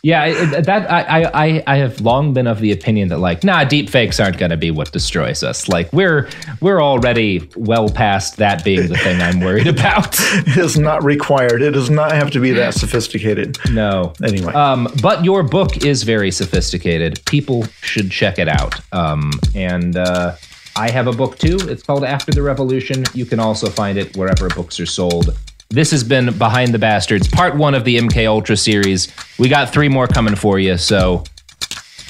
[0.02, 3.64] yeah, it- that I, I I have long been of the opinion that like, nah,
[3.64, 5.68] deep fakes aren't going to be what destroys us.
[5.68, 6.26] Like we're
[6.62, 10.16] we're already well past that being the thing I'm worried about.
[10.18, 11.60] it is not required.
[11.60, 13.58] It does not have to be that sophisticated.
[13.70, 14.14] No.
[14.24, 14.54] Anyway.
[14.54, 17.20] Um, but your book is very sophisticated.
[17.26, 18.80] People should check it out.
[18.94, 20.36] Um, and uh,
[20.80, 21.58] I have a book too.
[21.62, 23.04] It's called After the Revolution.
[23.12, 25.36] You can also find it wherever books are sold.
[25.68, 29.12] This has been Behind the Bastards, part one of the MK Ultra series.
[29.38, 31.24] We got three more coming for you, so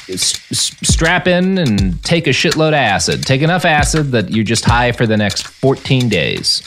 [0.09, 3.25] s- s- strap in and take a shitload of acid.
[3.27, 6.63] Take enough acid that you're just high for the next 14 days.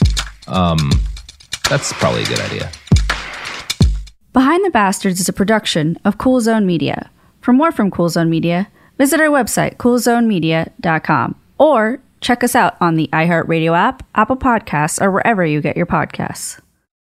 [0.46, 0.90] Um,
[1.70, 2.70] that's probably a good idea.
[4.32, 7.10] Behind the Bastards is a production of Cool Zone Media.
[7.40, 8.68] For more from Cool Zone Media,
[8.98, 15.10] visit our website, coolzonemedia.com, or check us out on the iHeartRadio app, Apple Podcasts, or
[15.10, 16.60] wherever you get your podcasts.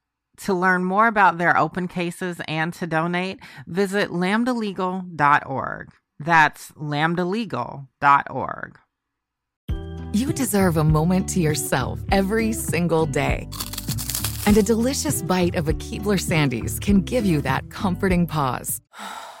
[0.45, 5.89] To learn more about their open cases and to donate, visit lambdalegal.org.
[6.19, 8.79] That's lambdalegal.org.
[10.13, 13.47] You deserve a moment to yourself every single day.
[14.47, 18.81] And a delicious bite of a Keebler Sandies can give you that comforting pause.